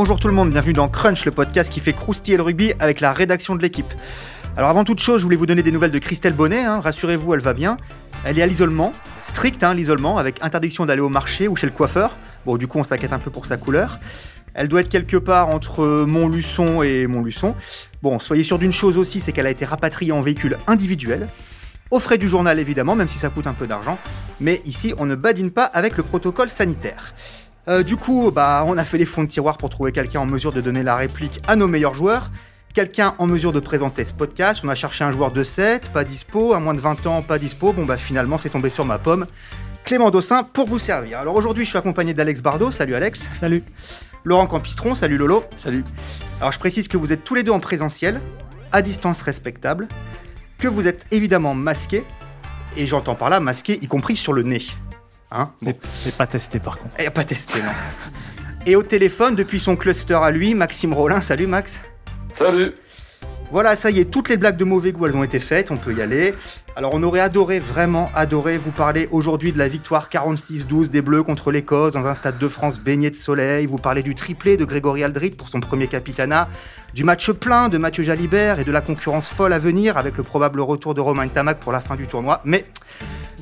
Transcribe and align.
Bonjour 0.00 0.20
tout 0.20 0.28
le 0.28 0.34
monde, 0.34 0.50
bienvenue 0.50 0.74
dans 0.74 0.86
Crunch, 0.86 1.24
le 1.24 1.32
podcast 1.32 1.72
qui 1.72 1.80
fait 1.80 1.92
croustiller 1.92 2.36
le 2.36 2.44
rugby 2.44 2.72
avec 2.78 3.00
la 3.00 3.12
rédaction 3.12 3.56
de 3.56 3.62
l'équipe. 3.62 3.92
Alors 4.56 4.70
avant 4.70 4.84
toute 4.84 5.00
chose, 5.00 5.18
je 5.18 5.24
voulais 5.24 5.34
vous 5.34 5.44
donner 5.44 5.64
des 5.64 5.72
nouvelles 5.72 5.90
de 5.90 5.98
Christelle 5.98 6.34
Bonnet, 6.34 6.62
hein. 6.62 6.78
rassurez-vous, 6.78 7.34
elle 7.34 7.40
va 7.40 7.52
bien. 7.52 7.76
Elle 8.24 8.38
est 8.38 8.42
à 8.42 8.46
l'isolement, 8.46 8.92
strict 9.22 9.64
hein, 9.64 9.74
l'isolement, 9.74 10.16
avec 10.16 10.40
interdiction 10.40 10.86
d'aller 10.86 11.00
au 11.00 11.08
marché 11.08 11.48
ou 11.48 11.56
chez 11.56 11.66
le 11.66 11.72
coiffeur. 11.72 12.16
Bon, 12.46 12.56
du 12.56 12.68
coup, 12.68 12.78
on 12.78 12.84
s'inquiète 12.84 13.12
un 13.12 13.18
peu 13.18 13.32
pour 13.32 13.44
sa 13.46 13.56
couleur. 13.56 13.98
Elle 14.54 14.68
doit 14.68 14.82
être 14.82 14.88
quelque 14.88 15.16
part 15.16 15.48
entre 15.48 16.04
Montluçon 16.06 16.80
et 16.84 17.08
Montluçon. 17.08 17.56
Bon, 18.00 18.20
soyez 18.20 18.44
sûr 18.44 18.60
d'une 18.60 18.70
chose 18.70 18.98
aussi, 18.98 19.18
c'est 19.18 19.32
qu'elle 19.32 19.48
a 19.48 19.50
été 19.50 19.64
rapatriée 19.64 20.12
en 20.12 20.20
véhicule 20.20 20.58
individuel. 20.68 21.26
Aux 21.90 21.98
frais 21.98 22.18
du 22.18 22.28
journal 22.28 22.60
évidemment, 22.60 22.94
même 22.94 23.08
si 23.08 23.18
ça 23.18 23.30
coûte 23.30 23.48
un 23.48 23.52
peu 23.52 23.66
d'argent. 23.66 23.98
Mais 24.40 24.62
ici, 24.64 24.94
on 24.98 25.06
ne 25.06 25.16
badine 25.16 25.50
pas 25.50 25.64
avec 25.64 25.96
le 25.96 26.04
protocole 26.04 26.50
sanitaire. 26.50 27.14
Euh, 27.68 27.82
du 27.82 27.96
coup, 27.96 28.30
bah, 28.30 28.64
on 28.66 28.78
a 28.78 28.84
fait 28.84 28.96
les 28.96 29.04
fonds 29.04 29.22
de 29.22 29.28
tiroir 29.28 29.58
pour 29.58 29.68
trouver 29.68 29.92
quelqu'un 29.92 30.20
en 30.20 30.26
mesure 30.26 30.52
de 30.52 30.60
donner 30.60 30.82
la 30.82 30.96
réplique 30.96 31.40
à 31.46 31.54
nos 31.54 31.66
meilleurs 31.66 31.94
joueurs. 31.94 32.30
Quelqu'un 32.74 33.14
en 33.18 33.26
mesure 33.26 33.52
de 33.52 33.60
présenter 33.60 34.04
ce 34.04 34.14
podcast. 34.14 34.62
On 34.64 34.68
a 34.68 34.74
cherché 34.74 35.04
un 35.04 35.12
joueur 35.12 35.32
de 35.32 35.44
7, 35.44 35.90
pas 35.90 36.04
dispo. 36.04 36.54
À 36.54 36.60
moins 36.60 36.74
de 36.74 36.80
20 36.80 37.06
ans, 37.06 37.22
pas 37.22 37.38
dispo. 37.38 37.72
Bon, 37.72 37.84
bah 37.84 37.98
finalement, 37.98 38.38
c'est 38.38 38.50
tombé 38.50 38.70
sur 38.70 38.86
ma 38.86 38.98
pomme. 38.98 39.26
Clément 39.84 40.10
Dossin 40.10 40.44
pour 40.44 40.66
vous 40.66 40.78
servir. 40.78 41.18
Alors 41.18 41.34
aujourd'hui, 41.34 41.64
je 41.64 41.70
suis 41.70 41.78
accompagné 41.78 42.14
d'Alex 42.14 42.40
Bardot. 42.40 42.70
Salut 42.70 42.94
Alex. 42.94 43.28
Salut. 43.32 43.62
Laurent 44.24 44.46
Campistron. 44.46 44.94
Salut 44.94 45.18
Lolo. 45.18 45.44
Salut. 45.54 45.84
Alors 46.40 46.52
je 46.52 46.58
précise 46.58 46.88
que 46.88 46.96
vous 46.96 47.12
êtes 47.12 47.24
tous 47.24 47.34
les 47.34 47.42
deux 47.42 47.52
en 47.52 47.60
présentiel, 47.60 48.20
à 48.72 48.80
distance 48.80 49.22
respectable 49.22 49.88
que 50.58 50.68
vous 50.68 50.88
êtes 50.88 51.06
évidemment 51.10 51.54
masqué, 51.54 52.04
et 52.76 52.86
j'entends 52.86 53.14
par 53.14 53.30
là 53.30 53.38
masqué 53.40 53.78
y 53.80 53.86
compris 53.86 54.16
sur 54.16 54.32
le 54.32 54.42
nez. 54.42 54.62
Hein 55.30 55.50
bon. 55.60 55.74
Et 56.06 56.12
pas 56.12 56.26
testé 56.26 56.58
par 56.58 56.78
contre. 56.78 56.96
Et 56.98 57.10
pas 57.10 57.24
testé, 57.24 57.60
non. 57.60 57.70
et 58.66 58.76
au 58.76 58.82
téléphone, 58.82 59.34
depuis 59.34 59.60
son 59.60 59.76
cluster 59.76 60.14
à 60.14 60.30
lui, 60.30 60.54
Maxime 60.54 60.92
Rollin. 60.92 61.20
Salut 61.20 61.46
Max. 61.46 61.80
Salut. 62.28 62.72
Voilà, 63.50 63.76
ça 63.76 63.90
y 63.90 63.98
est, 63.98 64.04
toutes 64.04 64.28
les 64.28 64.36
blagues 64.36 64.58
de 64.58 64.64
mauvais 64.64 64.92
goût, 64.92 65.06
elles 65.06 65.16
ont 65.16 65.24
été 65.24 65.40
faites, 65.40 65.70
on 65.70 65.78
peut 65.78 65.94
y 65.94 66.02
aller. 66.02 66.34
Alors 66.76 66.92
on 66.92 67.02
aurait 67.02 67.20
adoré, 67.20 67.58
vraiment 67.58 68.10
adoré 68.14 68.58
vous 68.58 68.72
parler 68.72 69.08
aujourd'hui 69.10 69.52
de 69.52 69.58
la 69.58 69.68
victoire 69.68 70.10
46-12 70.10 70.88
des 70.90 71.00
Bleus 71.00 71.22
contre 71.22 71.50
l'Écosse 71.50 71.94
dans 71.94 72.06
un 72.06 72.14
stade 72.14 72.38
de 72.38 72.46
France 72.46 72.78
baigné 72.78 73.10
de 73.10 73.16
soleil, 73.16 73.64
vous 73.64 73.78
parler 73.78 74.02
du 74.02 74.14
triplé 74.14 74.58
de 74.58 74.66
Grégory 74.66 75.02
Aldrit 75.02 75.30
pour 75.30 75.48
son 75.48 75.60
premier 75.60 75.88
capitanat, 75.88 76.48
du 76.92 77.04
match 77.04 77.30
plein 77.30 77.70
de 77.70 77.78
Mathieu 77.78 78.04
Jalibert 78.04 78.60
et 78.60 78.64
de 78.64 78.70
la 78.70 78.82
concurrence 78.82 79.30
folle 79.30 79.54
à 79.54 79.58
venir 79.58 79.96
avec 79.96 80.18
le 80.18 80.22
probable 80.22 80.60
retour 80.60 80.94
de 80.94 81.00
Romain 81.00 81.26
Tamac 81.28 81.58
pour 81.58 81.72
la 81.72 81.80
fin 81.80 81.96
du 81.96 82.06
tournoi. 82.06 82.42
Mais, 82.44 82.66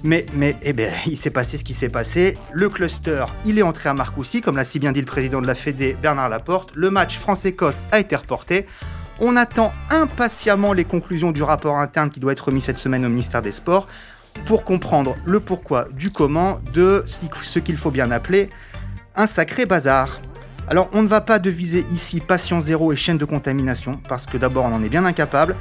mais, 0.07 0.27
mais, 0.35 0.57
eh 0.63 0.73
bien, 0.73 0.91
il 1.07 1.17
s'est 1.17 1.31
passé 1.31 1.59
ce 1.59 1.65
qui 1.65 1.75
s'est 1.75 1.89
passé. 1.89 2.37
Le 2.53 2.69
cluster, 2.69 3.27
il 3.45 3.59
est 3.59 3.63
entré 3.63 3.89
à 3.89 3.95
Marcoussis, 3.95 4.41
comme 4.41 4.57
l'a 4.57 4.65
si 4.65 4.79
bien 4.79 4.93
dit 4.93 5.01
le 5.01 5.07
président 5.07 5.43
de 5.43 5.47
la 5.47 5.55
Fédé, 5.55 5.97
Bernard 6.01 6.29
Laporte. 6.29 6.75
Le 6.75 6.91
match 6.91 7.19
France-Écosse 7.19 7.85
a 7.93 7.99
été 7.99 8.17
reporté. 8.17 8.67
On 9.21 9.37
attend 9.37 9.73
impatiemment 9.91 10.73
les 10.73 10.85
conclusions 10.85 11.33
du 11.33 11.43
rapport 11.43 11.79
interne 11.79 12.11
qui 12.11 12.21
doit 12.21 12.33
être 12.33 12.47
remis 12.47 12.61
cette 12.61 12.79
semaine 12.79 13.05
au 13.05 13.09
ministère 13.09 13.43
des 13.43 13.53
Sports 13.53 13.89
pour 14.45 14.65
comprendre 14.65 15.17
le 15.25 15.41
pourquoi 15.41 15.89
du 15.93 16.11
comment 16.11 16.61
de 16.75 17.03
ce 17.07 17.59
qu'il 17.59 17.79
faut 17.79 17.91
bien 17.91 18.11
appeler 18.11 18.51
un 19.15 19.27
sacré 19.27 19.65
bazar. 19.65 20.21
Alors 20.69 20.91
on 20.93 21.03
ne 21.03 21.09
va 21.09 21.23
pas 21.23 21.39
deviser 21.39 21.87
ici 21.93 22.21
patient 22.21 22.61
zéro 22.61 22.93
et 22.93 22.97
chaîne 22.97 23.19
de 23.19 23.25
contamination, 23.25 24.01
parce 24.09 24.27
que 24.27 24.37
d'abord 24.37 24.67
on 24.67 24.75
en 24.75 24.83
est 24.83 24.89
bien 24.89 25.07
incapable, 25.07 25.57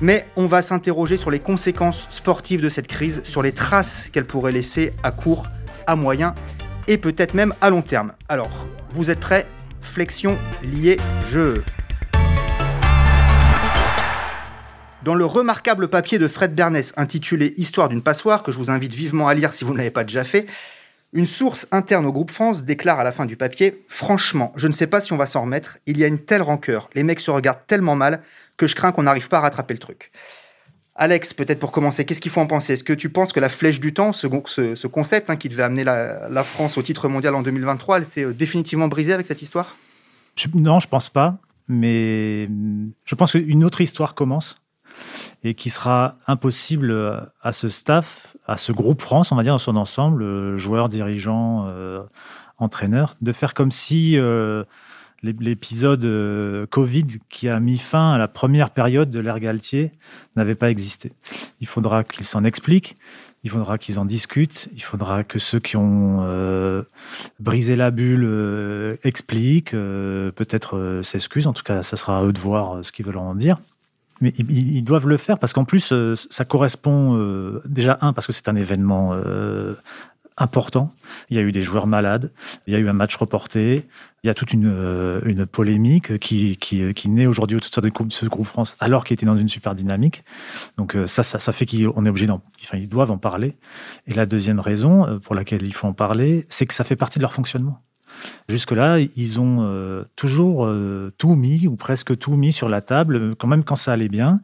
mais 0.00 0.26
on 0.36 0.46
va 0.46 0.62
s'interroger 0.62 1.16
sur 1.16 1.30
les 1.30 1.40
conséquences 1.40 2.06
sportives 2.10 2.60
de 2.60 2.68
cette 2.68 2.88
crise, 2.88 3.22
sur 3.24 3.42
les 3.42 3.52
traces 3.52 4.08
qu'elle 4.12 4.26
pourrait 4.26 4.52
laisser 4.52 4.92
à 5.02 5.10
court, 5.10 5.46
à 5.86 5.96
moyen 5.96 6.34
et 6.88 6.98
peut-être 6.98 7.34
même 7.34 7.54
à 7.60 7.70
long 7.70 7.82
terme. 7.82 8.12
Alors, 8.28 8.66
vous 8.90 9.10
êtes 9.10 9.20
prêts? 9.20 9.46
Flexion 9.80 10.36
liée 10.62 10.96
jeu. 11.30 11.62
Dans 15.04 15.14
le 15.14 15.26
remarquable 15.26 15.88
papier 15.88 16.18
de 16.18 16.26
Fred 16.26 16.54
Bernès 16.54 16.94
intitulé 16.96 17.52
Histoire 17.58 17.90
d'une 17.90 18.02
passoire, 18.02 18.42
que 18.42 18.52
je 18.52 18.58
vous 18.58 18.70
invite 18.70 18.94
vivement 18.94 19.28
à 19.28 19.34
lire 19.34 19.52
si 19.52 19.62
vous 19.62 19.74
ne 19.74 19.78
l'avez 19.78 19.90
pas 19.90 20.04
déjà 20.04 20.24
fait, 20.24 20.46
une 21.14 21.26
source 21.26 21.66
interne 21.70 22.04
au 22.04 22.12
groupe 22.12 22.30
France 22.30 22.64
déclare 22.64 23.00
à 23.00 23.04
la 23.04 23.12
fin 23.12 23.24
du 23.24 23.36
papier 23.36 23.84
Franchement, 23.88 24.52
je 24.56 24.68
ne 24.68 24.72
sais 24.72 24.88
pas 24.88 25.00
si 25.00 25.12
on 25.12 25.16
va 25.16 25.26
s'en 25.26 25.42
remettre, 25.42 25.78
il 25.86 25.96
y 25.96 26.04
a 26.04 26.08
une 26.08 26.18
telle 26.18 26.42
rancœur, 26.42 26.90
les 26.94 27.04
mecs 27.04 27.20
se 27.20 27.30
regardent 27.30 27.66
tellement 27.66 27.94
mal 27.94 28.20
que 28.56 28.66
je 28.66 28.74
crains 28.74 28.92
qu'on 28.92 29.04
n'arrive 29.04 29.28
pas 29.28 29.38
à 29.38 29.42
rattraper 29.42 29.74
le 29.74 29.80
truc. 29.80 30.10
Alex, 30.96 31.34
peut-être 31.34 31.58
pour 31.58 31.72
commencer, 31.72 32.04
qu'est-ce 32.04 32.20
qu'il 32.20 32.30
faut 32.30 32.40
en 32.40 32.46
penser? 32.46 32.74
Est-ce 32.74 32.84
que 32.84 32.92
tu 32.92 33.08
penses 33.08 33.32
que 33.32 33.40
la 33.40 33.48
flèche 33.48 33.80
du 33.80 33.92
temps, 33.92 34.12
ce, 34.12 34.28
ce, 34.46 34.86
concept 34.86 35.28
hein, 35.28 35.34
qui 35.34 35.48
devait 35.48 35.64
amener 35.64 35.82
la, 35.82 36.44
France 36.44 36.78
au 36.78 36.82
titre 36.82 37.08
mondial 37.08 37.34
en 37.34 37.42
2023, 37.42 37.98
elle 37.98 38.06
s'est 38.06 38.24
euh, 38.24 38.32
définitivement 38.32 38.86
brisée 38.86 39.12
avec 39.12 39.26
cette 39.26 39.42
histoire? 39.42 39.76
Non, 40.54 40.78
je 40.78 40.86
pense 40.86 41.10
pas. 41.10 41.38
Mais 41.66 42.48
je 43.04 43.14
pense 43.16 43.32
qu'une 43.32 43.64
autre 43.64 43.80
histoire 43.80 44.14
commence 44.14 44.56
et 45.42 45.54
qui 45.54 45.70
sera 45.70 46.16
impossible 46.26 47.28
à 47.42 47.52
ce 47.52 47.68
staff, 47.68 48.36
à 48.46 48.56
ce 48.56 48.72
groupe 48.72 49.00
France, 49.00 49.32
on 49.32 49.36
va 49.36 49.42
dire 49.42 49.54
dans 49.54 49.58
son 49.58 49.76
ensemble, 49.76 50.56
joueurs, 50.56 50.88
dirigeants, 50.88 51.66
euh, 51.68 52.02
entraîneurs, 52.58 53.14
de 53.20 53.32
faire 53.32 53.54
comme 53.54 53.70
si 53.70 54.16
euh, 54.16 54.64
l'épisode 55.22 56.04
euh, 56.04 56.66
Covid 56.66 57.06
qui 57.28 57.48
a 57.48 57.58
mis 57.58 57.78
fin 57.78 58.12
à 58.12 58.18
la 58.18 58.28
première 58.28 58.70
période 58.70 59.10
de 59.10 59.18
l'ère 59.18 59.40
Galtier 59.40 59.92
n'avait 60.36 60.54
pas 60.54 60.70
existé. 60.70 61.12
Il 61.60 61.66
faudra 61.66 62.04
qu'ils 62.04 62.26
s'en 62.26 62.44
expliquent, 62.44 62.96
il 63.42 63.50
faudra 63.50 63.76
qu'ils 63.76 63.98
en 63.98 64.04
discutent, 64.04 64.68
il 64.72 64.82
faudra 64.82 65.24
que 65.24 65.38
ceux 65.38 65.58
qui 65.58 65.76
ont 65.76 66.84
brisé 67.40 67.76
la 67.76 67.90
bulle 67.90 68.96
expliquent, 69.02 69.72
peut-être 69.72 71.00
s'excusent, 71.02 71.46
en 71.46 71.52
tout 71.52 71.64
cas 71.64 71.82
ça 71.82 71.96
sera 71.96 72.20
à 72.20 72.24
eux 72.24 72.32
de 72.32 72.38
voir 72.40 72.84
ce 72.84 72.92
qu'ils 72.92 73.04
veulent 73.04 73.18
en 73.18 73.34
dire. 73.34 73.58
Mais 74.20 74.30
ils, 74.30 74.82
doivent 74.82 75.08
le 75.08 75.16
faire 75.16 75.38
parce 75.38 75.52
qu'en 75.52 75.64
plus, 75.64 75.92
euh, 75.92 76.14
ça 76.16 76.44
correspond 76.44 77.16
euh, 77.18 77.60
déjà, 77.64 77.98
un, 78.00 78.12
parce 78.12 78.26
que 78.26 78.32
c'est 78.32 78.48
un 78.48 78.56
événement 78.56 79.12
euh, 79.14 79.74
important. 80.36 80.90
Il 81.30 81.36
y 81.36 81.40
a 81.40 81.42
eu 81.42 81.52
des 81.52 81.62
joueurs 81.62 81.86
malades, 81.86 82.32
il 82.66 82.72
y 82.72 82.76
a 82.76 82.78
eu 82.78 82.88
un 82.88 82.92
match 82.92 83.16
reporté, 83.16 83.86
il 84.22 84.26
y 84.26 84.30
a 84.30 84.34
toute 84.34 84.52
une, 84.52 85.20
une 85.24 85.46
polémique 85.46 86.18
qui, 86.18 86.56
qui, 86.56 86.94
qui 86.94 87.08
naît 87.08 87.26
aujourd'hui 87.26 87.56
autour 87.56 87.82
de 87.82 87.90
ce 88.10 88.26
groupe 88.26 88.46
France, 88.46 88.76
alors 88.80 89.04
qu'il 89.04 89.14
était 89.14 89.26
dans 89.26 89.36
une 89.36 89.48
super 89.48 89.74
dynamique. 89.74 90.24
Donc 90.76 90.96
ça, 91.06 91.22
ça, 91.22 91.38
ça 91.38 91.52
fait 91.52 91.66
qu'on 91.66 92.06
est 92.06 92.08
obligé 92.08 92.26
d'en... 92.26 92.40
Enfin, 92.62 92.78
ils 92.78 92.88
doivent 92.88 93.10
en 93.10 93.18
parler. 93.18 93.56
Et 94.06 94.14
la 94.14 94.26
deuxième 94.26 94.60
raison 94.60 95.20
pour 95.20 95.34
laquelle 95.34 95.62
il 95.62 95.74
faut 95.74 95.86
en 95.86 95.92
parler, 95.92 96.46
c'est 96.48 96.66
que 96.66 96.74
ça 96.74 96.84
fait 96.84 96.96
partie 96.96 97.18
de 97.18 97.22
leur 97.22 97.34
fonctionnement. 97.34 97.82
Jusque-là, 98.48 98.98
ils 98.98 99.40
ont 99.40 99.58
euh, 99.60 100.04
toujours 100.16 100.66
euh, 100.66 101.12
tout 101.18 101.34
mis, 101.34 101.66
ou 101.66 101.76
presque 101.76 102.16
tout 102.18 102.36
mis 102.36 102.52
sur 102.52 102.68
la 102.68 102.80
table, 102.80 103.34
quand 103.36 103.46
même 103.46 103.64
quand 103.64 103.76
ça 103.76 103.92
allait 103.92 104.08
bien. 104.08 104.40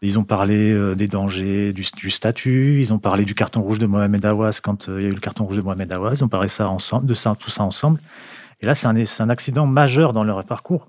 Ils 0.00 0.18
ont 0.18 0.24
parlé 0.24 0.72
euh, 0.72 0.94
des 0.94 1.08
dangers 1.08 1.72
du, 1.72 2.10
statut, 2.10 2.80
ils 2.80 2.92
ont 2.92 2.98
parlé 2.98 3.24
du 3.24 3.34
carton 3.34 3.60
rouge 3.62 3.78
de 3.78 3.86
Mohamed 3.86 4.24
Awas 4.24 4.60
quand 4.62 4.88
il 4.88 5.02
y 5.02 5.06
a 5.06 5.08
eu 5.08 5.14
le 5.14 5.20
carton 5.20 5.44
rouge 5.44 5.56
de 5.56 5.62
Mohamed 5.62 5.92
Awas, 5.92 6.14
ils 6.14 6.24
ont 6.24 6.28
parlé 6.28 6.48
ça 6.48 6.68
ensemble, 6.68 7.06
de 7.06 7.14
ça, 7.14 7.34
tout 7.38 7.50
ça 7.50 7.62
ensemble. 7.62 8.00
Et 8.60 8.66
là, 8.66 8.74
c'est 8.74 8.86
un, 8.86 8.96
un 8.96 9.30
accident 9.30 9.66
majeur 9.66 10.12
dans 10.12 10.24
leur 10.24 10.44
parcours. 10.44 10.88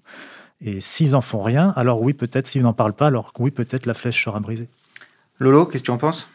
Et 0.61 0.79
s'ils 0.79 1.15
en 1.15 1.21
font 1.21 1.43
rien, 1.43 1.73
alors 1.75 2.01
oui, 2.01 2.13
peut-être, 2.13 2.47
s'ils 2.47 2.61
n'en 2.61 2.73
parlent 2.73 2.93
pas, 2.93 3.07
alors 3.07 3.33
oui, 3.39 3.51
peut-être 3.51 3.85
la 3.85 3.93
flèche 3.93 4.23
sera 4.23 4.39
brisée. 4.39 4.69
Lolo, 5.39 5.65
qu'est-ce 5.65 5.83
que 5.83 5.87
tu 5.87 5.91
en 5.91 5.97
penses? 5.97 6.29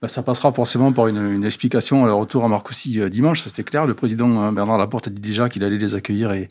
Bah, 0.00 0.06
ça 0.06 0.22
passera 0.22 0.52
forcément 0.52 0.92
par 0.92 1.08
une, 1.08 1.44
explication 1.44 2.04
à 2.04 2.06
leur 2.06 2.18
retour 2.18 2.44
à 2.44 2.48
Marcoussis 2.48 3.00
euh, 3.00 3.08
dimanche, 3.08 3.40
ça 3.40 3.50
c'était 3.50 3.64
clair. 3.64 3.84
Le 3.84 3.94
président 3.94 4.44
euh, 4.44 4.52
Bernard 4.52 4.78
Laporte 4.78 5.08
a 5.08 5.10
dit 5.10 5.20
déjà 5.20 5.48
qu'il 5.48 5.64
allait 5.64 5.78
les 5.78 5.94
accueillir 5.96 6.32
et, 6.32 6.48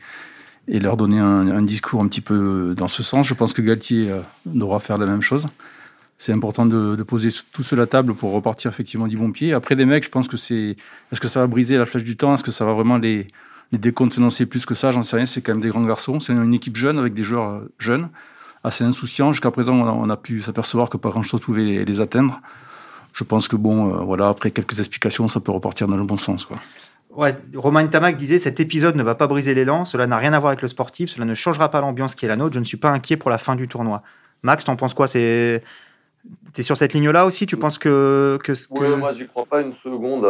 leur 0.68 0.98
donner 0.98 1.18
un, 1.18 1.62
discours 1.62 2.02
un 2.02 2.08
petit 2.10 2.20
peu 2.20 2.76
dans 2.76 2.90
ce 2.90 3.02
sens. 3.02 3.26
Je 3.26 3.34
pense 3.34 3.54
que 3.54 3.62
Galtier 3.62 4.12
euh, 4.12 4.20
devra 4.46 4.82
faire 4.82 4.98
la 4.98 5.06
même 5.06 5.22
chose. 5.22 5.48
C'est 6.18 6.34
important 6.34 6.66
de, 6.66 7.02
poser 7.04 7.30
tout 7.54 7.64
sur 7.64 7.78
la 7.78 7.88
table 7.88 8.14
pour 8.16 8.34
repartir 8.34 8.70
effectivement 8.70 9.08
du 9.08 9.16
bon 9.16 9.32
pied. 9.32 9.54
Après, 9.54 9.76
les 9.76 9.86
mecs, 9.86 10.04
je 10.04 10.10
pense 10.10 10.28
que 10.28 10.36
c'est. 10.36 10.76
Est-ce 11.14 11.22
que 11.22 11.30
ça 11.30 11.40
va 11.40 11.48
briser 11.48 11.78
la 11.78 11.86
flèche 11.86 12.04
du 12.04 12.18
temps? 12.18 12.34
Est-ce 12.34 12.44
que 12.44 12.52
ça 12.52 12.66
va 12.66 12.74
vraiment 12.74 12.98
les 12.98 13.28
décontenancer 13.72 14.46
plus 14.46 14.66
que 14.66 14.74
ça? 14.74 14.92
J'en 14.92 15.04
sais 15.04 15.16
rien. 15.16 15.26
C'est 15.26 15.42
quand 15.42 15.54
même 15.54 15.62
des 15.62 15.70
grands 15.70 15.86
garçons. 15.86 16.20
C'est 16.20 16.34
une 16.34 16.54
équipe 16.54 16.76
jeune 16.76 17.00
avec 17.00 17.14
des 17.14 17.24
joueurs 17.24 17.62
jeunes, 17.80 18.10
assez 18.66 18.84
insouciants. 18.84 19.32
Jusqu'à 19.32 19.52
présent, 19.52 19.78
on 19.78 20.10
a, 20.10 20.18
pu 20.18 20.42
s'apercevoir 20.42 20.90
que 20.90 20.98
pas 20.98 21.12
grand-chose 21.12 21.40
pouvait 21.40 21.86
les 21.86 22.02
atteindre 22.02 22.42
je 23.18 23.24
pense 23.24 23.48
que 23.48 23.56
bon, 23.56 23.96
euh, 23.96 24.04
voilà, 24.04 24.28
après 24.28 24.52
quelques 24.52 24.78
explications, 24.78 25.28
ça 25.28 25.40
peut 25.40 25.52
repartir 25.52 25.88
dans 25.88 25.98
le 25.98 26.04
bon 26.04 26.18
sens, 26.18 26.46
quoi. 26.46 26.58
Ouais, 27.16 27.36
Romain 27.56 27.88
Tamac 27.88 28.16
disait 28.16 28.38
cet 28.38 28.60
épisode 28.60 28.96
ne 28.96 29.02
va 29.02 29.16
pas 29.16 29.26
briser 29.26 29.56
l'élan, 29.56 29.86
cela 29.86 30.06
n'a 30.06 30.18
rien 30.18 30.34
à 30.34 30.40
voir 30.40 30.52
avec 30.52 30.62
le 30.62 30.68
sportif, 30.68 31.10
cela 31.10 31.26
ne 31.26 31.34
changera 31.34 31.72
pas 31.72 31.82
l'ambiance 31.82 32.14
qui 32.14 32.26
est 32.26 32.28
la 32.28 32.36
nôtre, 32.36 32.54
je 32.54 32.60
ne 32.60 32.64
suis 32.64 32.78
pas 32.78 32.92
inquiet 32.92 33.18
pour 33.18 33.32
la 33.32 33.40
fin 33.40 33.56
du 33.56 33.68
tournoi. 33.68 34.04
Max, 34.44 34.66
t'en 34.66 34.76
penses 34.76 34.94
quoi? 34.94 35.08
C'est 35.08 35.64
T'es 36.54 36.62
sur 36.62 36.78
cette 36.78 36.94
ligne-là 36.94 37.26
aussi? 37.26 37.48
Tu 37.48 37.58
penses 37.58 37.80
que, 37.80 38.38
que, 38.44 38.52
Oui, 38.70 38.96
moi 38.98 39.14
j'y 39.14 39.26
crois 39.26 39.46
pas 39.46 39.62
une 39.62 39.74
seconde 39.74 40.26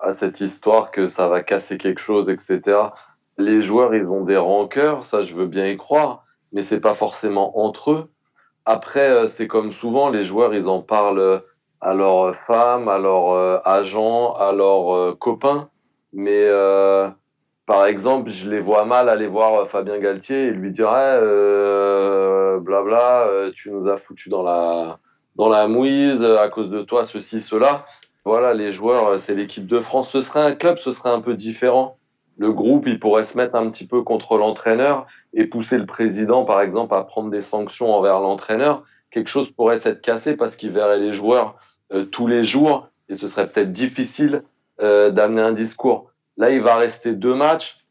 à, 0.00 0.12
cette 0.12 0.40
histoire 0.40 0.90
que 0.90 1.08
ça 1.08 1.28
va 1.28 1.42
casser 1.42 1.76
quelque 1.76 2.00
chose, 2.00 2.30
etc. 2.30 2.62
Les 3.36 3.60
joueurs, 3.60 3.94
ils 3.94 4.06
ont 4.06 4.24
des 4.24 4.38
rancœurs, 4.38 5.04
ça 5.04 5.24
je 5.24 5.34
veux 5.34 5.46
bien 5.46 5.66
y 5.66 5.76
croire, 5.76 6.24
mais 6.52 6.62
c'est 6.62 6.80
pas 6.80 6.94
forcément 6.94 7.62
entre 7.62 7.90
eux. 7.90 8.10
Après, 8.64 9.10
euh, 9.10 9.28
c'est 9.28 9.46
comme 9.46 9.74
souvent, 9.74 10.08
les 10.08 10.24
joueurs, 10.24 10.54
ils 10.54 10.68
en 10.68 10.80
parlent 10.80 11.42
à 11.80 11.94
leurs 11.94 12.34
femmes, 12.46 12.88
à 12.88 12.98
leurs 12.98 13.66
agents, 13.66 14.32
à 14.34 14.52
leurs 14.52 15.18
copains. 15.18 15.68
Mais 16.12 16.44
euh, 16.46 17.08
par 17.66 17.86
exemple, 17.86 18.30
je 18.30 18.50
les 18.50 18.60
vois 18.60 18.84
mal 18.84 19.08
aller 19.08 19.26
voir 19.26 19.66
Fabien 19.66 19.98
Galtier 19.98 20.46
et 20.46 20.50
lui 20.50 20.70
dire 20.70 20.90
euh, 20.92 22.58
blabla, 22.60 23.26
euh, 23.26 23.50
tu 23.54 23.70
nous 23.70 23.88
as 23.88 23.98
foutu 23.98 24.28
dans 24.28 24.42
la, 24.42 24.98
dans 25.36 25.48
la 25.48 25.68
mouise 25.68 26.24
à 26.24 26.48
cause 26.48 26.70
de 26.70 26.82
toi, 26.82 27.04
ceci, 27.04 27.40
cela. 27.40 27.84
Voilà, 28.24 28.54
les 28.54 28.72
joueurs, 28.72 29.18
c'est 29.18 29.34
l'équipe 29.34 29.66
de 29.66 29.80
France. 29.80 30.10
Ce 30.10 30.20
serait 30.20 30.40
un 30.40 30.54
club, 30.54 30.78
ce 30.78 30.92
serait 30.92 31.10
un 31.10 31.20
peu 31.20 31.34
différent. 31.34 31.98
Le 32.36 32.52
groupe, 32.52 32.86
il 32.86 33.00
pourrait 33.00 33.24
se 33.24 33.36
mettre 33.36 33.54
un 33.54 33.68
petit 33.70 33.86
peu 33.86 34.02
contre 34.02 34.38
l'entraîneur 34.38 35.06
et 35.34 35.46
pousser 35.46 35.76
le 35.76 35.86
président, 35.86 36.44
par 36.44 36.60
exemple, 36.60 36.94
à 36.94 37.02
prendre 37.02 37.30
des 37.30 37.40
sanctions 37.40 37.92
envers 37.92 38.20
l'entraîneur. 38.20 38.84
Quelque 39.10 39.28
chose 39.28 39.50
pourrait 39.50 39.78
s'être 39.78 40.02
cassé 40.02 40.36
parce 40.36 40.56
qu'il 40.56 40.70
verrait 40.70 40.98
les 40.98 41.12
joueurs 41.12 41.56
euh, 41.92 42.04
tous 42.04 42.26
les 42.26 42.44
jours 42.44 42.88
et 43.08 43.14
ce 43.14 43.26
serait 43.26 43.48
peut-être 43.48 43.72
difficile 43.72 44.42
d'amener 44.80 45.42
un 45.42 45.50
discours. 45.50 46.12
Là, 46.36 46.50
il 46.50 46.60
va 46.60 46.76
rester 46.76 47.14
deux 47.14 47.34
matchs, 47.34 47.84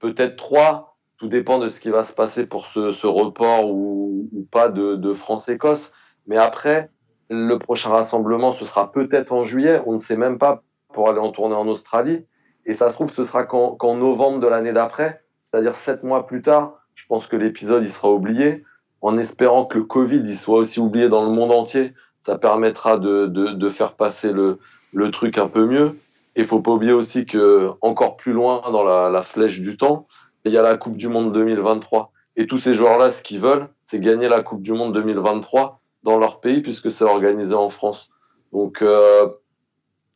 peut-être 0.00 0.36
trois. 0.36 0.96
Tout 1.16 1.28
dépend 1.28 1.58
de 1.58 1.70
ce 1.70 1.80
qui 1.80 1.88
va 1.88 2.04
se 2.04 2.12
passer 2.12 2.44
pour 2.44 2.66
ce, 2.66 3.06
report 3.06 3.70
ou, 3.70 4.28
pas 4.50 4.68
de, 4.68 5.12
France-Écosse. 5.14 5.92
Mais 6.26 6.36
après, 6.36 6.90
le 7.30 7.56
prochain 7.58 7.88
rassemblement, 7.88 8.52
ce 8.52 8.66
sera 8.66 8.92
peut-être 8.92 9.32
en 9.32 9.44
juillet. 9.44 9.80
On 9.86 9.94
ne 9.94 9.98
sait 9.98 10.18
même 10.18 10.36
pas 10.38 10.62
pour 10.92 11.08
aller 11.08 11.18
en 11.18 11.32
tournée 11.32 11.54
en 11.54 11.66
Australie. 11.68 12.26
Et 12.66 12.74
ça 12.74 12.90
se 12.90 12.94
trouve, 12.94 13.10
ce 13.10 13.24
sera 13.24 13.44
qu'en 13.44 13.94
novembre 13.94 14.40
de 14.40 14.46
l'année 14.46 14.72
d'après, 14.72 15.22
c'est-à-dire 15.42 15.74
sept 15.74 16.02
mois 16.02 16.26
plus 16.26 16.42
tard. 16.42 16.74
Je 16.94 17.06
pense 17.06 17.26
que 17.26 17.36
l'épisode, 17.36 17.82
il 17.82 17.90
sera 17.90 18.10
oublié. 18.10 18.62
En 19.00 19.16
espérant 19.16 19.64
que 19.64 19.78
le 19.78 19.84
Covid, 19.84 20.22
il 20.24 20.36
soit 20.36 20.58
aussi 20.58 20.80
oublié 20.80 21.08
dans 21.08 21.24
le 21.24 21.30
monde 21.30 21.52
entier, 21.52 21.94
ça 22.26 22.38
permettra 22.38 22.98
de, 22.98 23.68
faire 23.68 23.92
passer 23.92 24.32
le, 24.32 24.58
le 24.92 25.12
truc 25.12 25.38
un 25.38 25.46
peu 25.46 25.64
mieux. 25.64 25.96
Et 26.34 26.42
faut 26.42 26.60
pas 26.60 26.72
oublier 26.72 26.92
aussi 26.92 27.24
que 27.24 27.70
encore 27.82 28.16
plus 28.16 28.32
loin 28.32 28.62
dans 28.72 28.82
la, 28.82 29.22
flèche 29.22 29.60
du 29.60 29.76
temps, 29.76 30.08
il 30.44 30.52
y 30.52 30.58
a 30.58 30.62
la 30.62 30.76
Coupe 30.76 30.96
du 30.96 31.06
Monde 31.06 31.32
2023. 31.32 32.10
Et 32.34 32.48
tous 32.48 32.58
ces 32.58 32.74
joueurs-là, 32.74 33.12
ce 33.12 33.22
qu'ils 33.22 33.38
veulent, 33.38 33.68
c'est 33.84 34.00
gagner 34.00 34.28
la 34.28 34.42
Coupe 34.42 34.60
du 34.60 34.72
Monde 34.72 34.92
2023 34.92 35.80
dans 36.02 36.18
leur 36.18 36.40
pays 36.40 36.62
puisque 36.62 36.90
c'est 36.90 37.04
organisé 37.04 37.54
en 37.54 37.70
France. 37.70 38.08
Donc 38.52 38.82
euh, 38.82 39.28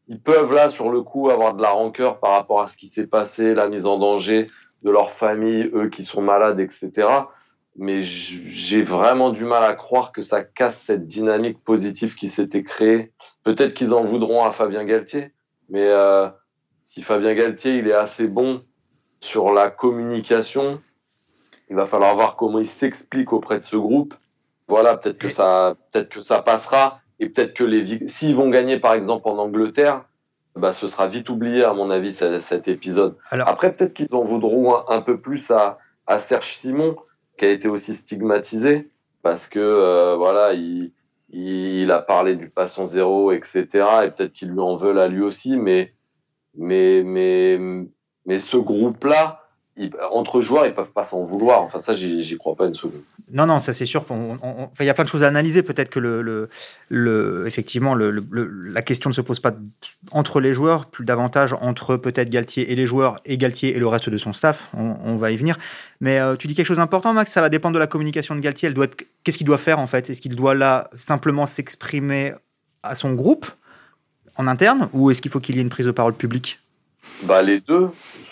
ils 0.09 0.21
peuvent 0.21 0.53
là 0.53 0.69
sur 0.69 0.91
le 0.91 1.03
coup 1.03 1.31
avoir 1.31 1.55
de 1.55 1.63
la 1.63 1.71
rancœur 1.71 2.19
par 2.19 2.33
rapport 2.33 2.61
à 2.61 2.67
ce 2.67 2.77
qui 2.77 2.89
s'est 2.89 3.07
passé, 3.07 3.55
la 3.55 3.69
mise 3.69 3.87
en 3.87 3.99
danger 3.99 4.49
de 4.83 4.91
leur 4.91 5.13
famille, 5.13 5.71
eux 5.75 5.89
qui 5.89 6.03
sont 6.03 6.23
malades, 6.23 6.59
etc. 6.59 7.07
Mais 7.77 8.03
j'ai 8.03 8.83
vraiment 8.83 9.31
du 9.31 9.45
mal 9.45 9.63
à 9.65 9.75
croire 9.75 10.13
que 10.13 10.23
ça 10.23 10.43
casse 10.43 10.79
cette 10.79 11.07
dynamique 11.07 11.63
positive 11.63 12.15
qui 12.15 12.29
s'était 12.29 12.63
créée. 12.63 13.13
Peut-être 13.45 13.75
qu'ils 13.75 13.95
en 13.95 14.05
voudront 14.05 14.45
à 14.45 14.51
Fabien 14.51 14.85
Galtier, 14.85 15.33
mais 15.69 15.87
euh, 15.87 16.29
si 16.85 17.03
Fabien 17.03 17.35
Galtier 17.35 17.79
il 17.79 17.89
est 17.89 17.95
assez 17.95 18.27
bon 18.27 18.65
sur 19.21 19.53
la 19.53 19.71
communication, 19.71 20.83
il 21.69 21.77
va 21.77 21.87
falloir 21.87 22.15
voir 22.17 22.37
comment 22.37 22.59
il 22.59 22.67
s'explique 22.67 23.33
auprès 23.33 23.59
de 23.59 23.65
ce 23.65 23.77
groupe. 23.77 24.15
Voilà, 24.67 24.97
peut-être 24.97 25.19
que 25.19 25.29
ça, 25.29 25.77
peut-être 25.91 26.09
que 26.09 26.21
ça 26.21 26.43
passera 26.43 27.01
et 27.21 27.29
peut-être 27.29 27.55
que 27.55 27.65
les, 27.65 28.09
s'ils 28.09 28.35
vont 28.35 28.51
gagner 28.51 28.81
par 28.81 28.95
exemple 28.95 29.29
en 29.29 29.39
Angleterre, 29.39 30.05
bah, 30.57 30.73
ce 30.73 30.89
sera 30.89 31.07
vite 31.07 31.29
oublié 31.29 31.65
à 31.65 31.73
mon 31.73 31.91
avis 31.91 32.13
cet, 32.13 32.67
épisode. 32.69 33.17
Après, 33.31 33.73
peut-être 33.73 33.95
qu'ils 33.95 34.15
en 34.15 34.23
voudront 34.23 34.77
un, 34.89 35.01
peu 35.01 35.21
plus 35.21 35.51
à, 35.51 35.79
à 36.07 36.19
Serge 36.19 36.47
Simon, 36.47 36.97
qui 37.41 37.47
a 37.47 37.49
été 37.49 37.69
aussi 37.69 37.95
stigmatisé 37.95 38.91
parce 39.23 39.49
que 39.49 39.59
euh, 39.59 40.15
voilà, 40.15 40.53
il, 40.53 41.91
a 41.91 42.03
parlé 42.03 42.37
du 42.37 42.51
patient 42.51 42.85
zéro, 42.85 43.33
etc. 43.33 43.67
Et 44.05 44.11
peut-être 44.11 44.35
qu'il 44.35 44.51
lui 44.51 44.61
en 44.61 44.77
veulent 44.77 44.99
à 44.99 45.09
lui 45.09 45.23
aussi, 45.23 45.57
mais, 45.57 45.95
mais, 46.55 47.03
mais, 47.03 47.59
mais 48.27 48.39
ce 48.39 48.59
groupe-là, 48.59 49.40
entre 50.11 50.41
joueurs, 50.43 50.67
ils 50.67 50.75
peuvent 50.75 50.91
pas 50.91 51.03
s'en 51.03 51.25
vouloir. 51.25 51.63
Enfin, 51.63 51.81
ça, 51.81 51.93
j'y 51.95 52.37
crois 52.37 52.55
pas 52.55 52.67
une 52.67 52.75
seconde. 52.75 53.01
Non, 53.33 53.47
non, 53.47 53.59
ça 53.59 53.73
c'est 53.73 53.87
sûr. 53.87 54.05
Il 54.81 54.87
y 54.87 54.89
a 54.89 54.95
plein 54.95 55.05
de 55.05 55.09
choses 55.09 55.23
à 55.23 55.29
analyser. 55.29 55.63
Peut-être 55.63 55.91
que 55.91 56.01
le, 56.01 56.49
le, 56.89 57.47
effectivement, 57.47 57.95
le, 57.95 58.11
la 58.73 58.83
question 58.83 59.11
ne 59.11 59.15
se 59.15 59.21
pose 59.21 59.41
pas 59.41 59.53
entre 60.13 60.41
les 60.41 60.55
joueurs, 60.55 60.87
plus 60.87 61.05
davantage 61.05 61.55
entre 61.61 61.97
peut-être 61.97 62.31
Galtier 62.31 62.71
et 62.73 62.77
les 62.77 62.87
joueurs 62.87 63.21
et 63.25 63.39
Galtier 63.39 63.77
et 63.77 63.79
le 63.79 63.87
reste 63.87 64.11
de 64.11 64.19
son 64.19 64.33
staff. 64.33 64.71
On, 64.75 65.17
va 65.17 65.31
y 65.31 65.37
venir. 65.37 65.59
Mais 66.01 66.19
euh, 66.19 66.37
tu 66.37 66.47
dis 66.47 66.55
quelque 66.55 66.67
chose 66.67 66.79
d'important, 66.79 67.13
Max. 67.13 67.33
Ça 67.33 67.41
va 67.41 67.49
dépendre 67.49 67.75
de 67.75 67.79
la 67.79 67.87
communication 67.87 68.35
de 68.35 68.41
Galtier. 68.41 68.69
Elle 68.69 68.75
doit 68.75 68.87
Qu'est-ce 69.23 69.37
qu'il 69.37 69.47
doit 69.47 69.59
faire 69.59 69.79
en 69.79 69.87
fait? 69.87 70.09
Est-ce 70.09 70.21
qu'il 70.21 70.35
doit 70.35 70.55
là 70.55 70.89
simplement 70.97 71.47
s'exprimer 71.47 72.33
à 72.83 72.95
son 72.95 73.13
groupe 73.13 73.47
en 74.37 74.47
interne, 74.47 74.89
ou 74.93 75.11
est-ce 75.11 75.21
qu'il 75.21 75.31
faut 75.31 75.41
qu'il 75.41 75.57
y 75.57 75.59
ait 75.59 75.63
une 75.63 75.69
prise 75.69 75.87
de 75.87 75.91
parole 75.91 76.15
publique? 76.15 76.59
Bah 77.25 77.43
les 77.43 77.61
deux. 77.61 77.91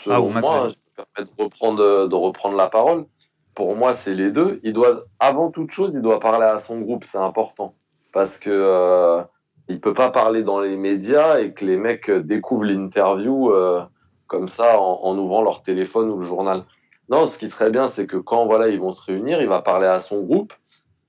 ah, 0.08 0.20
moi, 0.20 0.72
permet 0.98 1.28
de 1.28 2.14
reprendre, 2.14 2.56
la 2.56 2.68
parole. 2.68 3.06
Pour 3.54 3.76
moi, 3.76 3.92
c'est 3.92 4.14
les 4.14 4.30
deux. 4.30 4.60
Il 4.62 4.72
doit, 4.72 5.04
avant 5.18 5.50
toute 5.50 5.72
chose, 5.72 5.90
il 5.94 6.00
doit 6.00 6.20
parler 6.20 6.46
à 6.46 6.58
son 6.58 6.80
groupe. 6.80 7.04
C'est 7.04 7.18
important 7.18 7.74
parce 8.12 8.38
que 8.38 8.50
euh, 8.50 9.22
il 9.68 9.80
peut 9.80 9.94
pas 9.94 10.10
parler 10.10 10.42
dans 10.42 10.60
les 10.60 10.76
médias 10.76 11.40
et 11.40 11.52
que 11.52 11.64
les 11.64 11.76
mecs 11.76 12.10
découvrent 12.10 12.64
l'interview 12.64 13.50
euh, 13.50 13.82
comme 14.26 14.48
ça 14.48 14.80
en, 14.80 15.16
ouvrant 15.18 15.42
leur 15.42 15.62
téléphone 15.62 16.10
ou 16.10 16.18
le 16.18 16.26
journal. 16.26 16.64
Non, 17.08 17.26
ce 17.26 17.38
qui 17.38 17.48
serait 17.48 17.70
bien, 17.70 17.88
c'est 17.88 18.06
que 18.06 18.16
quand 18.16 18.46
voilà, 18.46 18.68
ils 18.68 18.80
vont 18.80 18.92
se 18.92 19.04
réunir, 19.04 19.40
il 19.40 19.48
va 19.48 19.62
parler 19.62 19.86
à 19.86 20.00
son 20.00 20.22
groupe. 20.22 20.52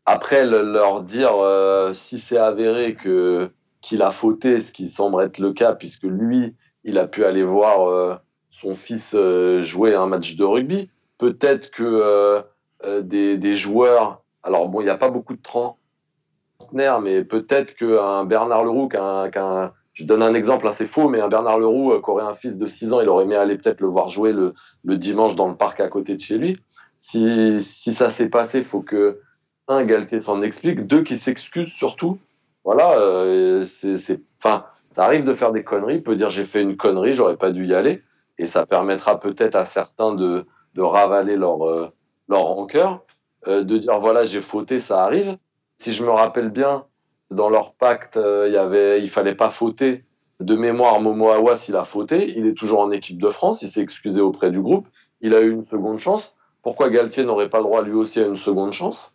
Après, 0.06 0.46
leur 0.46 1.04
dire 1.04 1.34
euh, 1.36 1.94
si 1.94 2.18
c'est 2.18 2.38
avéré 2.38 2.96
que 2.96 3.52
qu'il 3.82 4.02
a 4.02 4.12
fauté, 4.12 4.60
ce 4.60 4.74
qui 4.74 4.88
semble 4.88 5.22
être 5.24 5.40
le 5.40 5.54
cas, 5.54 5.74
puisque 5.74 6.04
lui, 6.04 6.56
il 6.84 6.98
a 6.98 7.08
pu 7.08 7.24
aller 7.24 7.44
voir 7.44 7.90
euh, 7.90 8.16
son 8.62 8.76
fils 8.76 9.14
euh, 9.14 9.64
jouer 9.64 9.96
un 9.96 10.08
match 10.08 10.36
de 10.36 10.44
rugby. 10.44 10.90
Peut-être 11.18 11.72
que 11.72 11.84
euh, 11.84 12.42
euh, 12.86 13.02
des, 13.02 13.38
des, 13.38 13.56
joueurs, 13.56 14.22
alors 14.44 14.70
bon, 14.70 14.82
il 14.82 14.86
n'y 14.86 14.90
a 14.90 14.98
pas 14.98 15.10
beaucoup 15.10 15.36
de 15.36 15.42
trentenaires, 15.42 17.02
mais 17.02 17.24
peut-être 17.24 17.76
qu'un 17.76 18.26
Bernard 18.26 18.64
Leroux, 18.64 18.88
qu'un, 18.88 19.74
je 19.94 20.06
donne 20.06 20.24
un 20.24 20.34
exemple 20.34 20.68
assez 20.68 20.86
faux, 20.86 21.10
mais 21.10 21.20
un 21.20 21.28
Bernard 21.28 21.60
Leroux 21.60 22.00
qui 22.02 22.10
aurait 22.10 22.24
un 22.24 22.34
fils 22.34 22.58
de 22.58 22.68
6 22.68 22.94
ans, 22.94 23.02
il 23.02 23.10
aurait 23.10 23.26
aimé 23.26 23.36
aller 23.36 23.58
peut-être 23.58 23.82
le 23.82 23.88
voir 23.88 24.10
jouer 24.10 24.32
le, 24.32 24.54
le, 24.84 24.98
dimanche 24.98 25.36
dans 25.36 25.48
le 25.48 25.56
parc 25.56 25.80
à 25.82 25.90
côté 25.90 26.16
de 26.16 26.22
chez 26.22 26.38
lui. 26.38 26.58
Si, 27.00 27.62
si 27.62 27.94
ça 27.94 28.10
s'est 28.10 28.30
passé, 28.30 28.60
il 28.60 28.64
faut 28.64 28.82
que, 28.82 29.20
un, 29.68 29.84
Galtier 29.84 30.22
s'en 30.22 30.42
explique, 30.42 30.88
deux, 30.88 31.04
qu'il 31.04 31.18
s'excuse 31.18 31.70
surtout. 31.70 32.18
Voilà, 32.66 33.64
c'est, 33.66 34.22
enfin, 34.40 34.66
ça 34.92 35.04
arrive 35.04 35.26
de 35.26 35.34
faire 35.34 35.52
des 35.52 35.64
conneries, 35.64 35.96
il 35.96 36.04
peut 36.04 36.16
dire 36.16 36.30
j'ai 36.30 36.44
fait 36.44 36.62
une 36.62 36.76
connerie, 36.76 37.14
j'aurais 37.14 37.38
pas 37.38 37.52
dû 37.52 37.66
y 37.66 37.74
aller 37.74 38.04
et 38.40 38.46
ça 38.46 38.66
permettra 38.66 39.20
peut-être 39.20 39.56
à 39.56 39.66
certains 39.66 40.16
de, 40.16 40.46
ravaler 40.78 41.36
leur, 41.36 41.68
euh, 41.68 41.92
rancœur, 42.30 43.04
euh, 43.48 43.64
de 43.64 43.78
dire 43.78 44.00
voilà, 44.00 44.24
j'ai 44.26 44.42
fauté, 44.42 44.80
ça 44.80 45.04
arrive. 45.04 45.38
Si 45.78 45.94
je 45.94 46.04
me 46.04 46.10
rappelle 46.10 46.50
bien, 46.50 46.86
dans 47.32 47.50
leur 47.50 47.74
pacte, 47.74 48.16
euh, 48.16 48.46
il 48.48 48.54
y 48.54 48.58
avait, 48.58 49.02
il 49.02 49.10
fallait 49.10 49.36
pas 49.36 49.50
fauter. 49.50 50.06
De 50.40 50.56
mémoire, 50.56 51.02
Momo 51.02 51.30
Awas, 51.30 51.66
il 51.68 51.76
a 51.76 51.84
fauté. 51.84 52.34
Il 52.38 52.48
est 52.48 52.54
toujours 52.54 52.80
en 52.80 52.92
équipe 52.92 53.22
de 53.22 53.30
France. 53.30 53.62
Il 53.62 53.68
s'est 53.68 53.82
excusé 53.82 54.22
auprès 54.22 54.52
du 54.52 54.62
groupe. 54.62 54.88
Il 55.20 55.36
a 55.36 55.42
eu 55.42 55.52
une 55.52 55.66
seconde 55.66 56.00
chance. 56.00 56.34
Pourquoi 56.62 56.90
Galtier 56.90 57.26
n'aurait 57.26 57.50
pas 57.50 57.58
le 57.58 57.66
droit 57.66 57.84
lui 57.84 57.94
aussi 57.94 58.22
à 58.22 58.26
une 58.26 58.38
seconde 58.38 58.72
chance? 58.72 59.14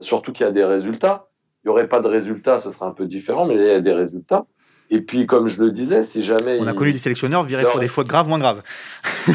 Surtout 0.00 0.32
qu'il 0.32 0.44
y 0.44 0.48
a 0.48 0.52
des 0.52 0.64
résultats. 0.64 1.28
Il 1.62 1.68
n'y 1.68 1.70
aurait 1.70 1.88
pas 1.88 2.00
de 2.00 2.08
résultats, 2.08 2.58
ce 2.58 2.72
serait 2.72 2.86
un 2.86 2.92
peu 2.92 3.06
différent, 3.06 3.46
mais 3.46 3.54
il 3.54 3.62
y 3.62 3.70
a 3.70 3.80
des 3.80 3.92
résultats. 3.92 4.46
Et 4.90 5.00
puis, 5.00 5.26
comme 5.26 5.48
je 5.48 5.62
le 5.62 5.70
disais, 5.70 6.02
si 6.02 6.22
jamais. 6.22 6.58
On 6.60 6.66
a 6.66 6.74
connu 6.74 6.92
des 6.92 6.98
sélectionneurs 6.98 7.44
virés 7.44 7.64
pour 7.64 7.80
des 7.80 7.88
fautes 7.88 8.06
graves, 8.06 8.28
moins 8.28 8.38
graves. 8.38 8.62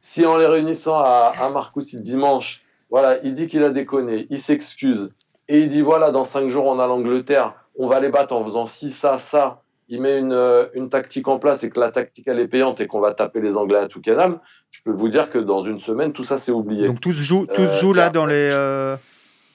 si, 0.00 0.26
en 0.26 0.36
les 0.36 0.46
réunissant 0.46 0.98
à, 0.98 1.32
à 1.40 1.48
Marcoussis 1.50 2.00
dimanche, 2.00 2.62
voilà, 2.90 3.18
il 3.22 3.34
dit 3.34 3.48
qu'il 3.48 3.62
a 3.62 3.70
déconné, 3.70 4.26
il 4.30 4.40
s'excuse, 4.40 5.12
et 5.48 5.60
il 5.60 5.68
dit 5.68 5.80
voilà, 5.80 6.10
dans 6.10 6.24
cinq 6.24 6.48
jours, 6.48 6.66
on 6.66 6.78
a 6.78 6.86
l'Angleterre, 6.86 7.54
on 7.78 7.86
va 7.86 8.00
les 8.00 8.10
battre 8.10 8.34
en 8.34 8.44
faisant 8.44 8.66
ci, 8.66 8.90
ça, 8.90 9.18
ça. 9.18 9.62
Il 9.90 10.02
met 10.02 10.18
une, 10.18 10.34
euh, 10.34 10.66
une 10.74 10.90
tactique 10.90 11.28
en 11.28 11.38
place 11.38 11.64
et 11.64 11.70
que 11.70 11.80
la 11.80 11.90
tactique 11.90 12.28
elle 12.28 12.40
est 12.40 12.46
payante 12.48 12.78
et 12.82 12.86
qu'on 12.86 13.00
va 13.00 13.14
taper 13.14 13.40
les 13.40 13.56
Anglais 13.56 13.78
à 13.78 13.88
tout 13.88 14.02
canam, 14.02 14.38
je 14.70 14.80
peux 14.84 14.92
vous 14.92 15.08
dire 15.08 15.30
que 15.30 15.38
dans 15.38 15.62
une 15.62 15.80
semaine, 15.80 16.12
tout 16.12 16.24
ça 16.24 16.36
c'est 16.36 16.52
oublié. 16.52 16.88
Donc 16.88 17.00
tout 17.00 17.14
se 17.14 17.22
joue, 17.22 17.46
tout 17.46 17.66
se 17.66 17.80
joue 17.80 17.94
là 17.94 18.10
dans 18.10 18.26
les. 18.26 18.50
Euh, 18.52 18.96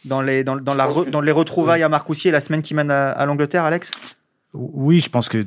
dans 0.06 0.22
les, 0.22 0.44
dans, 0.44 0.56
dans, 0.56 0.74
la 0.74 0.88
dans 1.08 1.22
les 1.22 1.32
retrouvailles 1.32 1.84
à 1.84 1.90
Marcoussis 1.90 2.32
la 2.32 2.42
semaine 2.42 2.62
qui 2.62 2.74
mène 2.74 2.92
à, 2.92 3.26
l'Angleterre, 3.26 3.64
Alex? 3.64 3.92
Oui, 4.54 5.00
je 5.00 5.10
pense 5.10 5.30
que 5.30 5.44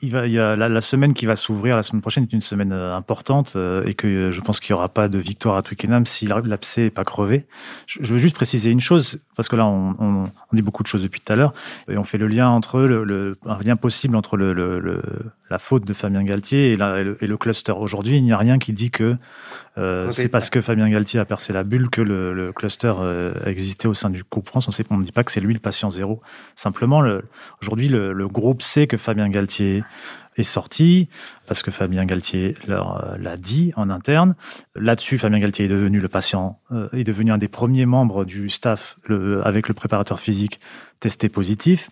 il, 0.00 0.10
va, 0.10 0.26
il 0.26 0.32
y 0.32 0.38
a 0.38 0.56
la, 0.56 0.80
semaine 0.80 1.12
qui 1.12 1.26
va 1.26 1.36
s'ouvrir 1.36 1.76
la 1.76 1.82
semaine 1.82 2.00
prochaine 2.00 2.24
est 2.24 2.32
une 2.32 2.40
semaine 2.40 2.72
euh, 2.72 2.94
importante 2.94 3.52
euh, 3.56 3.84
et 3.84 3.92
que 3.92 4.30
je 4.30 4.40
pense 4.40 4.58
qu'il 4.58 4.72
n'y 4.72 4.78
aura 4.78 4.88
pas 4.88 5.08
de 5.08 5.18
victoire 5.18 5.56
à 5.56 5.62
Twickenham 5.62 6.06
si 6.06 6.26
l'abcès 6.26 6.84
n'est 6.84 6.90
pas 6.90 7.04
crevé. 7.04 7.46
Je, 7.86 8.00
veux 8.00 8.18
juste 8.18 8.34
préciser 8.34 8.70
une 8.70 8.80
chose 8.80 9.20
parce 9.36 9.48
que 9.48 9.56
là 9.56 9.66
on, 9.66 9.94
on, 9.98 10.24
dit 10.54 10.62
beaucoup 10.62 10.82
de 10.82 10.88
choses 10.88 11.02
depuis 11.02 11.20
tout 11.20 11.32
à 11.32 11.36
l'heure 11.36 11.52
et 11.88 11.98
on 11.98 12.04
fait 12.04 12.16
le 12.16 12.28
lien 12.28 12.48
entre 12.48 12.80
le, 12.80 13.04
le 13.04 13.36
un 13.44 13.58
lien 13.58 13.76
possible 13.76 14.16
entre 14.16 14.38
le, 14.38 15.02
la 15.50 15.58
faute 15.58 15.84
de 15.84 15.92
Fabien 15.92 16.22
Galtier 16.22 16.72
et, 16.72 16.72
et, 16.72 16.76
le, 17.26 17.36
cluster. 17.36 17.72
Aujourd'hui, 17.72 18.16
il 18.16 18.24
n'y 18.24 18.32
a 18.32 18.38
rien 18.38 18.58
qui 18.58 18.72
dit 18.72 18.90
que 18.90 19.16
Euh, 19.76 20.10
c'est 20.12 20.28
parce 20.28 20.50
que 20.50 20.60
Fabien 20.60 20.88
Galtier 20.88 21.18
a 21.18 21.24
percé 21.24 21.52
la 21.52 21.64
bulle 21.64 21.90
que 21.90 22.00
le, 22.00 22.52
cluster 22.52 22.92
euh, 22.98 23.34
existait 23.46 23.88
au 23.88 23.94
sein 23.94 24.10
du 24.10 24.22
groupe 24.30 24.48
France. 24.48 24.68
On 24.90 24.96
ne 24.96 25.02
dit 25.02 25.12
pas 25.12 25.24
que 25.24 25.32
c'est 25.32 25.40
lui 25.40 25.54
le 25.54 25.60
patient 25.60 25.90
zéro. 25.90 26.22
Simplement, 26.54 27.02
aujourd'hui, 27.60 27.88
le, 27.88 28.28
groupe 28.28 28.62
sait 28.62 28.86
que 28.86 28.96
Fabien 28.96 29.28
Galtier 29.28 29.84
est 30.36 30.42
sorti, 30.42 31.08
parce 31.46 31.62
que 31.62 31.70
Fabien 31.70 32.04
Galtier 32.04 32.56
leur 32.66 33.04
euh, 33.04 33.16
l'a 33.18 33.36
dit 33.36 33.72
en 33.76 33.90
interne. 33.90 34.34
Là-dessus, 34.74 35.18
Fabien 35.18 35.38
Galtier 35.38 35.66
est 35.66 35.68
devenu 35.68 36.00
le 36.00 36.08
patient, 36.08 36.58
est 36.92 37.04
devenu 37.04 37.30
un 37.30 37.38
des 37.38 37.48
premiers 37.48 37.86
membres 37.86 38.24
du 38.24 38.50
staff 38.50 38.96
avec 39.44 39.68
le 39.68 39.74
préparateur 39.74 40.18
physique 40.18 40.60
testé 41.00 41.28
positif. 41.28 41.90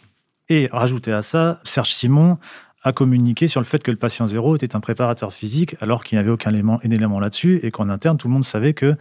Et 0.49 0.69
rajouté 0.73 1.13
à 1.13 1.23
ça, 1.23 1.61
Serge 1.65 1.91
Simon 1.91 2.39
a 2.85 2.93
communiqué 2.93 3.47
sur 3.47 3.61
le 3.61 3.65
fait 3.65 3.83
que 3.83 3.91
le 3.91 3.97
patient 3.97 4.27
zéro 4.27 4.57
était 4.57 4.75
un 4.75 4.81
préparateur 4.81 5.33
physique 5.33 5.77
alors 5.81 6.03
qu'il 6.03 6.19
n'y 6.19 6.21
avait 6.21 6.33
aucun 6.33 6.51
élément, 6.51 6.81
élément 6.83 7.21
là-dessus 7.21 7.61
et 7.63 7.71
qu'en 7.71 7.89
interne, 7.89 8.19
tout 8.19 8.27
le 8.27 8.35
monde 8.35 8.45
savait 8.45 8.75
que 8.75 8.97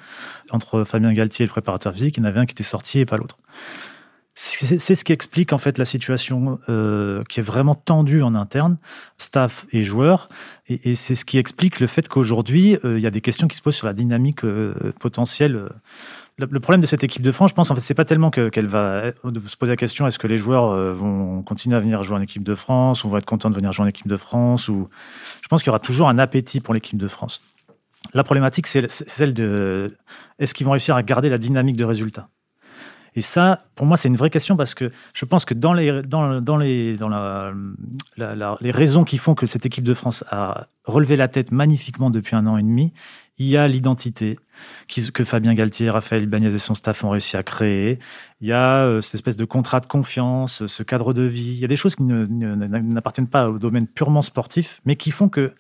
entre 0.52 0.84
Fabien 0.84 1.14
Galtier 1.14 1.44
et 1.44 1.48
le 1.48 1.52
préparateur 1.52 1.94
physique, 1.94 2.18
il 2.18 2.20
y 2.22 2.24
en 2.24 2.30
avait 2.30 2.40
un 2.40 2.46
qui 2.46 2.54
était 2.54 2.64
sorti 2.64 3.00
et 3.00 3.06
pas 3.06 3.18
l'autre. 3.18 3.38
C'est 4.34 4.96
ce 4.96 5.04
qui 5.04 5.12
explique 5.12 5.52
en 5.52 5.58
fait 5.58 5.78
la 5.78 5.84
situation 5.84 6.60
euh, 6.70 7.22
qui 7.28 7.42
est 7.42 7.44
vraiment 7.44 7.76
tendue 7.76 8.24
en 8.24 8.34
interne, 8.34 8.78
staff 9.18 9.66
et 9.74 9.84
joueurs, 9.84 10.30
et, 10.68 10.96
c'est 10.96 11.16
ce 11.16 11.26
qui 11.26 11.38
explique 11.38 11.82
le 11.82 11.88
fait 11.88 12.08
qu'aujourd'hui 12.08 12.78
euh, 12.86 12.98
il 12.98 13.04
y 13.04 13.08
a 13.08 13.12
des 13.12 13.20
questions 13.20 13.50
qui 13.50 13.58
se 13.58 13.62
posent 13.62 13.76
sur 13.76 13.88
la 13.88 13.94
dynamique 13.94 14.46
euh, 14.46 14.94
potentielle 15.00 15.70
le 16.50 16.60
problème 16.60 16.82
de 16.82 16.88
cette 16.88 17.04
équipe 17.04 17.22
de 17.22 17.32
France, 17.32 17.52
je 17.52 17.56
pense, 17.56 17.72
en 17.72 17.76
fait, 17.76 17.82
c'est 17.82 17.94
pas 17.94 18.06
tellement 18.06 18.32
qu'elle 18.32 18.68
va 18.68 18.80
euh, 18.80 19.12
se 19.46 19.58
poser 19.58 19.72
la 19.72 19.78
question 19.78 20.08
est-ce 20.08 20.20
que 20.20 20.28
les 20.28 20.38
joueurs 20.38 20.72
euh, 20.72 20.94
vont 20.94 21.44
continuer 21.44 21.76
à 21.76 21.80
venir 21.80 22.04
jouer 22.04 22.18
en 22.18 22.22
équipe 22.22 22.44
de 22.44 22.56
France, 22.56 23.04
ou 23.04 23.10
vont 23.10 23.18
être 23.18 23.26
contents 23.26 23.50
de 23.50 23.56
venir 23.56 23.72
jouer 23.72 23.86
en 23.86 23.90
équipe 23.90 24.08
de 24.08 24.18
France, 24.18 24.68
ou 24.68 24.90
je 25.42 25.48
pense 25.48 25.62
qu'il 25.62 25.68
y 25.68 25.72
aura 25.72 25.80
toujours 25.80 26.10
un 26.10 26.18
appétit 26.18 26.60
pour 26.60 26.74
l'équipe 26.74 26.98
de 26.98 27.08
France. 27.08 27.42
La 28.14 28.24
problématique, 28.24 28.68
c'est 28.68 28.90
celle 28.90 29.34
de 29.34 29.96
est-ce 30.40 30.54
qu'ils 30.54 30.66
vont 30.66 30.72
réussir 30.72 30.96
à 30.96 31.04
garder 31.04 31.30
la 31.30 31.38
dynamique 31.38 31.78
de 31.78 31.86
résultat 31.86 32.30
et 33.14 33.22
ça, 33.22 33.66
pour 33.76 33.86
moi, 33.86 33.98
c'est 33.98 34.08
une 34.08 34.16
vraie 34.16 34.30
question 34.30 34.56
parce 34.56 34.74
que 34.74 34.90
je 35.14 35.26
pense 35.26 35.44
que 35.44 35.54
dans 35.54 35.74
les, 35.74 36.02
dans, 36.02 36.40
les, 36.58 36.98
dans 36.98 37.10
la, 37.10 37.54
les 38.62 38.72
raisons 38.72 39.04
qui 39.04 39.18
font 39.18 39.36
que 39.36 39.46
cette 39.46 39.66
équipe 39.66 39.84
de 39.84 39.94
France 39.94 40.24
a 40.32 40.68
relevé 40.86 41.18
la 41.18 41.28
tête 41.28 41.52
magnifiquement 41.52 42.10
depuis 42.10 42.38
un 42.38 42.48
an 42.48 42.58
et 42.58 42.64
demi, 42.64 42.94
il 43.38 43.48
y 43.48 43.58
a 43.58 43.68
l'identité 43.68 44.38
que 45.14 45.24
Fabien 45.26 45.54
Galtier, 45.54 45.90
Raphaël 45.90 46.28
Bagnès 46.28 46.54
et 46.54 46.60
son 46.60 46.76
staff 46.76 47.04
ont 47.04 47.10
réussi 47.10 47.36
à 47.36 47.44
créer. 47.44 48.00
Il 48.40 48.48
y 48.48 48.54
a 48.54 48.86
euh, 48.86 49.02
cette 49.02 49.16
espèce 49.16 49.36
de 49.36 49.46
contrat 49.46 49.80
de 49.80 49.88
confiance, 49.88 50.66
ce 50.68 50.84
cadre 50.84 51.14
de 51.14 51.24
vie. 51.24 51.52
Il 51.54 51.60
y 51.60 51.66
a 51.66 51.68
des 51.68 51.76
choses 51.76 51.96
qui 51.96 52.04
n'appartiennent 52.04 53.28
pas 53.28 53.50
au 53.50 53.58
domaine 53.58 53.88
purement 53.88 54.22
sportif, 54.22 54.80
mais 54.86 54.96
qui 54.96 55.12
font 55.12 55.28
que 55.28 55.54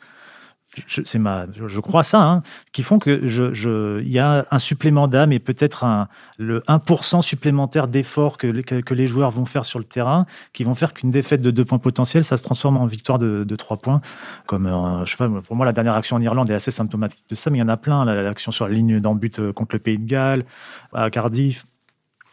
je, 0.87 1.01
c'est 1.03 1.19
ma, 1.19 1.47
je 1.51 1.79
crois 1.79 2.03
ça, 2.03 2.21
hein, 2.21 2.43
qui 2.71 2.81
font 2.83 2.97
que 2.97 3.27
je, 3.27 3.53
je, 3.53 4.01
y 4.03 4.19
a 4.19 4.45
un 4.49 4.59
supplément 4.59 5.07
d'âme 5.07 5.33
et 5.33 5.39
peut-être 5.39 5.83
un, 5.83 6.07
le 6.37 6.61
1% 6.61 7.21
supplémentaire 7.21 7.87
d'effort 7.87 8.37
que, 8.37 8.61
que, 8.61 8.93
les 8.93 9.07
joueurs 9.07 9.31
vont 9.31 9.45
faire 9.45 9.65
sur 9.65 9.79
le 9.79 9.85
terrain, 9.85 10.25
qui 10.53 10.63
vont 10.63 10.73
faire 10.73 10.93
qu'une 10.93 11.11
défaite 11.11 11.41
de 11.41 11.51
deux 11.51 11.65
points 11.65 11.79
potentiels, 11.79 12.23
ça 12.23 12.37
se 12.37 12.43
transforme 12.43 12.77
en 12.77 12.85
victoire 12.85 13.19
de, 13.19 13.43
de 13.43 13.55
trois 13.55 13.77
points. 13.77 14.01
Comme, 14.45 14.65
euh, 14.65 15.05
je 15.05 15.11
sais 15.11 15.17
pas, 15.17 15.29
pour 15.41 15.55
moi, 15.55 15.65
la 15.65 15.73
dernière 15.73 15.95
action 15.95 16.15
en 16.15 16.21
Irlande 16.21 16.49
est 16.49 16.55
assez 16.55 16.71
symptomatique 16.71 17.25
de 17.29 17.35
ça, 17.35 17.49
mais 17.49 17.57
il 17.57 17.61
y 17.61 17.63
en 17.63 17.69
a 17.69 17.77
plein. 17.77 18.05
L'action 18.05 18.51
sur 18.51 18.67
la 18.67 18.73
ligne 18.73 18.99
d'embut 18.99 19.39
euh, 19.39 19.51
contre 19.51 19.75
le 19.75 19.79
Pays 19.79 19.99
de 19.99 20.07
Galles, 20.07 20.45
à 20.93 21.09
Cardiff. 21.09 21.65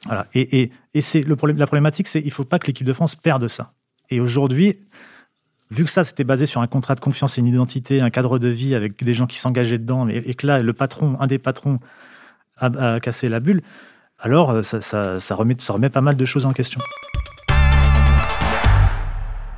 Voilà. 0.04 0.26
Et, 0.34 0.60
et, 0.60 0.72
et 0.94 1.00
c'est 1.00 1.22
le 1.22 1.34
problème, 1.34 1.58
la 1.58 1.66
problématique, 1.66 2.06
c'est 2.06 2.20
il 2.20 2.30
faut 2.30 2.44
pas 2.44 2.60
que 2.60 2.68
l'équipe 2.68 2.86
de 2.86 2.92
France 2.92 3.16
perde 3.16 3.48
ça. 3.48 3.72
Et 4.10 4.20
aujourd'hui, 4.20 4.78
vu 5.70 5.84
que 5.84 5.90
ça, 5.90 6.04
c'était 6.04 6.24
basé 6.24 6.46
sur 6.46 6.60
un 6.60 6.66
contrat 6.66 6.94
de 6.94 7.00
confiance 7.00 7.38
et 7.38 7.40
une 7.40 7.46
identité, 7.46 8.00
un 8.00 8.10
cadre 8.10 8.38
de 8.38 8.48
vie 8.48 8.74
avec 8.74 9.02
des 9.04 9.14
gens 9.14 9.26
qui 9.26 9.38
s'engageaient 9.38 9.78
dedans, 9.78 10.08
et, 10.08 10.34
que 10.34 10.46
là, 10.46 10.62
le 10.62 10.72
patron, 10.72 11.16
un 11.20 11.26
des 11.26 11.38
patrons, 11.38 11.78
a, 12.58 12.98
cassé 13.00 13.28
la 13.28 13.40
bulle, 13.40 13.62
alors 14.18 14.50
euh, 14.50 14.62
ça, 14.62 15.34
remet, 15.34 15.54
pas 15.90 16.00
mal 16.00 16.16
de 16.16 16.24
choses 16.24 16.44
en 16.44 16.52
question. 16.52 16.80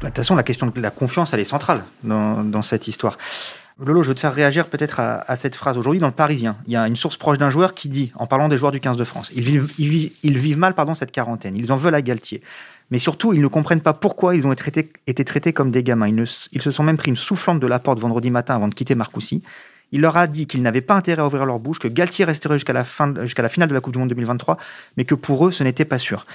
De 0.01 0.07
toute 0.07 0.17
façon, 0.17 0.35
la 0.35 0.43
question 0.43 0.67
de 0.67 0.81
la 0.81 0.91
confiance, 0.91 1.33
elle 1.33 1.41
est 1.41 1.45
centrale 1.45 1.85
dans, 2.03 2.63
cette 2.63 2.89
histoire. 2.89 3.17
Lolo, 3.79 4.03
je 4.03 4.09
veux 4.09 4.15
te 4.15 4.21
faire 4.21 4.35
réagir 4.35 4.69
peut-être 4.69 5.01
à, 5.01 5.37
cette 5.37 5.55
phrase. 5.55 5.79
Aujourd'hui, 5.79 6.01
dans 6.01 6.07
le 6.07 6.13
Parisien, 6.13 6.57
il 6.67 6.73
y 6.73 6.77
a 6.77 6.87
une 6.87 6.97
source 6.97 7.17
proche 7.17 7.39
d'un 7.39 7.49
joueur 7.49 7.73
qui 7.73 7.89
dit, 7.89 8.13
en 8.17 8.27
parlant 8.27 8.49
des 8.49 8.59
joueurs 8.59 8.73
du 8.73 8.81
15 8.81 8.99
de 8.99 9.05
France, 9.05 9.31
ils 9.35 9.43
vivent, 9.43 9.73
ils 9.79 10.39
vivent 10.39 10.59
mal 10.59 10.75
pardon, 10.75 10.95
cette 10.95 11.13
quarantaine. 11.13 11.57
Ils 11.57 11.73
en 11.73 11.77
veulent 11.77 11.95
à 11.95 12.03
Galtier. 12.03 12.43
Mais 12.91 12.99
surtout, 12.99 13.33
ils 13.33 13.41
ne 13.41 13.47
comprennent 13.47 13.81
pas 13.81 13.93
pourquoi 13.93 14.35
ils 14.35 14.47
ont 14.47 14.53
été 14.53 15.25
traités, 15.25 15.53
comme 15.53 15.71
des 15.71 15.83
gamins. 15.83 16.09
Ils, 16.09 16.63
se 16.63 16.71
sont 16.71 16.83
même 16.83 16.97
pris 16.97 17.11
une 17.11 17.17
soufflante 17.17 17.61
de 17.61 17.67
la 17.67 17.79
porte 17.79 18.01
vendredi 18.01 18.31
matin 18.31 18.57
avant 18.57 18.69
de 18.69 18.75
quitter 18.75 18.95
Marcoussis. 18.95 19.43
Il 19.93 20.01
leur 20.01 20.17
a 20.17 20.27
dit 20.27 20.47
qu'ils 20.47 20.63
n'avaient 20.63 20.81
pas 20.81 20.95
intérêt 20.95 21.23
à 21.23 21.27
ouvrir 21.27 21.47
leur 21.47 21.59
bouche, 21.61 21.79
que 21.79 21.89
Galtier 21.89 22.25
resterait 22.25 22.59
jusqu'à 22.59 22.73
la, 22.73 22.85
finale 22.85 23.69
de 23.69 23.75
la 23.75 23.81
Coupe 23.81 23.93
du 23.93 23.99
Monde 23.99 24.09
2023, 24.09 24.57
mais 24.97 25.05
que 25.05 25.15
pour 25.15 25.47
eux, 25.47 25.53
ce 25.53 25.63
n'était 25.65 25.85
pas 25.85 25.99
sûr. 25.99 26.27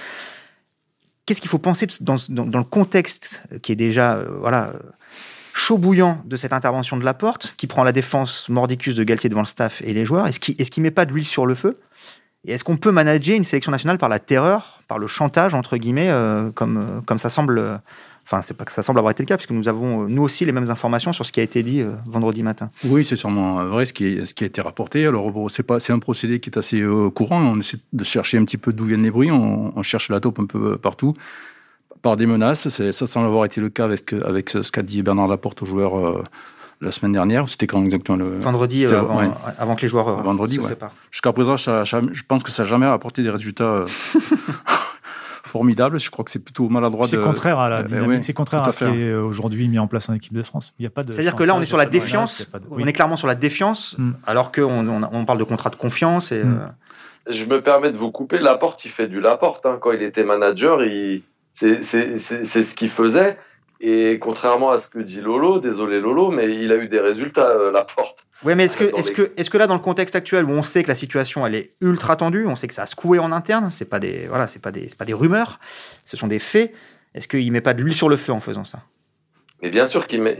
Qu'est-ce 1.24 1.40
qu'il 1.40 1.50
faut 1.50 1.58
penser 1.58 1.86
dans, 2.00 2.16
le 2.28 2.64
contexte 2.64 3.42
qui 3.62 3.72
est 3.72 3.76
déjà 3.76 4.14
euh, 4.14 4.72
chaud 5.52 5.78
bouillant 5.78 6.22
de 6.26 6.36
cette 6.36 6.52
intervention 6.52 6.96
de 6.96 7.04
la 7.04 7.14
porte, 7.14 7.54
qui 7.56 7.66
prend 7.66 7.82
la 7.82 7.92
défense 7.92 8.48
mordicus 8.48 8.94
de 8.94 9.04
Galtier 9.04 9.28
devant 9.28 9.40
le 9.40 9.46
staff 9.46 9.82
et 9.82 9.92
les 9.92 10.04
joueurs? 10.04 10.26
Est-ce 10.26 10.40
qu'il 10.40 10.82
ne 10.82 10.82
met 10.82 10.90
pas 10.90 11.04
d'huile 11.04 11.26
sur 11.26 11.46
le 11.46 11.54
feu? 11.54 11.78
Et 12.46 12.52
est-ce 12.52 12.64
qu'on 12.64 12.76
peut 12.76 12.92
manager 12.92 13.36
une 13.36 13.44
sélection 13.44 13.72
nationale 13.72 13.98
par 13.98 14.08
la 14.08 14.20
terreur, 14.20 14.80
par 14.86 14.98
le 14.98 15.08
chantage, 15.08 15.54
entre 15.54 15.76
guillemets, 15.76 16.08
euh, 16.08 16.50
comme, 16.52 16.76
euh, 16.78 17.00
comme 17.04 17.18
ça 17.18 17.28
semble. 17.28 17.58
Euh, 17.58 17.76
enfin, 18.24 18.40
c'est 18.40 18.54
pas 18.54 18.64
que 18.64 18.70
ça 18.70 18.84
semble 18.84 19.00
avoir 19.00 19.10
été 19.10 19.22
le 19.22 19.26
cas, 19.26 19.36
puisque 19.36 19.50
nous 19.50 19.68
avons, 19.68 20.08
nous 20.08 20.22
aussi, 20.22 20.44
les 20.44 20.52
mêmes 20.52 20.70
informations 20.70 21.12
sur 21.12 21.26
ce 21.26 21.32
qui 21.32 21.40
a 21.40 21.42
été 21.42 21.64
dit 21.64 21.82
vendredi 22.06 22.44
matin. 22.44 22.70
Oui, 22.84 23.04
c'est 23.04 23.16
sûrement 23.16 23.64
vrai 23.64 23.84
ce 23.84 23.92
qui, 23.92 24.06
est, 24.06 24.24
ce 24.24 24.32
qui 24.32 24.44
a 24.44 24.46
été 24.46 24.60
rapporté. 24.60 25.06
Alors, 25.06 25.32
c'est, 25.50 25.64
pas, 25.64 25.80
c'est 25.80 25.92
un 25.92 25.98
procédé 25.98 26.38
qui 26.38 26.50
est 26.50 26.58
assez 26.58 26.84
courant. 27.14 27.40
On 27.40 27.58
essaie 27.58 27.78
de 27.92 28.04
chercher 28.04 28.38
un 28.38 28.44
petit 28.44 28.58
peu 28.58 28.72
d'où 28.72 28.84
viennent 28.84 29.02
les 29.02 29.10
bruits. 29.10 29.32
On, 29.32 29.82
cherche 29.82 30.08
la 30.08 30.20
taupe 30.20 30.38
un 30.38 30.46
peu 30.46 30.76
partout, 30.76 31.14
par 32.02 32.16
des 32.16 32.26
menaces. 32.26 32.68
ça 32.68 33.06
semble 33.06 33.26
avoir 33.26 33.44
été 33.44 33.60
le 33.60 33.70
cas 33.70 33.84
avec, 33.84 34.12
avec 34.12 34.50
ce 34.50 34.70
qu'a 34.70 34.82
dit 34.82 35.02
Bernard 35.02 35.28
Laporte 35.28 35.62
aux 35.62 35.66
joueurs 35.66 36.22
la 36.80 36.90
semaine 36.90 37.12
dernière. 37.12 37.48
C'était 37.48 37.66
quand 37.66 37.82
exactement 37.84 38.18
le 38.18 38.38
vendredi 38.38 38.86
euh, 38.86 39.02
avant, 39.58 39.76
que 39.76 39.82
les 39.82 39.88
joueurs 39.88 40.08
euh, 40.08 40.22
vendredi, 40.22 40.56
se 40.56 40.62
séparent. 40.62 40.92
Jusqu'à 41.10 41.32
présent, 41.32 41.56
je 41.56 42.22
pense 42.26 42.42
que 42.42 42.50
ça 42.50 42.62
n'a 42.62 42.68
jamais 42.68 42.86
apporté 42.86 43.22
des 43.22 43.30
résultats 43.30 43.64
euh, 43.64 43.86
formidables. 45.44 45.98
Je 45.98 46.10
crois 46.10 46.24
que 46.24 46.30
c'est 46.30 46.44
plutôt 46.44 46.68
maladroit. 46.68 47.08
C'est 47.08 47.20
contraire 47.20 47.58
à 47.58 47.68
la 47.68 47.82
dynamique. 47.82 48.24
c'est 48.24 48.32
contraire 48.32 48.66
à, 48.66 48.70
ce 48.70 48.84
qui 48.84 49.02
est 49.02 49.14
aujourd'hui 49.14 49.68
mis 49.68 49.78
en 49.78 49.86
place 49.86 50.08
en 50.08 50.14
équipe 50.14 50.34
de 50.34 50.42
France. 50.42 50.74
Il 50.78 50.82
y 50.82 50.86
a 50.86 50.90
pas 50.90 51.02
de. 51.02 51.12
C'est-à-dire 51.12 51.36
que 51.36 51.44
là, 51.44 51.54
on 51.54 51.62
est 51.62 51.66
sur 51.66 51.78
la 51.78 51.86
défiance. 51.86 52.46
On 52.70 52.86
est 52.86 52.92
clairement 52.92 53.16
sur 53.16 53.28
la 53.28 53.34
défiance, 53.34 53.96
hmm. 53.98 54.12
alors 54.26 54.52
qu'on 54.52 54.88
on, 54.88 55.24
parle 55.24 55.38
de 55.38 55.44
contrat 55.44 55.70
de 55.70 55.76
confiance 55.76 56.32
et. 56.32 56.42
Hmm. 56.42 56.72
Je 57.28 57.44
me 57.44 57.60
permets 57.60 57.90
de 57.90 57.98
vous 57.98 58.12
couper. 58.12 58.38
Laporte, 58.38 58.84
il 58.84 58.90
fait 58.90 59.08
du 59.08 59.20
Laporte. 59.20 59.66
Hein. 59.66 59.78
Quand 59.80 59.90
il 59.90 60.00
était 60.02 60.22
manager, 60.22 60.84
il... 60.84 61.22
c'est 61.52 61.82
ce 61.82 62.74
qu'il 62.76 62.88
faisait. 62.90 63.36
Et 63.80 64.18
contrairement 64.18 64.70
à 64.70 64.78
ce 64.78 64.88
que 64.88 64.98
dit 64.98 65.20
Lolo, 65.20 65.60
désolé 65.60 66.00
Lolo, 66.00 66.30
mais 66.30 66.54
il 66.54 66.72
a 66.72 66.76
eu 66.76 66.88
des 66.88 67.00
résultats, 67.00 67.50
euh, 67.50 67.70
la 67.70 67.84
porte. 67.84 68.26
Oui, 68.44 68.54
mais 68.54 68.64
est-ce 68.64 68.76
que, 68.76 68.84
est 68.84 69.12
que, 69.12 69.32
est 69.36 69.48
que 69.48 69.58
là, 69.58 69.66
dans 69.66 69.74
le 69.74 69.80
contexte 69.80 70.16
actuel 70.16 70.44
où 70.44 70.50
on 70.50 70.62
sait 70.62 70.82
que 70.82 70.88
la 70.88 70.94
situation 70.94 71.46
elle 71.46 71.54
est 71.54 71.74
ultra 71.80 72.16
tendue, 72.16 72.46
on 72.46 72.56
sait 72.56 72.68
que 72.68 72.74
ça 72.74 72.82
a 72.82 72.86
secoué 72.86 73.18
en 73.18 73.32
interne, 73.32 73.70
c'est 73.70 73.88
pas 73.88 73.98
des 73.98 74.26
voilà, 74.28 74.46
c'est 74.46 74.60
pas 74.60 74.72
des 74.72 74.88
pas 74.98 75.04
des 75.04 75.14
rumeurs, 75.14 75.58
ce 76.04 76.16
sont 76.16 76.26
des 76.26 76.38
faits. 76.38 76.72
Est-ce 77.14 77.28
qu'il 77.28 77.50
met 77.52 77.60
pas 77.60 77.74
de 77.74 77.82
l'huile 77.82 77.94
sur 77.94 78.08
le 78.08 78.16
feu 78.16 78.32
en 78.32 78.40
faisant 78.40 78.64
ça? 78.64 78.80
Mais 79.62 79.70
bien 79.70 79.86
sûr 79.86 80.06
qu'il 80.06 80.20
met, 80.20 80.38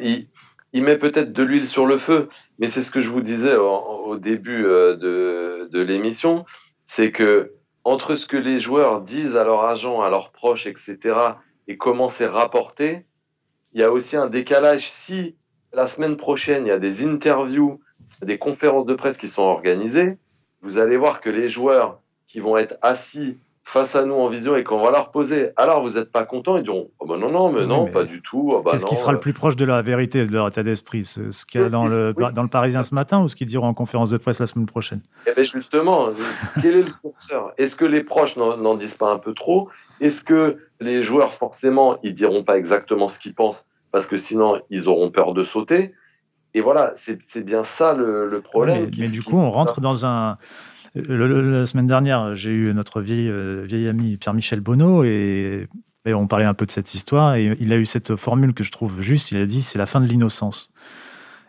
il, 0.73 0.83
met 0.83 0.99
peut-être 0.99 1.33
de 1.33 1.43
l'huile 1.43 1.67
sur 1.67 1.87
le 1.87 1.97
feu, 1.97 2.29
mais 2.59 2.67
c'est 2.67 2.83
ce 2.83 2.91
que 2.91 3.01
je 3.01 3.09
vous 3.09 3.23
disais 3.23 3.57
au, 3.57 4.19
début 4.19 4.67
euh, 4.67 4.95
de, 4.95 5.69
de 5.73 5.81
l'émission, 5.81 6.45
c'est 6.85 7.13
que 7.13 7.53
entre 7.85 8.17
ce 8.17 8.27
que 8.27 8.37
les 8.37 8.59
joueurs 8.59 9.01
disent 9.01 9.37
à 9.37 9.45
leurs 9.45 9.65
agents, 9.65 10.03
à 10.03 10.11
leurs 10.11 10.33
proches, 10.33 10.67
etc., 10.67 10.99
et 11.69 11.77
comment 11.77 12.09
c'est 12.09 12.27
rapporté, 12.27 13.07
il 13.77 13.81
y 13.81 13.85
a 13.85 13.93
aussi 13.93 14.17
un 14.17 14.27
décalage. 14.27 14.89
Si 14.91 15.37
la 15.75 15.87
semaine 15.87 16.17
prochaine, 16.17 16.65
il 16.65 16.71
y 16.71 16.73
a 16.73 16.79
des 16.79 17.05
interviews, 17.05 17.79
des 18.23 18.39
conférences 18.39 18.87
de 18.87 18.95
presse 18.95 19.19
qui 19.19 19.29
sont 19.29 19.43
organisées, 19.43 20.17
vous 20.63 20.79
allez 20.79 20.97
voir 20.97 21.21
que 21.21 21.29
les 21.29 21.51
joueurs 21.51 22.01
qui 22.27 22.41
vont 22.41 22.57
être 22.57 22.79
assis 22.81 23.37
face 23.69 23.97
à 23.97 24.05
nous 24.05 24.15
en 24.15 24.29
vision 24.29 24.55
et 24.55 24.63
qu'on 24.63 24.81
va 24.81 24.93
leur 24.93 25.11
poser 25.11 25.51
alors 25.57 25.83
vous 25.83 25.99
n'êtes 25.99 26.13
pas 26.13 26.25
content 26.25 26.57
ils 26.57 26.63
diront 26.63 26.89
oh 27.01 27.07
ben 27.07 27.19
non 27.19 27.33
non 27.33 27.51
mais 27.51 27.67
non 27.67 27.87
pas 27.87 28.05
du 28.05 28.23
tout 28.23 28.53
oh 28.53 28.63
bah 28.63 28.71
qu'est-ce 28.71 28.87
qui 28.87 28.95
sera 28.95 29.11
le 29.11 29.19
plus 29.19 29.33
proche 29.33 29.57
de 29.57 29.65
la 29.65 29.83
vérité 29.83 30.25
de 30.25 30.33
leur 30.33 30.47
état 30.47 30.63
d'esprit 30.63 31.05
ce, 31.05 31.45
qu'il 31.45 31.61
y 31.61 31.65
a 31.65 31.69
dans 31.69 31.85
le 31.85 32.15
dans 32.15 32.43
le 32.43 32.49
Parisien 32.49 32.85
ce 32.85 32.95
matin 32.95 33.23
ou 33.23 33.29
ce 33.29 33.35
qu'ils 33.35 33.49
diront 33.49 33.67
en 33.67 33.75
conférence 33.75 34.11
de 34.11 34.19
presse 34.19 34.39
la 34.39 34.47
semaine 34.47 34.67
prochaine? 34.67 35.01
Eh 35.27 35.33
ben 35.35 35.45
justement 35.45 36.11
quel 36.63 36.77
est 36.77 36.83
le 36.83 36.93
curseur? 37.03 37.53
Est-ce 37.59 37.77
que 37.77 37.85
les 37.85 38.03
proches 38.03 38.37
n'en 38.37 38.75
disent 38.77 38.97
pas 38.97 39.11
un 39.11 39.19
peu 39.19 39.35
trop? 39.35 39.69
Est-ce 40.01 40.23
que 40.23 40.59
les 40.81 41.03
joueurs, 41.03 41.35
forcément, 41.35 41.99
ils 42.03 42.15
diront 42.15 42.45
pas 42.45 42.59
exactement 42.59 43.09
ce 43.09 43.19
qu'ils 43.19 43.35
pensent 43.35 43.65
parce 43.93 44.07
que 44.07 44.19
sinon, 44.19 44.61
ils 44.71 44.89
auront 44.89 45.11
peur 45.11 45.35
de 45.35 45.45
sauter? 45.45 45.95
Et 46.55 46.61
voilà, 46.61 46.93
c'est 46.95 47.45
bien 47.45 47.65
ça 47.65 47.93
le, 47.93 48.41
problème. 48.41 48.91
mais, 48.99 49.09
du 49.09 49.23
coup, 49.23 49.37
on 49.37 49.51
rentre 49.51 49.81
dans 49.81 50.07
un. 50.07 50.39
La 50.97 51.67
semaine 51.67 51.87
dernière, 51.87 52.35
j'ai 52.35 52.51
eu 52.51 52.73
notre 52.73 53.01
vieil, 53.01 53.29
euh, 53.29 53.91
ami 53.91 54.17
Pierre-Michel 54.17 54.61
Bonneau 54.61 55.05
et, 55.05 55.69
et, 56.07 56.15
on 56.15 56.27
parlait 56.27 56.45
un 56.45 56.55
peu 56.55 56.67
de 56.67 56.71
cette 56.71 56.95
histoire. 56.95 57.35
Et 57.35 57.57
il 57.61 57.73
a 57.73 57.77
eu 57.77 57.85
cette 57.85 58.17
formule 58.17 58.55
que 58.55 58.65
je 58.65 58.73
trouve 58.73 59.01
juste. 59.01 59.31
Il 59.31 59.39
a 59.39 59.47
dit 59.47 59.63
c'est 59.63 59.79
la 59.79 59.87
fin 59.87 60.01
de 60.01 60.07
l'innocence. 60.07 60.71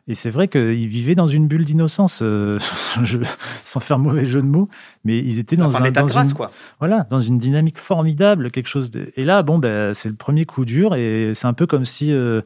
Et 0.09 0.15
c'est 0.15 0.29
vrai 0.29 0.47
qu'ils 0.47 0.87
vivaient 0.87 1.15
dans 1.15 1.27
une 1.27 1.47
bulle 1.47 1.65
d'innocence, 1.65 2.21
euh, 2.21 2.59
sans 3.63 3.79
faire 3.79 3.99
mauvais 3.99 4.25
jeu 4.25 4.41
de 4.41 4.47
mots, 4.47 4.69
mais 5.07 5.17
ils 5.17 5.39
étaient 5.39 5.55
dans, 5.55 5.77
un, 5.77 5.89
dans 5.89 6.07
une, 6.07 6.33
quoi. 6.33 6.51
Voilà, 6.79 7.07
dans 7.09 7.21
une 7.21 7.37
dynamique 7.37 7.79
formidable, 7.79 8.51
quelque 8.51 8.67
chose 8.67 8.91
de... 8.91 9.09
Et 9.15 9.23
là, 9.23 9.41
bon, 9.41 9.57
ben, 9.57 9.93
c'est 9.93 10.09
le 10.09 10.15
premier 10.15 10.45
coup 10.45 10.65
dur, 10.65 10.95
et 10.95 11.31
c'est 11.33 11.47
un 11.47 11.53
peu 11.53 11.65
comme 11.65 11.85
si... 11.85 12.11
Euh, 12.11 12.41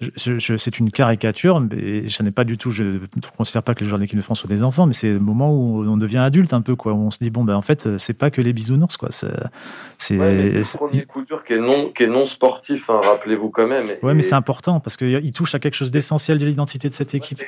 je, 0.00 0.56
c'est 0.56 0.78
une 0.78 0.92
caricature, 0.92 1.60
mais 1.60 2.08
je 2.08 2.22
n'ai 2.22 2.30
pas 2.30 2.44
du 2.44 2.58
tout... 2.58 2.70
Je 2.70 2.84
ne 2.84 3.00
considère 3.36 3.64
pas 3.64 3.74
que 3.74 3.80
les 3.80 3.88
joueurs 3.88 3.98
d'équipe 3.98 4.16
de 4.16 4.22
France 4.22 4.38
soient 4.38 4.48
des 4.48 4.62
enfants, 4.62 4.86
mais 4.86 4.94
c'est 4.94 5.12
le 5.12 5.18
moment 5.18 5.52
où 5.52 5.84
on 5.84 5.96
devient 5.96 6.18
adulte 6.18 6.52
un 6.52 6.62
peu, 6.62 6.76
quoi. 6.76 6.92
Où 6.92 6.98
on 6.98 7.10
se 7.10 7.18
dit, 7.20 7.30
bon, 7.30 7.42
ben, 7.42 7.56
en 7.56 7.62
fait, 7.62 7.98
c'est 7.98 8.14
pas 8.16 8.30
que 8.30 8.40
les 8.40 8.52
bisounours, 8.52 8.96
quoi. 8.96 9.08
C'est 9.10 10.14
le 10.14 10.76
premier 10.76 11.02
coup 11.02 11.24
dur 11.24 11.42
qui 11.44 11.54
est 11.54 11.58
non, 11.58 11.90
qui 11.92 12.04
est 12.04 12.08
non 12.08 12.26
sportif, 12.26 12.88
hein, 12.88 13.00
rappelez-vous 13.02 13.50
quand 13.50 13.66
même. 13.66 13.86
Ouais, 14.02 14.14
mais 14.14 14.22
c'est 14.22 14.36
important, 14.36 14.78
parce 14.78 14.96
qu'il 14.96 15.32
touche 15.32 15.56
à 15.56 15.58
quelque 15.58 15.74
chose 15.74 15.90
d'essentiel 15.90 16.38
de 16.38 16.46
l'identité 16.46 16.88
de 16.88 16.94
cette 16.94 17.14
équipe. 17.16 17.42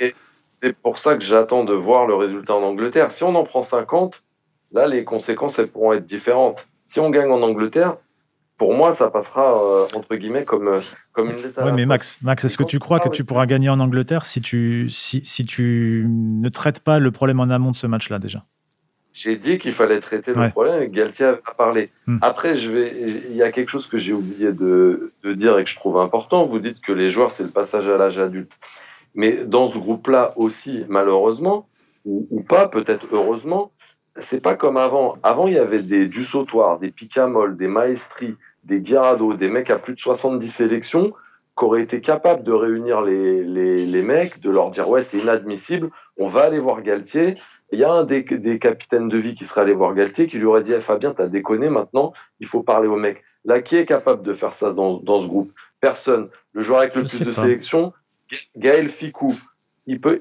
C'est 0.61 0.77
pour 0.77 0.99
ça 0.99 1.17
que 1.17 1.23
j'attends 1.23 1.63
de 1.63 1.73
voir 1.73 2.07
le 2.07 2.17
résultat 2.17 2.55
en 2.57 2.63
Angleterre. 2.63 3.13
Si 3.13 3.23
on 3.23 3.35
en 3.37 3.45
prend 3.45 3.63
50, 3.63 4.25
là, 4.73 4.87
les 4.87 5.05
conséquences, 5.05 5.59
elles 5.59 5.69
pourront 5.69 5.93
être 5.93 6.05
différentes. 6.05 6.69
Si 6.85 7.01
on 7.01 7.11
gagne 7.11 7.31
en 7.31 7.43
Angleterre, 7.43 7.97
pour 8.57 8.75
moi, 8.75 8.93
ça 8.93 9.09
passera 9.09 9.63
euh, 9.63 9.87
entre 9.95 10.17
guillemets 10.17 10.45
comme, 10.45 10.69
euh, 10.69 10.81
comme 11.13 11.31
une 11.31 11.37
lettre. 11.37 11.63
Oui, 11.65 11.73
mais 11.73 11.87
Max, 11.87 12.19
Max 12.23 12.45
est-ce 12.45 12.59
que 12.59 12.65
tu 12.65 12.79
crois 12.79 12.99
que 12.99 13.09
tu 13.09 13.25
pourras 13.25 13.47
gagner 13.47 13.69
en 13.69 13.79
Angleterre 13.79 14.27
si 14.27 14.41
tu, 14.41 14.91
si, 14.91 15.25
si 15.25 15.45
tu 15.45 16.07
ne 16.09 16.49
traites 16.49 16.81
pas 16.81 16.99
le 16.99 17.11
problème 17.13 17.41
en 17.41 17.51
amont 17.51 17.71
de 17.71 17.77
ce 17.77 17.87
match-là 17.87 18.19
déjà? 18.19 18.45
J'ai 19.13 19.37
dit 19.37 19.59
qu'il 19.59 19.73
fallait 19.73 20.01
traiter 20.01 20.33
le 20.33 20.51
problème 20.51 20.83
et 20.83 20.89
Galtier 20.89 21.27
a 21.27 21.55
parlé. 21.57 21.91
Hmm. 22.07 22.19
Après, 22.21 22.55
je 22.55 22.71
vais, 22.71 22.95
il 23.31 23.35
y 23.35 23.43
a 23.43 23.51
quelque 23.51 23.69
chose 23.69 23.89
que 23.89 23.99
j'ai 23.99 24.13
oublié 24.13 24.53
de, 24.53 25.13
de, 25.25 25.33
dire 25.33 25.59
et 25.59 25.65
que 25.65 25.71
je 25.71 25.75
trouve 25.75 25.99
important. 25.99 26.45
Vous 26.45 26.61
dites 26.61 26.81
que 26.81 26.93
les 26.93 27.11
joueurs, 27.11 27.31
c'est 27.31 27.43
le 27.43 27.49
passage 27.49 27.89
à 27.89 27.97
l'âge 27.97 28.19
adulte. 28.19 28.53
Mais 29.15 29.45
dans 29.45 29.69
ce 29.69 29.79
groupe-là 29.79 30.35
aussi, 30.37 30.85
malheureusement, 30.89 31.69
ou, 32.05 32.43
pas, 32.43 32.69
peut-être 32.69 33.07
heureusement, 33.13 33.73
c'est 34.19 34.41
pas 34.41 34.55
comme 34.55 34.77
avant. 34.77 35.17
Avant, 35.23 35.47
il 35.47 35.55
y 35.55 35.59
avait 35.59 35.83
des 35.83 36.07
du 36.07 36.25
sautoir, 36.25 36.79
des 36.79 36.91
picamol, 36.91 37.57
des 37.57 37.69
maestri, 37.69 38.37
des 38.65 38.81
guirado, 38.81 39.35
des 39.35 39.49
mecs 39.49 39.71
à 39.71 39.79
plus 39.79 39.95
de 39.95 39.99
70 39.99 40.49
sélections 40.49 41.13
qui 41.59 41.65
auraient 41.65 41.83
été 41.83 42.01
capables 42.01 42.45
de 42.45 42.53
réunir 42.53 43.01
les, 43.03 43.43
les, 43.43 43.85
les 43.85 44.03
mecs, 44.03 44.41
de 44.41 44.51
leur 44.51 44.71
dire 44.71 44.89
ouais, 44.89 45.01
c'est 45.01 45.19
inadmissible, 45.19 45.91
on 46.17 46.29
va 46.29 46.43
aller 46.43 46.61
voir 46.61 46.83
Galtier. 46.83 47.35
Il 47.73 47.79
y 47.79 47.85
a 47.85 47.93
un 47.93 48.05
des, 48.05 48.23
des, 48.23 48.59
capitaines 48.59 49.09
de 49.09 49.19
vie 49.19 49.35
qui 49.35 49.45
serait 49.45 49.63
allé 49.63 49.75
voir 49.75 49.95
Galtier 49.95 50.27
qui 50.27 50.39
lui 50.39 50.47
aurait 50.47 50.63
dit 50.63 50.73
eh, 50.73 50.81
Fabien, 50.81 51.13
t'as 51.13 51.27
déconné 51.27 51.69
maintenant, 51.69 52.13
il 52.41 52.47
faut 52.47 52.63
parler 52.63 52.89
aux 52.89 52.97
mecs. 52.97 53.25
Là, 53.45 53.61
qui 53.61 53.77
est 53.77 53.87
capable 53.87 54.23
de 54.23 54.33
faire 54.33 54.53
ça 54.53 54.73
dans, 54.73 54.99
dans 54.99 55.21
ce 55.21 55.27
groupe? 55.27 55.53
Personne. 55.81 56.29
Le 56.53 56.63
joueur 56.63 56.79
avec 56.79 56.95
le 56.95 57.05
plus 57.05 57.21
de 57.21 57.33
sélections, 57.33 57.93
Gaël 58.57 58.89
Ficou, 58.89 59.35
il 59.87 60.01
peut, 60.01 60.19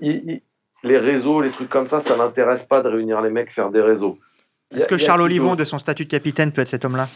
les 0.83 0.97
réseaux, 0.97 1.41
les 1.41 1.51
trucs 1.51 1.69
comme 1.69 1.87
ça, 1.87 1.99
ça 1.99 2.17
n'intéresse 2.17 2.65
pas 2.65 2.81
de 2.81 2.89
réunir 2.89 3.21
les 3.21 3.29
mecs, 3.29 3.51
faire 3.51 3.69
des 3.69 3.81
réseaux. 3.81 4.17
Est-ce 4.75 4.85
que 4.85 4.97
Charles 4.97 5.21
Olivon, 5.21 5.55
de 5.55 5.63
son 5.63 5.79
statut 5.79 6.05
de 6.05 6.09
capitaine, 6.09 6.51
peut 6.51 6.61
être 6.61 6.67
cet 6.67 6.85
homme-là? 6.85 7.07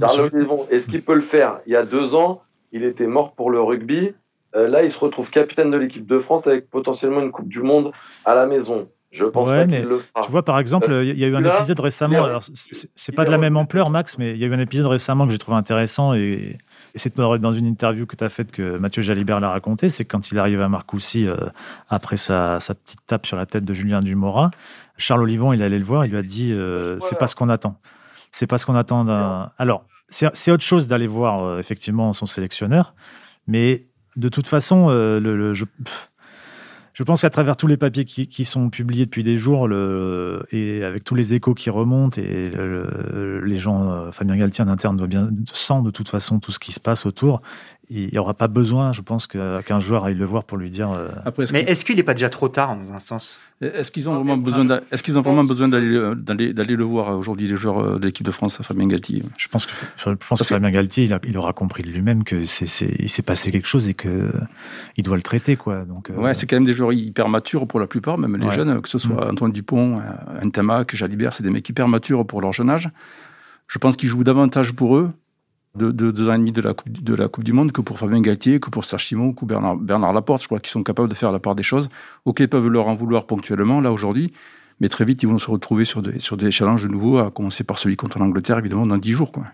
Charles 0.00 0.30
Olivon, 0.32 0.66
est-ce 0.70 0.88
qu'il 0.88 1.02
peut 1.02 1.14
le 1.14 1.20
faire? 1.20 1.60
Il 1.66 1.72
y 1.72 1.76
a 1.76 1.84
deux 1.84 2.14
ans, 2.14 2.42
il 2.72 2.84
était 2.84 3.06
mort 3.06 3.32
pour 3.34 3.50
le 3.50 3.60
rugby. 3.60 4.12
Euh, 4.56 4.68
là, 4.68 4.82
il 4.82 4.90
se 4.90 4.98
retrouve 4.98 5.30
capitaine 5.30 5.70
de 5.70 5.78
l'équipe 5.78 6.06
de 6.06 6.18
France 6.18 6.46
avec 6.46 6.70
potentiellement 6.70 7.20
une 7.20 7.30
Coupe 7.30 7.48
du 7.48 7.62
Monde 7.62 7.92
à 8.24 8.34
la 8.34 8.46
maison. 8.46 8.88
Je 9.10 9.24
pense 9.24 9.50
pas 9.50 9.66
qu'il 9.66 9.82
le 9.82 9.98
fera. 9.98 10.22
Tu 10.22 10.30
vois, 10.30 10.44
par 10.44 10.60
exemple, 10.60 10.88
il 11.02 11.18
y 11.18 11.24
a 11.24 11.26
eu 11.26 11.34
un 11.34 11.44
épisode 11.44 11.80
récemment. 11.80 12.26
C'est 12.54 13.14
pas 13.14 13.24
de 13.24 13.30
la 13.30 13.38
même 13.38 13.56
ampleur, 13.56 13.90
Max, 13.90 14.18
mais 14.18 14.30
il 14.30 14.38
y 14.38 14.44
a 14.44 14.46
eu 14.46 14.54
un 14.54 14.60
épisode 14.60 14.86
récemment 14.86 15.26
que 15.26 15.32
j'ai 15.32 15.38
trouvé 15.38 15.56
intéressant 15.56 16.14
et 16.14 16.58
et 16.94 16.98
c'est 16.98 17.16
dans 17.16 17.52
une 17.52 17.66
interview 17.66 18.06
que 18.06 18.16
tu 18.16 18.24
as 18.24 18.28
faite 18.28 18.50
que 18.50 18.78
Mathieu 18.78 19.02
Jalibert 19.02 19.40
l'a 19.40 19.50
raconté, 19.50 19.88
c'est 19.88 20.04
quand 20.04 20.30
il 20.30 20.38
arrive 20.38 20.60
à 20.60 20.68
Marcoussis 20.68 21.26
euh, 21.26 21.36
après 21.88 22.16
sa, 22.16 22.58
petite 22.58 23.00
tape 23.06 23.26
sur 23.26 23.36
la 23.36 23.46
tête 23.46 23.64
de 23.64 23.74
Julien 23.74 24.00
Dumora, 24.00 24.50
Charles 24.96 25.22
Olivon, 25.22 25.52
il 25.52 25.62
allait 25.62 25.78
le 25.78 25.84
voir, 25.84 26.04
il 26.04 26.10
lui 26.10 26.18
a 26.18 26.22
dit 26.22 26.52
euh, 26.52 26.98
c'est 27.00 27.18
pas 27.18 27.26
ce 27.26 27.36
qu'on 27.36 27.48
attend. 27.48 27.76
C'est 28.32 28.46
pas 28.46 28.58
ce 28.58 28.66
qu'on 28.66 28.76
attend 28.76 29.04
d'un. 29.04 29.50
Alors, 29.58 29.84
c'est 30.08 30.50
autre 30.50 30.64
chose 30.64 30.88
d'aller 30.88 31.06
voir 31.06 31.42
euh, 31.42 31.58
effectivement 31.58 32.12
son 32.12 32.26
sélectionneur, 32.26 32.94
mais 33.46 33.86
de 34.16 34.28
toute 34.28 34.46
façon, 34.46 34.88
le, 34.88 35.54
je, 35.54 35.64
je 36.94 37.02
pense 37.02 37.22
qu'à 37.22 37.30
travers 37.30 37.56
tous 37.56 37.66
les 37.66 37.76
papiers 37.76 38.04
qui, 38.04 38.44
sont 38.44 38.70
publiés 38.70 39.04
depuis 39.04 39.24
des 39.24 39.38
jours, 39.38 39.68
le, 39.68 40.44
et 40.50 40.84
avec 40.84 41.04
tous 41.04 41.14
les 41.14 41.34
échos 41.34 41.54
qui 41.54 41.70
remontent, 41.70 42.20
et 42.20 42.50
les 43.42 43.58
gens, 43.58 43.90
euh, 43.90 44.10
Fabien 44.10 44.36
Galtier 44.36 44.64
en 44.64 44.68
interne 44.68 45.06
bien 45.06 45.30
sent 45.52 45.82
de 45.82 45.90
toute 45.90 46.08
façon 46.08 46.40
tout 46.40 46.52
ce 46.52 46.58
qui 46.58 46.72
se 46.72 46.80
passe 46.80 47.06
autour. 47.06 47.42
Il 47.92 48.08
n'y 48.12 48.18
aura 48.18 48.34
pas 48.34 48.46
besoin, 48.46 48.92
je 48.92 49.00
pense, 49.00 49.26
qu'un 49.26 49.80
joueur 49.80 50.04
aille 50.04 50.14
le 50.14 50.24
voir 50.24 50.44
pour 50.44 50.56
lui 50.56 50.70
dire. 50.70 50.92
Euh, 50.92 51.08
Mais 51.52 51.62
est-ce 51.62 51.84
qu'il 51.84 51.96
n'est 51.96 52.04
pas 52.04 52.14
déjà 52.14 52.30
trop 52.30 52.48
tard, 52.48 52.76
dans 52.76 52.92
un 52.92 53.00
sens? 53.00 53.38
Est-ce 53.60 53.90
qu'ils 53.90 54.08
ont, 54.08 54.14
vraiment 54.14 54.36
besoin 54.36 54.80
est-ce 54.90 55.02
qu'ils 55.02 55.18
ont 55.18 55.22
vraiment 55.22 55.44
besoin 55.44 55.68
d'aller, 55.68 56.14
d'aller, 56.16 56.54
d'aller 56.54 56.76
le 56.76 56.84
voir 56.84 57.18
aujourd'hui, 57.18 57.48
les 57.48 57.56
joueurs 57.56 57.98
de 57.98 58.06
l'équipe 58.06 58.24
de 58.24 58.30
France, 58.30 58.62
Fabien 58.62 58.86
Galtier? 58.86 59.22
Je 59.36 59.48
pense 59.48 59.66
que, 59.66 59.72
je 59.96 60.10
pense 60.12 60.38
que 60.38 60.44
Fabien 60.44 60.70
Galtier, 60.70 61.10
il, 61.24 61.36
aura 61.36 61.52
compris 61.52 61.82
de 61.82 61.88
lui-même 61.88 62.22
que 62.22 62.44
c'est, 62.44 62.86
il 62.98 63.10
s'est 63.10 63.22
passé 63.22 63.50
quelque 63.50 63.68
chose 63.68 63.88
et 63.88 63.94
qu'il 63.94 65.02
doit 65.04 65.16
le 65.16 65.22
traiter. 65.22 65.56
Quoi. 65.56 65.84
Donc, 65.84 66.10
euh, 66.10 66.14
ouais, 66.14 66.32
c'est 66.32 66.46
quand 66.46 66.56
même 66.56 66.64
des 66.64 66.74
joueurs 66.74 66.92
hyper 66.92 67.28
matures 67.28 67.66
pour 67.66 67.80
la 67.80 67.88
plupart, 67.88 68.18
même 68.18 68.36
les 68.36 68.50
jeunes, 68.50 68.80
que 68.80 68.88
ce 68.88 68.98
soit 68.98 69.26
mm. 69.26 69.30
Antoine 69.30 69.52
Dupont, 69.52 69.98
euh, 69.98 70.44
Ntamak, 70.44 70.94
Jalibert, 70.94 71.32
c'est 71.32 71.42
des 71.42 71.50
mecs 71.50 71.68
hyper 71.68 71.88
matures 71.88 72.24
pour 72.24 72.40
leur 72.40 72.52
jeune 72.52 72.70
âge. 72.70 72.88
Je 73.66 73.78
pense 73.78 73.96
qu'ils 73.96 74.08
jouent 74.08 74.24
davantage 74.24 74.72
pour 74.72 74.96
eux 74.96 75.10
de, 75.76 75.90
deux 75.90 76.28
ans 76.28 76.34
et 76.34 76.38
demi 76.38 76.52
de 76.52 76.60
la, 76.60 76.74
coupe, 76.74 76.90
de 76.90 77.14
la 77.14 77.28
Coupe 77.28 77.44
du 77.44 77.52
Monde 77.52 77.72
que 77.72 77.80
pour 77.80 77.98
Fabien 77.98 78.20
Galtier, 78.20 78.58
que 78.58 78.70
pour 78.70 78.84
Serge 78.84 79.06
Simon, 79.06 79.32
que 79.32 79.44
Bernard, 79.44 79.76
Bernard 79.76 80.12
Laporte. 80.12 80.42
Je 80.42 80.48
crois 80.48 80.58
qu'ils 80.58 80.70
sont 80.70 80.82
capables 80.82 81.08
de 81.08 81.14
faire 81.14 81.32
la 81.32 81.38
part 81.38 81.54
des 81.54 81.62
choses. 81.62 81.88
Ok, 82.24 82.40
ils 82.40 82.48
peuvent 82.48 82.68
leur 82.68 82.88
en 82.88 82.94
vouloir 82.94 83.26
ponctuellement, 83.26 83.80
là, 83.80 83.92
aujourd'hui, 83.92 84.32
mais 84.80 84.88
très 84.88 85.04
vite, 85.04 85.22
ils 85.22 85.28
vont 85.28 85.38
se 85.38 85.50
retrouver 85.50 85.84
sur 85.84 86.02
des, 86.02 86.18
sur 86.18 86.36
des 86.36 86.50
challenges 86.50 86.86
nouveaux, 86.86 87.18
à 87.18 87.30
commencer 87.30 87.64
par 87.64 87.78
celui 87.78 87.96
contre 87.96 88.18
l'Angleterre, 88.18 88.58
évidemment, 88.58 88.86
dans 88.86 88.98
dix 88.98 89.12
jours. 89.12 89.30
Quoi. 89.30 89.44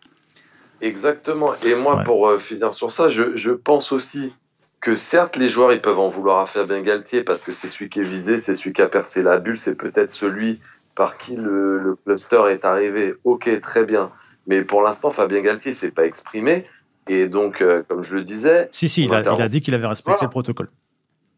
Exactement. 0.81 1.55
Et 1.65 1.75
moi, 1.75 2.03
pour 2.05 2.29
euh, 2.29 2.39
finir 2.39 2.73
sur 2.73 2.91
ça, 2.91 3.09
je, 3.09 3.37
je, 3.37 3.51
pense 3.51 3.93
aussi 3.93 4.33
que 4.81 4.95
certes, 4.95 5.37
les 5.37 5.49
joueurs, 5.49 5.73
ils 5.73 5.81
peuvent 5.81 5.99
en 5.99 6.09
vouloir 6.09 6.39
à 6.39 6.47
Fabien 6.47 6.81
Galtier 6.81 7.25
parce 7.25 7.43
que 7.43 7.53
c'est 7.53 7.69
celui 7.69 7.89
qui 7.91 8.01
est 8.01 8.05
visé, 8.05 8.39
c'est 8.39 8.55
celui 8.55 8.73
qui 8.73 8.83
a 8.83 8.89
percé 8.89 9.23
la 9.23 9.39
bulle, 9.39 9.59
c'est 9.59 9.75
peut-être 9.75 10.11
celui 10.11 10.61
par 10.95 11.19
qui 11.19 11.37
le, 11.37 11.79
le 11.79 11.97
cluster 11.97 12.43
est 12.51 12.65
arrivé. 12.65 13.15
Ok, 13.25 13.51
très 13.61 13.85
bien. 13.85 14.11
Mais 14.47 14.63
pour 14.63 14.83
l'instant, 14.83 15.11
Fabien 15.11 15.41
Galtier 15.41 15.73
s'est 15.73 15.91
pas 15.91 16.07
exprimé. 16.07 16.65
Et 17.09 17.29
donc, 17.29 17.63
euh, 17.63 17.83
comme 17.89 18.03
je 18.03 18.15
le 18.15 18.23
disais. 18.23 18.69
Si, 18.73 18.89
si, 18.89 19.05
il 19.05 19.15
a, 19.15 19.49
dit 19.49 19.61
qu'il 19.61 19.75
avait 19.75 19.87
respecté 19.87 20.25
le 20.25 20.31
protocole. 20.31 20.69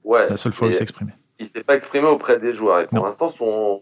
Ouais. 0.05 0.29
La 0.29 0.37
seule 0.37 0.53
fois 0.53 0.69
où 0.69 0.71
il 0.71 0.75
s'est 0.75 0.83
exprimé. 0.83 1.13
Il 1.39 1.47
s'est 1.47 1.63
pas 1.63 1.75
exprimé 1.75 2.07
auprès 2.07 2.39
des 2.39 2.53
joueurs. 2.53 2.81
Et 2.81 2.87
pour 2.87 3.05
l'instant, 3.05 3.29
son, 3.29 3.79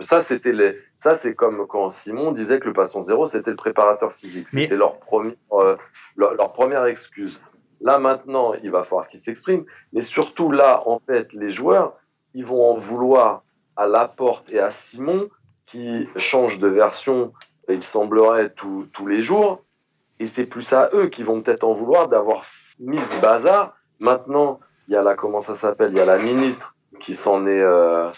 ça, 0.00 0.20
c'était 0.20 0.52
les, 0.52 0.78
ça, 0.96 1.14
c'est 1.14 1.34
comme 1.34 1.66
quand 1.66 1.90
Simon 1.90 2.30
disait 2.30 2.60
que 2.60 2.68
le 2.68 2.72
patient 2.72 3.02
zéro, 3.02 3.26
c'était 3.26 3.50
le 3.50 3.56
préparateur 3.56 4.12
physique. 4.12 4.48
C'était 4.48 4.76
leur, 4.76 4.98
premier, 4.98 5.36
euh, 5.52 5.76
leur, 6.16 6.52
première 6.52 6.84
excuse. 6.84 7.40
Là, 7.80 7.98
maintenant, 7.98 8.52
il 8.62 8.70
va 8.70 8.84
falloir 8.84 9.08
qu'ils 9.08 9.20
s'expriment. 9.20 9.64
Mais 9.92 10.02
surtout, 10.02 10.52
là, 10.52 10.82
en 10.86 11.00
fait, 11.00 11.32
les 11.32 11.50
joueurs, 11.50 11.94
ils 12.34 12.44
vont 12.44 12.70
en 12.70 12.74
vouloir 12.74 13.42
à 13.76 13.88
Laporte 13.88 14.52
et 14.52 14.60
à 14.60 14.70
Simon 14.70 15.28
qui 15.64 16.06
changent 16.16 16.58
de 16.58 16.68
version 16.68 17.32
il 17.68 17.82
semblerait 17.82 18.50
tous 18.50 19.06
les 19.06 19.20
jours. 19.20 19.62
Et 20.18 20.26
c'est 20.26 20.46
plus 20.46 20.72
à 20.72 20.90
eux 20.92 21.08
qui 21.08 21.22
vont 21.22 21.40
peut-être 21.40 21.64
en 21.64 21.72
vouloir 21.72 22.08
d'avoir 22.08 22.44
mis 22.78 22.98
ce 22.98 23.18
bazar. 23.20 23.74
Maintenant, 24.00 24.60
il 24.86 24.94
y 24.94 24.96
a 24.96 25.02
la, 25.02 25.14
comment 25.14 25.40
ça 25.40 25.54
s'appelle, 25.54 25.92
il 25.92 25.96
y 25.96 26.00
a 26.00 26.04
la 26.04 26.18
ministre 26.18 26.76
qui 27.00 27.14
s'en 27.14 27.46
est, 27.46 27.62
euh, 27.62 28.08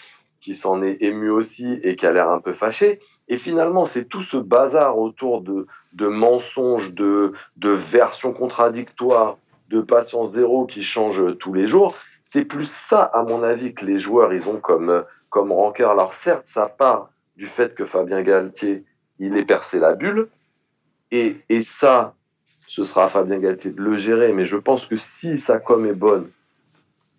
est 0.45 1.01
émue 1.01 1.29
aussi 1.29 1.79
et 1.83 1.95
qui 1.95 2.05
a 2.05 2.11
l'air 2.11 2.29
un 2.29 2.39
peu 2.39 2.51
fâchée. 2.51 2.99
Et 3.29 3.37
finalement, 3.37 3.85
c'est 3.85 4.05
tout 4.05 4.21
ce 4.21 4.35
bazar 4.35 4.97
autour 4.97 5.41
de, 5.41 5.65
de 5.93 6.07
mensonges, 6.07 6.93
de, 6.93 7.31
de 7.55 7.69
versions 7.69 8.33
contradictoires, 8.33 9.37
de 9.69 9.79
patience 9.79 10.31
zéro 10.31 10.65
qui 10.65 10.83
change 10.83 11.37
tous 11.37 11.53
les 11.53 11.67
jours. 11.67 11.95
C'est 12.25 12.43
plus 12.43 12.69
ça, 12.69 13.03
à 13.03 13.23
mon 13.23 13.43
avis, 13.43 13.73
que 13.73 13.85
les 13.85 13.97
joueurs, 13.97 14.33
ils 14.33 14.49
ont 14.49 14.57
comme, 14.57 15.05
comme 15.29 15.53
rancœur. 15.53 15.91
Alors 15.91 16.13
certes, 16.13 16.47
ça 16.47 16.67
part 16.67 17.11
du 17.37 17.45
fait 17.45 17.75
que 17.75 17.85
Fabien 17.85 18.21
Galtier 18.23 18.83
il 19.19 19.37
est 19.37 19.45
percé 19.45 19.79
la 19.79 19.95
bulle. 19.95 20.29
Et, 21.11 21.37
et 21.49 21.61
ça, 21.61 22.15
ce 22.43 22.83
sera 22.83 23.05
à 23.05 23.09
Fabien 23.09 23.39
Galtier 23.39 23.71
de 23.71 23.81
le 23.81 23.97
gérer. 23.97 24.33
Mais 24.33 24.45
je 24.45 24.57
pense 24.57 24.85
que 24.85 24.97
si 24.97 25.37
sa 25.37 25.59
com 25.59 25.85
est 25.85 25.93
bonne, 25.93 26.29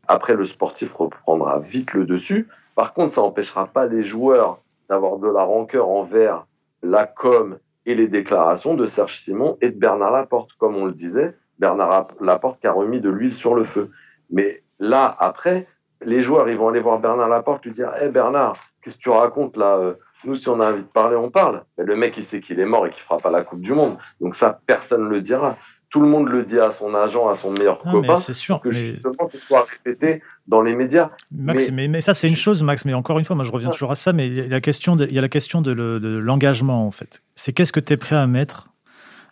après 0.08 0.34
le 0.34 0.46
sportif 0.46 0.94
reprendra 0.94 1.58
vite 1.58 1.94
le 1.94 2.04
dessus. 2.04 2.48
Par 2.74 2.92
contre, 2.92 3.14
ça 3.14 3.20
n'empêchera 3.20 3.66
pas 3.66 3.86
les 3.86 4.02
joueurs 4.02 4.60
d'avoir 4.88 5.18
de 5.18 5.28
la 5.28 5.42
rancœur 5.42 5.88
envers 5.88 6.46
la 6.82 7.06
com 7.06 7.58
et 7.86 7.94
les 7.94 8.08
déclarations 8.08 8.74
de 8.74 8.86
Serge 8.86 9.18
Simon 9.18 9.56
et 9.60 9.70
de 9.70 9.78
Bernard 9.78 10.10
Laporte. 10.10 10.50
Comme 10.58 10.76
on 10.76 10.86
le 10.86 10.92
disait, 10.92 11.36
Bernard 11.58 12.08
Laporte 12.20 12.60
qui 12.60 12.66
a 12.66 12.72
remis 12.72 13.00
de 13.00 13.10
l'huile 13.10 13.32
sur 13.32 13.54
le 13.54 13.64
feu. 13.64 13.90
Mais 14.30 14.62
là, 14.78 15.14
après, 15.18 15.64
les 16.04 16.22
joueurs, 16.22 16.48
ils 16.48 16.56
vont 16.56 16.68
aller 16.68 16.80
voir 16.80 16.98
Bernard 16.98 17.28
Laporte, 17.28 17.64
lui 17.64 17.72
dire 17.72 17.92
Hé 18.00 18.08
Bernard, 18.08 18.56
qu'est-ce 18.82 18.96
que 18.96 19.02
tu 19.02 19.10
racontes 19.10 19.56
là 19.56 19.76
euh, 19.78 19.94
nous, 20.26 20.34
si 20.34 20.48
on 20.48 20.60
a 20.60 20.70
envie 20.70 20.82
de 20.82 20.88
parler, 20.88 21.16
on 21.16 21.30
parle. 21.30 21.64
Mais 21.78 21.84
le 21.84 21.96
mec, 21.96 22.16
il 22.16 22.24
sait 22.24 22.40
qu'il 22.40 22.60
est 22.60 22.66
mort 22.66 22.86
et 22.86 22.90
qu'il 22.90 23.02
fera 23.02 23.18
pas 23.18 23.30
la 23.30 23.42
Coupe 23.42 23.60
du 23.60 23.72
Monde. 23.72 23.96
Donc 24.20 24.34
ça, 24.34 24.60
personne 24.66 25.04
ne 25.04 25.08
le 25.08 25.20
dira. 25.20 25.56
tout 25.90 26.00
le 26.00 26.08
monde 26.08 26.28
le 26.28 26.42
dit 26.42 26.58
à 26.58 26.70
son 26.70 26.94
agent, 26.94 27.28
à 27.28 27.34
son 27.34 27.52
meilleur 27.52 27.78
copain. 27.78 28.16
C'est 28.16 28.32
sûr. 28.34 28.60
Que 28.60 28.70
justement, 28.70 29.30
ce 29.30 29.38
soit 29.38 29.66
répété 29.84 30.22
dans 30.46 30.62
les 30.62 30.74
médias. 30.74 31.10
Max, 31.30 31.70
mais, 31.70 32.00
ça, 32.00 32.14
c'est 32.14 32.28
une 32.28 32.36
chose, 32.36 32.62
Max. 32.62 32.84
Mais 32.84 32.94
encore 32.94 33.18
une 33.18 33.24
fois, 33.24 33.36
moi, 33.36 33.44
je 33.44 33.52
reviens 33.52 33.70
toujours 33.70 33.90
à 33.90 33.94
ça. 33.94 34.12
Mais 34.12 34.26
il 34.26 34.34
y 34.34 34.40
a 34.40 34.48
la 34.48 34.60
question 34.60 34.96
de, 34.96 35.06
il 35.06 35.14
y 35.14 35.18
a 35.18 35.22
la 35.22 35.28
question 35.28 35.60
de, 35.60 35.72
l'engagement, 35.72 36.86
en 36.86 36.90
fait. 36.90 37.22
C'est 37.34 37.52
qu'est-ce 37.52 37.72
que 37.72 37.80
tu 37.80 37.92
es 37.92 37.96
prêt 37.96 38.16
à 38.16 38.26
mettre 38.26 38.68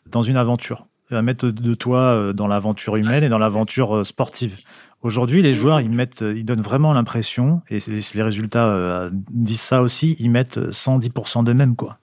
dans 0.06 0.22
une 0.22 0.36
aventure 0.36 0.86
À 1.10 1.22
mettre 1.22 1.46
de 1.46 1.74
toi 1.74 1.98
euh, 1.98 2.32
dans 2.32 2.46
l'aventure 2.46 2.96
humaine 2.96 3.24
et 3.24 3.28
dans 3.28 3.38
l'aventure 3.38 3.98
euh, 3.98 4.04
sportive? 4.04 4.58
Aujourd'hui, 5.02 5.42
les 5.42 5.52
joueurs, 5.52 5.80
ils 5.80 5.90
mettent, 5.90 6.22
ils 6.22 6.44
donnent 6.44 6.62
vraiment 6.62 6.92
l'impression, 6.92 7.62
et 7.68 7.78
les 7.88 8.22
résultats 8.22 8.68
euh, 8.68 9.10
disent 9.30 9.60
ça 9.60 9.82
aussi, 9.82 10.16
ils 10.20 10.30
mettent 10.30 10.58
110% 10.58 11.44
d'eux-mêmes, 11.44 11.74
quoi. 11.74 11.98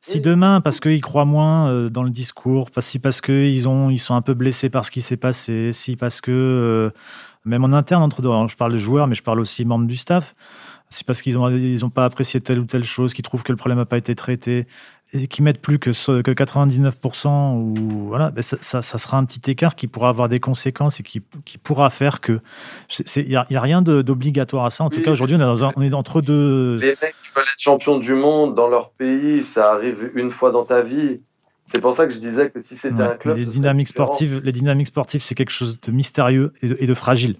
Si 0.00 0.20
demain, 0.20 0.60
parce 0.60 0.80
qu'ils 0.80 1.00
croient 1.00 1.24
moins 1.24 1.66
euh, 1.70 1.88
dans 1.88 2.02
le 2.02 2.10
discours, 2.10 2.68
si 2.80 2.98
parce 2.98 3.22
qu'ils 3.22 3.66
ont, 3.68 3.88
ils 3.88 3.98
sont 3.98 4.14
un 4.14 4.20
peu 4.20 4.34
blessés 4.34 4.68
par 4.68 4.84
ce 4.84 4.90
qui 4.90 5.00
s'est 5.00 5.16
passé, 5.16 5.72
si 5.72 5.96
parce 5.96 6.20
que, 6.20 6.30
euh, 6.30 6.90
même 7.46 7.64
en 7.64 7.72
interne, 7.72 8.02
entre 8.02 8.22
je 8.48 8.56
parle 8.56 8.72
de 8.72 8.78
joueurs, 8.78 9.06
mais 9.06 9.14
je 9.14 9.22
parle 9.22 9.40
aussi 9.40 9.64
membres 9.64 9.86
du 9.86 9.96
staff, 9.96 10.34
c'est 10.88 11.06
parce 11.06 11.22
qu'ils 11.22 11.34
n'ont 11.34 11.50
ils 11.50 11.84
ont 11.84 11.90
pas 11.90 12.04
apprécié 12.04 12.40
telle 12.40 12.58
ou 12.58 12.64
telle 12.64 12.84
chose, 12.84 13.14
qu'ils 13.14 13.24
trouvent 13.24 13.42
que 13.42 13.52
le 13.52 13.56
problème 13.56 13.78
n'a 13.78 13.84
pas 13.84 13.96
été 13.96 14.14
traité, 14.14 14.66
et 15.12 15.26
qu'ils 15.26 15.44
mettent 15.44 15.60
plus 15.60 15.78
que, 15.78 15.90
que 15.90 16.30
99%, 16.30 17.56
ou 17.56 18.08
voilà, 18.08 18.30
ben 18.30 18.42
ça, 18.42 18.56
ça, 18.60 18.98
sera 18.98 19.16
un 19.16 19.24
petit 19.24 19.50
écart 19.50 19.74
qui 19.74 19.86
pourra 19.86 20.08
avoir 20.08 20.28
des 20.28 20.40
conséquences 20.40 21.00
et 21.00 21.02
qui, 21.02 21.22
qui 21.44 21.58
pourra 21.58 21.90
faire 21.90 22.20
que. 22.20 22.40
Il 23.16 23.28
n'y 23.28 23.36
a, 23.36 23.46
a, 23.48 23.60
rien 23.60 23.82
d'obligatoire 23.82 24.64
à 24.64 24.70
ça. 24.70 24.84
En 24.84 24.90
tout 24.90 25.02
cas, 25.02 25.10
aujourd'hui, 25.10 25.36
on, 25.36 25.72
on, 25.76 25.82
est 25.82 25.94
entre 25.94 26.20
deux. 26.20 26.76
Les 26.76 26.88
mecs 26.90 27.14
qui 27.22 27.34
veulent 27.34 27.44
être 27.44 27.60
champions 27.60 27.98
du 27.98 28.14
monde 28.14 28.54
dans 28.54 28.68
leur 28.68 28.90
pays, 28.90 29.42
ça 29.42 29.72
arrive 29.72 30.10
une 30.14 30.30
fois 30.30 30.52
dans 30.52 30.64
ta 30.64 30.80
vie. 30.80 31.20
C'est 31.66 31.80
pour 31.80 31.94
ça 31.94 32.06
que 32.06 32.12
je 32.12 32.18
disais 32.18 32.50
que 32.50 32.60
si 32.60 32.76
c'était 32.76 33.02
un 33.02 33.14
club. 33.14 33.36
Les 33.36 33.46
dynamiques, 33.46 33.88
sportives, 33.88 34.42
les 34.44 34.52
dynamiques 34.52 34.88
sportives, 34.88 35.22
c'est 35.22 35.34
quelque 35.34 35.52
chose 35.52 35.80
de 35.80 35.92
mystérieux 35.92 36.52
et 36.60 36.68
de, 36.68 36.76
et 36.78 36.86
de 36.86 36.94
fragile. 36.94 37.36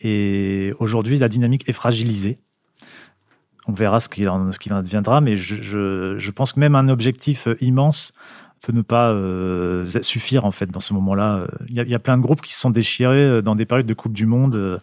Et 0.00 0.74
aujourd'hui, 0.80 1.18
la 1.18 1.28
dynamique 1.28 1.68
est 1.68 1.72
fragilisée. 1.72 2.38
On 3.66 3.72
verra 3.72 4.00
ce 4.00 4.08
qu'il 4.08 4.28
en, 4.28 4.50
en, 4.50 4.76
adviendra, 4.76 5.20
mais 5.20 5.36
je, 5.36 6.30
pense 6.30 6.52
que 6.52 6.60
même 6.60 6.74
un 6.74 6.88
objectif 6.88 7.48
euh, 7.48 7.56
immense 7.62 8.12
peut 8.60 8.72
ne 8.72 8.82
pas 8.82 9.10
euh, 9.10 9.84
suffire 10.00 10.46
en 10.46 10.50
fait 10.50 10.70
dans 10.70 10.80
ce 10.80 10.94
moment-là. 10.94 11.46
Il 11.68 11.74
y, 11.76 11.94
a, 11.94 11.98
plein 11.98 12.16
de 12.16 12.22
groupes 12.22 12.40
qui 12.40 12.54
se 12.54 12.60
sont 12.60 12.70
déchirés 12.70 13.22
euh, 13.22 13.42
dans 13.42 13.54
des 13.54 13.66
périodes 13.66 13.86
de 13.86 13.92
Coupe 13.92 14.14
du 14.14 14.24
Monde 14.24 14.80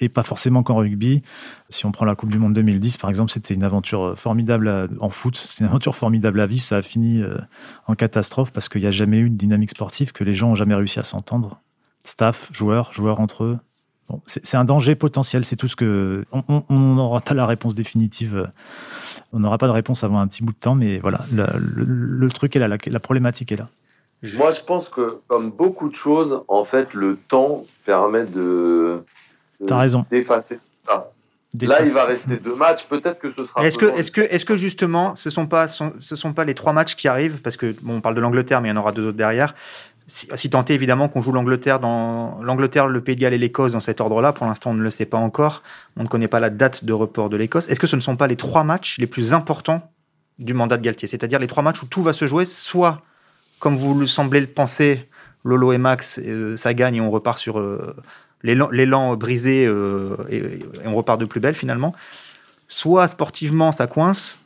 et 0.00 0.10
pas 0.10 0.22
forcément 0.22 0.62
qu'en 0.62 0.76
rugby. 0.76 1.22
Si 1.70 1.86
on 1.86 1.92
prend 1.92 2.04
la 2.04 2.14
Coupe 2.14 2.30
du 2.30 2.38
Monde 2.38 2.52
2010 2.52 2.98
par 2.98 3.08
exemple, 3.08 3.30
c'était 3.30 3.54
une 3.54 3.64
aventure 3.64 4.18
formidable 4.18 4.90
en 5.00 5.08
foot, 5.08 5.36
c'était 5.36 5.64
une 5.64 5.70
aventure 5.70 5.96
formidable 5.96 6.40
à 6.40 6.46
vivre. 6.46 6.62
Ça 6.62 6.76
a 6.76 6.82
fini 6.82 7.22
en 7.86 7.94
catastrophe 7.94 8.52
parce 8.52 8.68
qu'il 8.68 8.82
n'y 8.82 8.86
a 8.86 8.90
jamais 8.90 9.18
eu 9.18 9.26
une 9.26 9.36
dynamique 9.36 9.70
sportive, 9.70 10.12
que 10.12 10.24
les 10.24 10.34
gens 10.34 10.50
ont 10.50 10.54
jamais 10.54 10.74
réussi 10.74 10.98
à 10.98 11.02
s'entendre. 11.02 11.58
Staff, 12.04 12.50
joueurs, 12.52 12.92
joueurs 12.92 13.20
entre 13.20 13.44
eux, 13.44 13.58
c'est 14.26 14.56
un 14.56 14.64
danger 14.64 14.94
potentiel, 14.94 15.44
c'est 15.44 15.56
tout 15.56 15.68
ce 15.68 15.76
que. 15.76 16.24
On 16.32 16.62
n'aura 16.70 17.20
pas 17.20 17.34
la 17.34 17.46
réponse 17.46 17.74
définitive. 17.74 18.50
On 19.32 19.38
n'aura 19.38 19.58
pas 19.58 19.66
de 19.66 19.72
réponse 19.72 20.04
avant 20.04 20.20
un 20.20 20.26
petit 20.26 20.42
bout 20.42 20.52
de 20.52 20.58
temps, 20.58 20.74
mais 20.74 20.98
voilà, 20.98 21.20
le, 21.32 22.28
truc 22.28 22.54
est 22.56 22.58
là, 22.58 22.68
la, 22.68 23.00
problématique 23.00 23.52
est 23.52 23.56
là. 23.56 23.68
Moi, 24.34 24.50
je 24.50 24.60
pense 24.60 24.88
que, 24.88 25.18
comme 25.26 25.50
beaucoup 25.50 25.88
de 25.88 25.94
choses, 25.94 26.42
en 26.48 26.64
fait, 26.64 26.94
le 26.94 27.16
temps 27.28 27.64
permet 27.84 28.24
de. 28.24 29.04
T'as 29.66 29.78
raison. 29.78 30.04
D'effacer 30.10 30.60
ça. 30.86 31.10
Là, 31.60 31.82
il 31.82 31.90
va 31.90 32.04
rester 32.04 32.36
deux 32.36 32.54
matchs. 32.54 32.86
Peut-être 32.86 33.18
que 33.18 33.30
ce 33.30 33.44
sera. 33.44 33.64
Est-ce 33.66 33.76
que, 33.76 33.86
est-ce 33.86 34.10
que, 34.10 34.20
est-ce 34.20 34.44
que 34.44 34.56
justement, 34.56 35.14
ce 35.16 35.28
sont 35.28 35.46
pas, 35.46 35.68
ce 35.68 36.16
sont 36.16 36.32
pas 36.32 36.44
les 36.44 36.54
trois 36.54 36.72
matchs 36.72 36.94
qui 36.94 37.08
arrivent, 37.08 37.40
parce 37.42 37.56
que 37.56 37.74
bon, 37.82 37.96
on 37.96 38.00
parle 38.00 38.14
de 38.14 38.20
l'Angleterre, 38.20 38.60
mais 38.60 38.68
il 38.68 38.72
y 38.72 38.74
en 38.74 38.80
aura 38.80 38.92
deux 38.92 39.08
autres 39.08 39.18
derrière 39.18 39.54
si, 40.06 40.28
si 40.34 40.50
tant 40.50 40.64
est 40.64 40.74
évidemment 40.74 41.08
qu'on 41.08 41.20
joue 41.20 41.32
l'Angleterre, 41.32 41.80
dans 41.80 42.40
l'Angleterre, 42.42 42.86
le 42.88 43.00
Pays 43.00 43.16
de 43.16 43.20
Galles 43.20 43.34
et 43.34 43.38
l'Écosse 43.38 43.72
dans 43.72 43.80
cet 43.80 44.00
ordre-là, 44.00 44.32
pour 44.32 44.46
l'instant 44.46 44.70
on 44.70 44.74
ne 44.74 44.82
le 44.82 44.90
sait 44.90 45.06
pas 45.06 45.18
encore, 45.18 45.62
on 45.96 46.02
ne 46.02 46.08
connaît 46.08 46.28
pas 46.28 46.40
la 46.40 46.50
date 46.50 46.84
de 46.84 46.92
report 46.92 47.28
de 47.28 47.36
l'Écosse. 47.36 47.68
Est-ce 47.68 47.80
que 47.80 47.86
ce 47.86 47.96
ne 47.96 48.00
sont 48.00 48.16
pas 48.16 48.26
les 48.26 48.36
trois 48.36 48.64
matchs 48.64 48.98
les 48.98 49.06
plus 49.06 49.34
importants 49.34 49.90
du 50.38 50.54
mandat 50.54 50.76
de 50.76 50.82
Galtier? 50.82 51.08
C'est-à-dire 51.08 51.38
les 51.38 51.46
trois 51.46 51.62
matchs 51.62 51.82
où 51.82 51.86
tout 51.86 52.02
va 52.02 52.12
se 52.12 52.26
jouer, 52.26 52.44
soit 52.44 53.02
comme 53.58 53.76
vous 53.76 53.94
le 53.94 54.06
semblez 54.06 54.40
le 54.40 54.48
penser, 54.48 55.08
Lolo 55.44 55.72
et 55.72 55.78
Max, 55.78 56.20
euh, 56.24 56.56
ça 56.56 56.74
gagne 56.74 56.96
et 56.96 57.00
on 57.00 57.10
repart 57.10 57.38
sur 57.38 57.58
euh, 57.58 57.94
l'élan 58.42 59.16
brisé 59.16 59.66
euh, 59.66 60.16
et, 60.28 60.60
on 60.84 60.94
repart 60.94 61.18
de 61.20 61.24
plus 61.24 61.40
belle 61.40 61.54
finalement. 61.54 61.94
Soit 62.68 63.08
sportivement 63.08 63.70
ça 63.70 63.86
coince, 63.86 64.40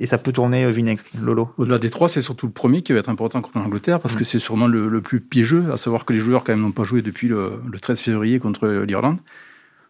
et 0.00 0.06
ça 0.06 0.18
peut 0.18 0.32
tourner 0.32 0.64
euh, 0.64 0.70
vinaigre, 0.70 1.02
Lolo. 1.20 1.50
Au-delà 1.58 1.78
des 1.78 1.90
trois, 1.90 2.08
c'est 2.08 2.22
surtout 2.22 2.46
le 2.46 2.52
premier 2.52 2.80
qui 2.80 2.92
va 2.94 2.98
être 2.98 3.10
important 3.10 3.42
contre 3.42 3.58
l'Angleterre 3.58 4.00
parce 4.00 4.16
que 4.16 4.24
c'est 4.24 4.38
sûrement 4.38 4.66
le, 4.66 5.00
plus 5.02 5.20
piégeux, 5.20 5.66
à 5.72 5.76
savoir 5.76 6.06
que 6.06 6.14
les 6.14 6.18
joueurs 6.18 6.42
quand 6.42 6.52
même 6.52 6.62
n'ont 6.62 6.72
pas 6.72 6.84
joué 6.84 7.02
depuis 7.02 7.28
le, 7.28 7.60
13 7.80 8.00
février 8.00 8.38
contre 8.38 8.66
l'Irlande. 8.66 9.18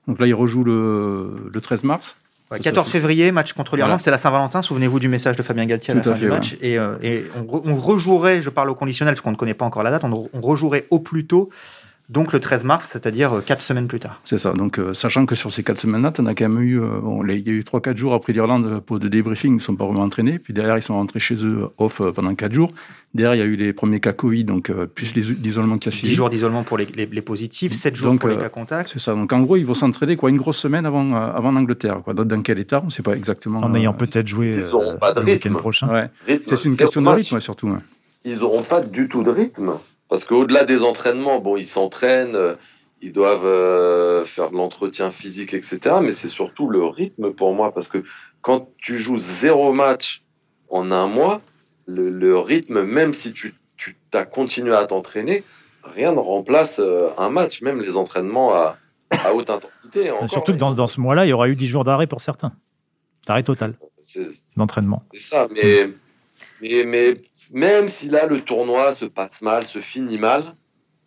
Donc 0.09 0.19
là, 0.19 0.27
ils 0.27 0.35
rejouent 0.35 0.65
le, 0.65 1.51
13 1.63 1.85
mars. 1.85 2.17
14 2.61 2.91
février, 2.91 3.31
match 3.31 3.53
contre 3.53 3.77
l'Irlande, 3.77 4.01
c'est 4.01 4.11
la 4.11 4.19
Saint-Valentin. 4.19 4.63
Souvenez-vous 4.63 4.99
du 4.99 5.07
message 5.07 5.37
de 5.37 5.43
Fabien 5.45 5.67
Galtier 5.67 5.93
à 5.93 5.97
la 5.97 6.03
fin 6.03 6.13
du 6.15 6.27
match. 6.27 6.57
Et, 6.61 6.77
euh, 6.77 6.97
on, 7.49 7.77
rejouerait, 7.77 8.43
je 8.43 8.51
parle 8.51 8.71
au 8.71 8.75
conditionnel 8.75 9.15
parce 9.15 9.23
qu'on 9.23 9.31
ne 9.31 9.37
connaît 9.37 9.55
pas 9.55 9.65
encore 9.65 9.85
la 9.85 9.93
date, 9.93 10.03
on, 10.03 10.29
on 10.33 10.41
rejouerait 10.41 10.87
au 10.91 10.99
plus 10.99 11.27
tôt 11.27 11.51
donc 12.11 12.33
le 12.33 12.41
13 12.41 12.65
mars, 12.65 12.89
c'est-à-dire 12.93 13.35
euh, 13.35 13.41
quatre 13.41 13.63
semaines 13.63 13.87
plus 13.87 14.01
tard. 14.01 14.21
C'est 14.25 14.37
ça. 14.37 14.53
Donc, 14.53 14.79
euh, 14.79 14.95
sachant 14.95 15.27
que 15.27 15.37
sur 15.37 15.53
ces 15.53 15.63
quatre 15.63 15.79
semaines-là, 15.79 16.11
tu 16.11 16.27
as 16.27 16.35
quand 16.35 16.49
même 16.49 16.61
eu, 16.61 16.81
euh, 16.81 16.99
bon, 17.01 17.25
il 17.25 17.47
y 17.47 17.51
a 17.51 17.53
eu 17.53 17.63
3-4 17.63 17.97
jours 17.97 18.15
après 18.15 18.33
l'Irlande 18.33 18.83
pour 18.85 18.99
de 18.99 19.07
débriefing, 19.07 19.53
ils 19.53 19.57
ne 19.57 19.61
sont 19.61 19.77
pas 19.77 19.87
vraiment 19.87 20.03
entraînés. 20.03 20.41
Puis 20.41 20.53
derrière, 20.53 20.77
ils 20.77 20.83
sont 20.83 20.95
rentrés 20.95 21.21
chez 21.21 21.47
eux 21.47 21.69
off 21.79 22.03
pendant 22.15 22.35
4 22.35 22.53
jours. 22.53 22.73
Derrière, 23.15 23.37
il 23.37 23.39
y 23.39 23.43
a 23.43 23.45
eu 23.45 23.55
les 23.55 23.73
premiers 23.73 24.01
cas 24.01 24.13
Covid, 24.13 24.45
donc 24.45 24.73
plus 24.95 25.15
l'isolement 25.15 25.79
qui 25.79 25.89
a 25.89 25.93
suivi. 25.93 26.09
10 26.09 26.15
jours 26.15 26.31
d'isolement 26.31 26.65
pour 26.65 26.79
les, 26.79 26.87
les, 26.87 27.23
positifs, 27.23 27.73
7 27.73 27.95
jours 27.95 28.19
pour 28.19 28.29
les 28.29 28.39
cas 28.39 28.49
contacts. 28.49 28.91
C'est 28.93 29.01
ça. 29.01 29.15
Donc 29.15 29.33
en 29.33 29.41
gros, 29.41 29.57
ils 29.57 29.67
vont 29.67 29.75
s'entraîner 29.75 30.17
quoi, 30.17 30.31
une 30.31 30.37
grosse 30.37 30.59
semaine 30.59 30.87
avant, 30.87 31.15
avant 31.15 31.53
l'Angleterre. 31.53 32.03
Quoi. 32.03 32.15
Dans 32.15 32.43
quel 32.43 32.59
état 32.59 32.81
On 32.83 32.87
ne 32.87 32.91
sait 32.91 33.03
pas 33.03 33.15
exactement. 33.15 33.59
En 33.59 33.75
ayant 33.75 33.95
peut-être 33.95 34.27
joué 34.27 34.57
le 34.57 35.25
week-end 35.25 35.53
prochain. 35.53 36.09
C'est 36.27 36.65
une 36.65 36.77
question 36.77 37.03
de 37.03 37.09
rythme, 37.09 37.39
surtout. 37.41 37.77
Ils 38.25 38.39
n'auront 38.39 38.63
pas 38.63 38.81
du 38.81 39.09
tout 39.09 39.23
de 39.23 39.31
rythme. 39.31 39.71
Parce 40.11 40.25
qu'au-delà 40.25 40.65
des 40.65 40.83
entraînements, 40.83 41.39
bon, 41.39 41.57
ils 41.57 41.65
s'entraînent 41.65 42.57
ils 43.03 43.13
doivent 43.13 43.47
euh, 43.47 44.25
faire 44.25 44.51
de 44.51 44.57
l'entretien 44.57 45.11
physique, 45.11 45.55
etc. 45.55 45.97
Mais 46.03 46.13
c'est 46.13 46.29
surtout 46.29 46.69
le 46.69 46.85
rythme 46.85 47.33
pour 47.33 47.55
moi, 47.55 47.73
parce 47.73 47.89
que 47.89 48.05
quand 48.43 48.69
tu 48.79 48.99
joues 48.99 49.17
zéro 49.17 49.73
match 49.73 50.23
en 50.69 50.91
un 50.91 51.07
mois, 51.07 51.41
le, 51.87 52.39
rythme, 52.39 52.83
même 52.83 53.15
si 53.15 53.33
tu, 53.33 53.55
tu 53.77 53.97
as 54.13 54.25
continué 54.25 54.75
à 54.75 54.87
t'entraîner, 54.87 55.45
rien 55.83 56.13
ne 56.13 56.21
remplace 56.21 56.79
euh, 56.79 57.11
un 57.19 57.31
match, 57.31 57.63
même 57.63 57.81
les 57.81 57.97
entraînements 57.97 58.55
à, 58.55 58.77
à 59.11 59.35
haute 59.35 59.51
intensité. 59.51 60.13
surtout 60.29 60.53
que 60.53 60.59
dans, 60.59 60.73
dans 60.73 60.87
ce 60.87 61.01
mois-là, 61.01 61.27
il 61.27 61.31
y 61.31 61.33
aura 61.33 61.49
eu 61.49 61.57
10 61.57 61.67
jours 61.67 61.85
d'arrêt 61.85 62.07
pour 62.07 62.21
certains. 62.21 62.53
D'arrêt 63.27 63.43
total 63.43 63.75
d'entraînement. 64.57 65.03
C'est 65.13 65.21
ça, 65.21 65.49
mais, 65.51 65.91
mais, 66.63 66.85
mais 66.87 67.21
même 67.53 67.89
si 67.89 68.09
là, 68.09 68.27
le 68.27 68.41
tournoi 68.41 68.93
se 68.93 69.05
passe 69.05 69.43
mal, 69.43 69.65
se 69.65 69.81
finit 69.81 70.19
mal, 70.19 70.45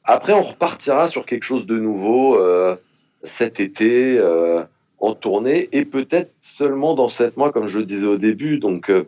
après, 0.04 0.34
on 0.34 0.42
repartira 0.42 1.08
sur 1.08 1.26
quelque 1.26 1.44
chose 1.44 1.66
de 1.66 1.78
nouveau 1.78 2.38
euh, 2.38 2.76
cet 3.24 3.60
été 3.62 4.18
euh, 4.20 4.64
en 5.00 5.14
tournée 5.14 5.70
et 5.72 5.86
peut-être 5.86 6.34
seulement 6.42 6.94
dans 6.94 7.08
sept 7.08 7.38
mois, 7.38 7.54
comme 7.54 7.68
je 7.68 7.80
le 7.80 7.86
disais 7.86 8.08
au 8.08 8.18
début. 8.18 8.58
Donc, 8.58 8.90
euh, 8.90 9.06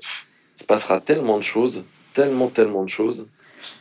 il 0.56 0.62
se 0.62 0.65
passera 0.65 1.02
tellement 1.02 1.38
de 1.38 1.43
choses, 1.43 1.84
tellement, 2.13 2.48
tellement 2.48 2.84
de 2.84 2.89
choses. 2.89 3.28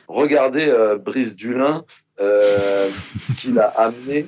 Regardez 0.08 0.72
Brice 1.04 1.36
Dulin, 1.36 1.84
ce 2.18 3.36
qu'il 3.38 3.58
a 3.58 3.66
amené 3.66 4.26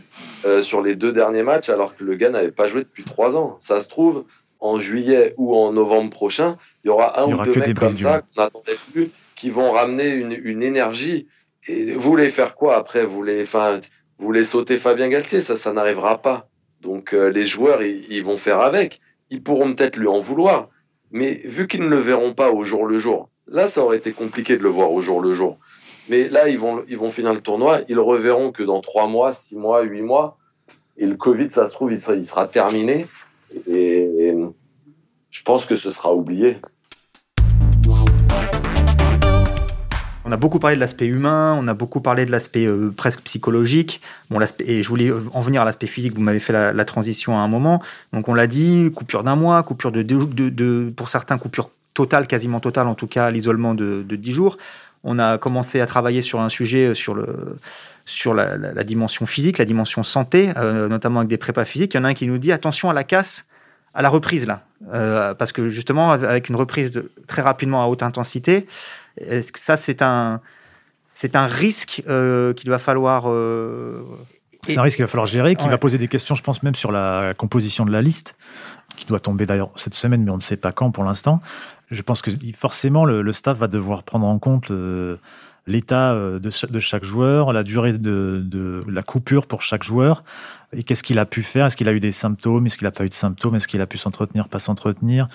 sur 0.60 0.82
les 0.82 0.94
deux 0.94 1.12
derniers 1.12 1.42
matchs, 1.42 1.70
alors 1.70 1.96
que 1.96 2.04
le 2.04 2.14
gars 2.14 2.28
n'avait 2.28 2.52
pas 2.52 2.68
joué 2.68 2.82
depuis 2.82 3.04
trois 3.04 3.36
ans. 3.36 3.56
Ça 3.58 3.80
se 3.80 3.88
trouve, 3.88 4.26
en 4.66 4.78
juillet 4.78 5.34
ou 5.36 5.56
en 5.56 5.72
novembre 5.72 6.10
prochain, 6.10 6.56
il 6.84 6.88
y 6.88 6.90
aura 6.90 7.20
un 7.20 7.26
ou 7.26 7.44
deux 7.44 7.60
mecs 7.60 7.78
comme 7.78 7.96
ça 7.96 8.22
qu'on 8.22 8.42
n'attendait 8.42 8.78
plus, 8.92 9.10
qui 9.34 9.50
vont 9.50 9.72
ramener 9.72 10.08
une, 10.08 10.38
une 10.42 10.62
énergie 10.62 11.28
et 11.68 11.92
vous 11.92 12.00
voulez 12.00 12.30
faire 12.30 12.54
quoi 12.54 12.76
après? 12.76 13.04
Vous 13.04 13.14
voulez, 13.14 13.42
enfin, 13.42 13.80
vous 14.18 14.26
voulez 14.26 14.44
sauter 14.44 14.78
Fabien 14.78 15.08
Galtier? 15.08 15.40
Ça, 15.40 15.56
ça 15.56 15.72
n'arrivera 15.72 16.22
pas. 16.22 16.48
Donc 16.80 17.12
euh, 17.12 17.26
les 17.28 17.44
joueurs, 17.44 17.82
ils, 17.82 18.22
vont 18.22 18.36
faire 18.36 18.60
avec. 18.60 19.00
Ils 19.30 19.42
pourront 19.42 19.74
peut-être 19.74 19.96
lui 19.96 20.08
en 20.08 20.20
vouloir. 20.20 20.66
Mais 21.10 21.32
vu 21.32 21.66
qu'ils 21.66 21.82
ne 21.82 21.88
le 21.88 21.96
verront 21.96 22.34
pas 22.34 22.50
au 22.50 22.64
jour 22.64 22.86
le 22.86 22.98
jour, 22.98 23.30
là, 23.48 23.68
ça 23.68 23.82
aurait 23.82 23.96
été 23.96 24.12
compliqué 24.12 24.56
de 24.56 24.62
le 24.62 24.68
voir 24.68 24.92
au 24.92 25.00
jour 25.00 25.20
le 25.20 25.34
jour. 25.34 25.56
Mais 26.08 26.28
là, 26.28 26.48
ils 26.48 26.58
vont, 26.58 26.84
ils 26.88 26.96
vont 26.96 27.10
finir 27.10 27.32
le 27.32 27.40
tournoi. 27.40 27.80
Ils 27.88 27.98
reverront 27.98 28.52
que 28.52 28.62
dans 28.62 28.80
trois 28.80 29.08
mois, 29.08 29.32
six 29.32 29.56
mois, 29.56 29.82
huit 29.82 30.02
mois. 30.02 30.38
Et 30.96 31.06
le 31.06 31.16
Covid, 31.16 31.50
ça 31.50 31.66
se 31.66 31.74
trouve, 31.74 31.92
il 31.92 32.00
sera, 32.00 32.14
il 32.14 32.24
sera 32.24 32.46
terminé. 32.46 33.06
Et 33.66 34.34
je 35.30 35.42
pense 35.42 35.66
que 35.66 35.76
ce 35.76 35.90
sera 35.90 36.14
oublié. 36.14 36.54
On 40.24 40.32
a 40.32 40.36
beaucoup 40.36 40.58
parlé 40.58 40.74
de 40.74 40.80
l'aspect 40.80 41.06
humain, 41.06 41.56
on 41.56 41.68
a 41.68 41.74
beaucoup 41.74 42.00
parlé 42.00 42.26
de 42.26 42.32
l'aspect 42.32 42.66
euh, 42.66 42.90
presque 42.90 43.20
psychologique. 43.20 44.00
Bon, 44.28 44.40
et 44.58 44.82
je 44.82 44.88
voulais 44.88 45.12
en 45.12 45.40
venir 45.40 45.62
à 45.62 45.64
l'aspect 45.64 45.86
physique, 45.86 46.14
vous 46.14 46.20
m'avez 46.20 46.40
fait 46.40 46.52
la, 46.52 46.84
transition 46.84 47.38
à 47.38 47.42
un 47.42 47.48
moment. 47.48 47.80
Donc 48.12 48.28
on 48.28 48.34
l'a 48.34 48.48
dit, 48.48 48.90
coupure 48.92 49.22
d'un 49.22 49.36
mois, 49.36 49.62
coupure 49.62 49.92
de, 49.92 50.02
de, 50.02 50.48
de, 50.48 50.92
pour 50.96 51.10
certains, 51.10 51.38
coupure 51.38 51.70
totale, 51.94 52.26
quasiment 52.26 52.58
totale 52.58 52.88
en 52.88 52.96
tout 52.96 53.06
cas, 53.06 53.30
l'isolement 53.30 53.74
de, 53.74 54.02
de 54.02 54.16
10 54.16 54.32
jours. 54.32 54.58
on 55.04 55.20
a 55.20 55.38
commencé 55.38 55.80
à 55.80 55.86
travailler 55.86 56.22
sur 56.22 56.40
un 56.40 56.48
sujet 56.48 56.92
sur 56.94 57.14
le 57.14 57.56
sur 58.06 58.34
la, 58.34 58.84
dimension 58.84 59.26
physique, 59.26 59.58
la 59.58 59.64
dimension 59.64 60.02
santé, 60.02 60.52
notamment 60.56 61.20
avec 61.20 61.28
des 61.28 61.38
prépas 61.38 61.64
physiques. 61.64 61.94
Il 61.94 61.96
y 61.98 62.00
en 62.00 62.04
a 62.04 62.08
un 62.08 62.14
qui 62.14 62.26
nous 62.26 62.38
dit 62.38 62.52
attention 62.52 62.88
à 62.88 62.92
la 62.92 63.04
casse 63.04 63.44
à 63.94 64.02
la 64.02 64.08
reprise 64.10 64.46
là, 64.46 65.34
parce 65.34 65.52
que 65.52 65.68
justement 65.68 66.12
avec 66.12 66.48
une 66.48 66.56
reprise 66.56 66.92
de, 66.92 67.10
très 67.26 67.42
rapidement 67.42 67.82
à 67.82 67.86
haute 67.86 68.02
intensité, 68.02 68.66
est-ce 69.18 69.50
que 69.50 69.58
ça 69.58 69.76
c'est 69.76 70.02
un 70.02 70.40
c'est 71.14 71.34
un 71.34 71.46
risque 71.46 72.02
qu'il 72.56 72.70
va 72.70 72.78
falloir 72.78 73.26
c'est 74.66 74.78
un 74.78 74.82
risque 74.82 74.96
qu'il 74.96 75.04
va 75.04 75.08
falloir 75.08 75.26
gérer, 75.26 75.56
qui 75.56 75.68
va 75.68 75.78
poser 75.78 75.98
des 75.98 76.08
questions, 76.08 76.34
je 76.34 76.42
pense, 76.42 76.62
même 76.62 76.74
sur 76.74 76.92
la 76.92 77.34
composition 77.36 77.84
de 77.84 77.92
la 77.92 78.02
liste, 78.02 78.36
qui 78.96 79.06
doit 79.06 79.20
tomber 79.20 79.46
d'ailleurs 79.46 79.70
cette 79.76 79.94
semaine, 79.94 80.24
mais 80.24 80.30
on 80.30 80.36
ne 80.36 80.42
sait 80.42 80.56
pas 80.56 80.72
quand 80.72 80.90
pour 80.90 81.04
l'instant. 81.04 81.40
Je 81.90 82.02
pense 82.02 82.22
que 82.22 82.30
forcément, 82.56 83.04
le, 83.04 83.32
staff 83.32 83.58
va 83.58 83.68
devoir 83.68 84.02
prendre 84.02 84.26
en 84.26 84.38
compte 84.38 84.70
euh, 84.70 85.18
l'état 85.66 86.12
euh, 86.12 86.38
de, 86.38 86.80
chaque 86.80 87.04
joueur, 87.04 87.52
la 87.52 87.62
durée 87.62 87.92
de, 87.92 88.82
la 88.88 89.02
coupure 89.02 89.46
pour 89.46 89.62
chaque 89.62 89.82
joueur, 89.82 90.22
et 90.72 90.82
qu'est-ce 90.82 91.02
qu'il 91.02 91.18
a 91.18 91.26
pu 91.26 91.42
faire? 91.42 91.66
Est-ce 91.66 91.76
qu'il 91.76 91.88
a 91.88 91.92
eu 91.92 92.00
des 92.00 92.12
symptômes? 92.12 92.66
Est-ce 92.66 92.76
qu'il 92.76 92.86
n'a 92.86 92.90
pas 92.90 93.04
eu 93.04 93.08
de 93.08 93.14
symptômes? 93.14 93.54
Est-ce 93.54 93.68
qu'il 93.68 93.80
a 93.80 93.86
pu 93.86 93.98
s'entretenir, 93.98 94.48
pas 94.48 94.58
s'entretenir? 94.58 95.26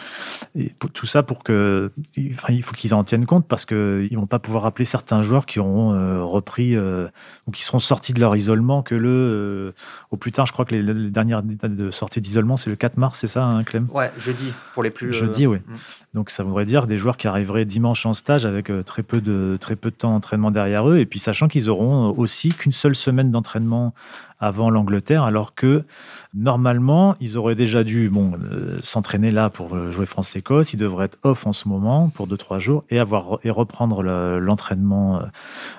Et 0.55 0.71
tout 0.93 1.05
ça 1.05 1.23
pour 1.23 1.43
que, 1.43 1.91
il 2.17 2.63
faut 2.63 2.75
qu'ils 2.75 2.93
en 2.93 3.03
tiennent 3.03 3.25
compte 3.25 3.47
parce 3.47 3.65
que 3.65 4.05
ils 4.11 4.17
vont 4.17 4.27
pas 4.27 4.39
pouvoir 4.39 4.65
appeler 4.65 4.85
certains 4.85 5.23
joueurs 5.23 5.45
qui 5.45 5.59
auront 5.59 5.93
euh, 5.93 6.23
repris 6.23 6.75
euh, 6.75 7.07
ou 7.47 7.51
qui 7.51 7.63
seront 7.63 7.79
sortis 7.79 8.13
de 8.13 8.19
leur 8.19 8.35
isolement 8.35 8.83
que 8.83 8.95
le, 8.95 9.09
euh, 9.09 9.73
au 10.11 10.17
plus 10.17 10.31
tard, 10.31 10.45
je 10.45 10.53
crois 10.53 10.65
que 10.65 10.75
les, 10.75 11.09
dernières 11.09 11.43
de 11.43 11.91
sortie 11.91 12.19
d'isolement, 12.19 12.57
c'est 12.57 12.69
le 12.69 12.75
4 12.75 12.97
mars, 12.97 13.19
c'est 13.19 13.27
ça, 13.27 13.45
hein, 13.45 13.63
Clem? 13.63 13.87
Ouais, 13.93 14.11
jeudi 14.17 14.51
pour 14.73 14.83
les 14.83 14.91
plus. 14.91 15.13
Jeudi, 15.13 15.47
oui. 15.47 15.59
Mm. 15.65 15.73
Donc 16.13 16.29
ça 16.29 16.43
voudrait 16.43 16.65
dire 16.65 16.87
des 16.87 16.97
joueurs 16.97 17.15
qui 17.15 17.27
arriveraient 17.27 17.65
dimanche 17.65 18.05
en 18.05 18.13
stage 18.13 18.45
avec 18.45 18.69
très 18.85 19.01
peu 19.01 19.21
de 19.21 19.57
très 19.61 19.77
peu 19.77 19.91
de 19.91 19.95
temps 19.95 20.11
d'entraînement 20.11 20.51
derrière 20.51 20.89
eux 20.89 20.97
et 20.97 21.05
puis 21.05 21.19
sachant 21.19 21.47
qu'ils 21.47 21.69
auront 21.69 22.09
aussi 22.17 22.49
qu'une 22.49 22.73
seule 22.73 22.95
semaine 22.95 23.31
d'entraînement 23.31 23.93
avant 24.41 24.71
l'Angleterre, 24.71 25.23
alors 25.23 25.53
que 25.53 25.85
normalement, 26.33 27.15
ils 27.19 27.37
auraient 27.37 27.55
déjà 27.55 27.83
dû 27.83 28.09
bon, 28.09 28.33
euh, 28.51 28.79
s'entraîner 28.81 29.31
là 29.31 29.49
pour 29.49 29.75
euh, 29.75 29.91
jouer 29.91 30.07
France-Écosse. 30.07 30.73
Ils 30.73 30.77
devraient 30.77 31.05
être 31.05 31.19
off 31.23 31.45
en 31.45 31.53
ce 31.53 31.69
moment 31.69 32.09
pour 32.09 32.27
2-3 32.27 32.59
jours 32.59 32.83
et, 32.89 32.99
avoir, 32.99 33.37
et 33.43 33.51
reprendre 33.51 34.01
l'entraînement 34.01 35.19
euh, 35.19 35.25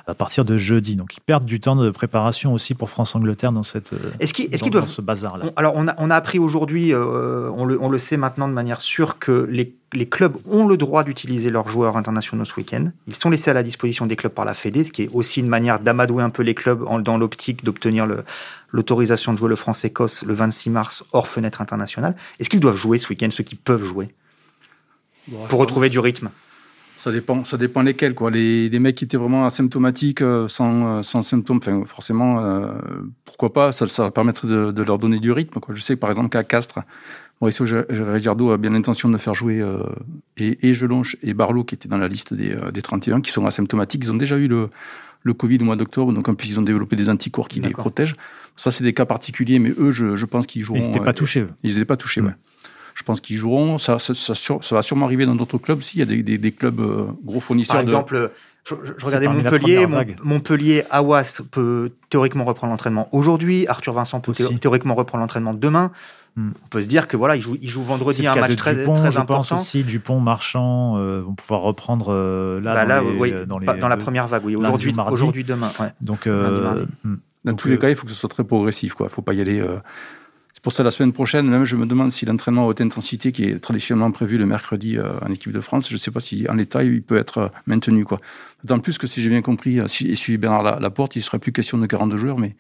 à 0.07 0.15
partir 0.15 0.45
de 0.45 0.57
jeudi. 0.57 0.95
Donc 0.95 1.17
ils 1.17 1.21
perdent 1.21 1.45
du 1.45 1.61
temps 1.61 1.77
de 1.77 1.91
préparation 1.91 2.55
aussi 2.55 2.75
pour 2.75 2.89
France-Angleterre 2.89 3.53
dans, 3.53 3.65
cette, 3.65 3.93
est-ce 4.21 4.33
qu'ils, 4.33 4.55
est 4.55 4.71
doivent... 4.71 4.89
ce 4.89 5.03
bazar-là. 5.03 5.47
Alors 5.57 5.73
on 5.75 5.89
a, 5.89 5.95
on 5.99 6.11
a 6.11 6.17
appris 6.17 6.39
aujourd'hui, 6.39 6.95
on, 6.95 7.65
le, 7.65 7.81
on 7.81 7.89
le 7.89 7.99
sait 7.99 8.17
maintenant 8.17 8.49
de 8.49 8.53
manière 8.53 8.81
sûre, 8.81 9.19
que 9.19 9.47
les 9.51 9.77
les 9.93 10.09
clubs 10.09 10.37
ont 10.47 10.67
le 10.67 10.77
droit 10.77 11.05
d'utiliser 11.05 11.51
leurs 11.51 11.69
joueurs 11.69 11.97
internationaux 11.97 12.45
ce 12.45 12.55
week-end. 12.57 12.91
Ils 13.07 13.15
sont 13.15 13.31
laissés 13.31 13.51
à 13.51 13.55
la 13.55 13.63
disposition 13.63 14.07
des 14.07 14.17
clubs 14.17 14.33
par 14.33 14.45
la 14.45 14.55
Fédé, 14.55 14.85
ce 14.85 14.93
qui 14.93 15.03
est 15.03 15.09
aussi 15.13 15.41
une 15.41 15.49
manière 15.49 15.81
d'amadouer 15.81 16.23
un 16.23 16.31
peu 16.31 16.43
les 16.43 16.55
clubs 16.55 16.85
dans 17.03 17.19
l'optique 17.19 17.65
d'obtenir 17.65 18.07
l'autorisation 18.73 19.33
de 19.33 19.39
jouer 19.39 19.49
le 19.49 19.57
France-Écosse 19.57 20.25
le 20.25 20.35
26 20.35 20.71
mars 20.71 21.05
hors 21.13 21.29
fenêtre 21.29 21.61
internationale. 21.61 22.17
Est-ce 22.39 22.49
qu'ils 22.49 22.61
doivent 22.61 22.77
jouer 22.77 22.99
ce 22.99 23.09
week-end, 23.09 23.29
ceux 23.31 23.45
qui 23.45 23.57
peuvent 23.57 23.85
jouer, 23.85 24.15
pour 25.49 25.61
retrouver 25.61 25.89
du 25.89 25.99
rythme 25.99 26.31
ça 27.03 27.11
dépend, 27.11 27.45
ça 27.45 27.57
dépend 27.57 27.83
lesquels. 27.83 28.15
Quoi. 28.15 28.31
Les, 28.31 28.79
mecs 28.79 28.95
qui 28.95 29.05
étaient 29.05 29.17
vraiment 29.17 29.45
asymptomatiques, 29.45 30.23
euh, 30.23 30.47
sans, 30.47 30.99
euh, 30.99 31.03
sans 31.03 31.21
symptômes, 31.23 31.61
forcément, 31.85 32.39
euh, 32.39 32.69
pourquoi 33.25 33.53
pas, 33.53 33.73
ça, 33.73 33.89
ça 33.89 34.13
permettrait 34.13 34.47
de, 34.47 34.71
de, 34.71 34.83
leur 34.85 35.01
donner 35.01 35.19
du 35.19 35.33
rythme. 35.33 35.59
Quoi. 35.59 35.75
Je 35.75 35.81
sais 35.81 35.97
par 35.97 36.11
exemple 36.11 36.29
qu'à 36.29 36.45
Castres, 36.45 36.79
Mauricio 37.43 37.67
a 38.53 38.57
bien 38.57 38.71
l'intention 38.71 39.09
de 39.09 39.19
faire 39.19 39.35
jouer 39.35 39.61
euh, 39.61 39.83
et, 40.37 40.69
et 40.69 40.75
Gelonche 40.75 41.17
et 41.25 41.35
Barlow, 41.35 41.65
qui 41.65 41.75
étaient 41.75 41.89
dans 41.89 41.99
la 41.99 42.07
liste 42.07 42.33
des, 42.35 42.53
euh, 42.53 42.71
des 42.71 42.83
31, 42.83 43.21
qui 43.21 43.33
sont 43.33 43.45
asymptomatiques. 43.47 44.05
Ils 44.05 44.13
ont 44.13 44.17
déjà 44.17 44.37
eu 44.37 44.47
le, 44.47 44.71
le 45.25 45.35
Covid 45.35 45.59
au 45.61 45.65
mois 45.65 45.75
d'octobre, 45.75 46.13
donc 46.13 46.29
en 46.29 46.37
plus 46.37 46.51
ils 46.51 46.61
ont 46.61 46.63
développé 46.63 46.95
des 46.95 47.09
anticorps 47.09 47.49
qui 47.49 47.61
les 47.61 47.71
protègent. 47.71 48.15
Ça, 48.57 48.71
c'est 48.71 48.85
des 48.85 48.93
cas 48.93 49.07
particuliers, 49.07 49.59
mais 49.59 49.75
eux, 49.77 49.91
je, 49.91 50.15
je 50.15 50.25
pense 50.27 50.47
qu'ils 50.47 50.63
joueront. 50.63 50.79
Ils 50.79 50.87
n'étaient 50.87 51.01
pas 51.01 51.15
touchés. 51.15 51.41
Eux. 51.41 51.49
Ils 51.65 51.71
n'étaient 51.71 51.85
pas 51.85 51.97
touchés, 51.97 52.21
mm. 52.21 52.27
ouais. 52.27 52.35
Je 52.95 53.03
pense 53.03 53.21
qu'ils 53.21 53.37
joueront. 53.37 53.79
Ça, 53.79 53.99
ça, 53.99 54.13
ça, 54.15 54.75
va 54.75 54.83
sûrement 54.83 55.07
arriver 55.07 55.27
dans 55.27 55.35
d'autres 55.35 55.59
clubs 55.59 55.79
aussi. 55.79 55.97
Il 55.97 56.01
y 56.01 56.03
a 56.03 56.07
des, 56.07 56.23
des, 56.23 56.39
des 56.39 56.53
clubs 56.53 56.79
euh, 56.79 57.07
gros 57.25 57.41
fournisseurs. 57.41 57.77
Par 57.77 57.83
exemple, 57.83 58.31
je, 58.65 58.75
je, 58.99 59.05
regardais 59.05 59.29
Montpellier. 59.29 59.87
Montpellier, 60.23 60.85
Awas 60.91 61.41
peut 61.51 61.91
théoriquement 62.11 62.45
reprendre 62.45 62.71
l'entraînement 62.71 63.09
aujourd'hui. 63.11 63.67
Arthur 63.67 63.95
Vincent 63.95 64.21
peut 64.21 64.33
théoriquement 64.61 64.95
reprendre 64.95 65.23
l'entraînement 65.23 65.55
demain. 65.55 65.91
Hmm. 66.35 66.53
On 66.65 66.69
peut 66.69 66.81
se 66.81 66.89
dire 66.89 67.09
que 67.09 67.17
voilà, 67.19 67.37
ils 67.37 67.43
jouent, 67.43 67.59
ils 67.61 67.69
jouent 67.69 67.85
vendredi 67.85 68.27
un 68.27 68.35
match 68.35 68.57
très, 68.57 68.75
Dupont, 68.75 68.95
très 68.95 69.11
je 69.11 69.19
important. 69.19 69.57
Pense 69.57 69.61
aussi 69.61 69.85
Dupont, 69.85 70.19
Marchand 70.19 70.97
euh, 70.97 71.21
vont 71.21 71.35
pouvoir 71.35 71.61
reprendre 71.61 72.07
euh, 72.09 72.59
là, 72.59 72.73
bah 72.75 72.87
dans, 72.87 73.11
les, 73.11 73.17
oui, 73.19 73.35
dans, 73.47 73.59
les, 73.59 73.67
dans, 73.67 73.89
la 73.89 73.97
première 73.99 74.29
vague. 74.29 74.43
Oui, 74.45 74.57
aujourd'hui, 74.57 74.95
aujourd'hui, 75.11 75.45
demain. 75.45 75.69
Ouais. 75.79 75.93
Donc, 76.01 76.27
euh, 76.27 76.87
hmm. 77.05 77.17
dans 77.45 77.55
tous 77.55 77.69
les 77.69 77.79
cas, 77.79 77.91
il 77.91 77.97
faut 77.97 78.07
que 78.07 78.13
ce 78.13 78.19
soit 78.19 78.31
très 78.31 78.45
progressif. 78.45 78.95
Il 78.99 79.03
ne 79.03 79.09
faut 79.11 79.21
pas 79.21 79.35
y 79.35 79.43
aller. 79.43 79.63
C'est 80.55 80.63
pour 80.63 80.73
ça 80.73 80.83
la 80.83 80.91
semaine 80.91 81.13
prochaine, 81.13 81.47
même 81.49 81.65
je 81.65 81.77
me 81.77 81.85
demande 81.85 82.13
si 82.13 82.25
l'entraînement 82.25 82.65
à 82.65 82.67
haute 82.69 82.81
intensité, 82.81 83.33
qui 83.33 83.45
est 83.45 83.59
traditionnellement 83.59 84.11
prévu 84.11 84.39
le 84.39 84.47
mercredi 84.47 84.97
en 84.99 85.31
équipe 85.31 85.53
de 85.53 85.61
France, 85.61 85.89
je 85.89 85.95
ne 85.95 85.99
sais 85.99 86.11
pas 86.11 86.21
si 86.21 86.47
en 86.49 86.55
l'état 86.55 86.83
il 86.83 87.03
peut 87.03 87.19
être 87.19 87.51
maintenu. 87.67 88.07
D'autant 88.65 88.79
plus 88.79 88.97
que 88.97 89.07
si 89.07 89.23
j'ai 89.23 89.29
bien 89.29 89.43
compris, 89.43 89.81
si 89.87 90.09
et 90.09 90.15
suivi 90.15 90.39
Bernard 90.39 90.81
Laporte, 90.81 91.17
il 91.17 91.19
ne 91.19 91.25
sera 91.25 91.39
plus 91.39 91.53
question 91.53 91.77
de 91.77 91.87
42 91.87 92.17
joueurs, 92.17 92.39
mais 92.39 92.55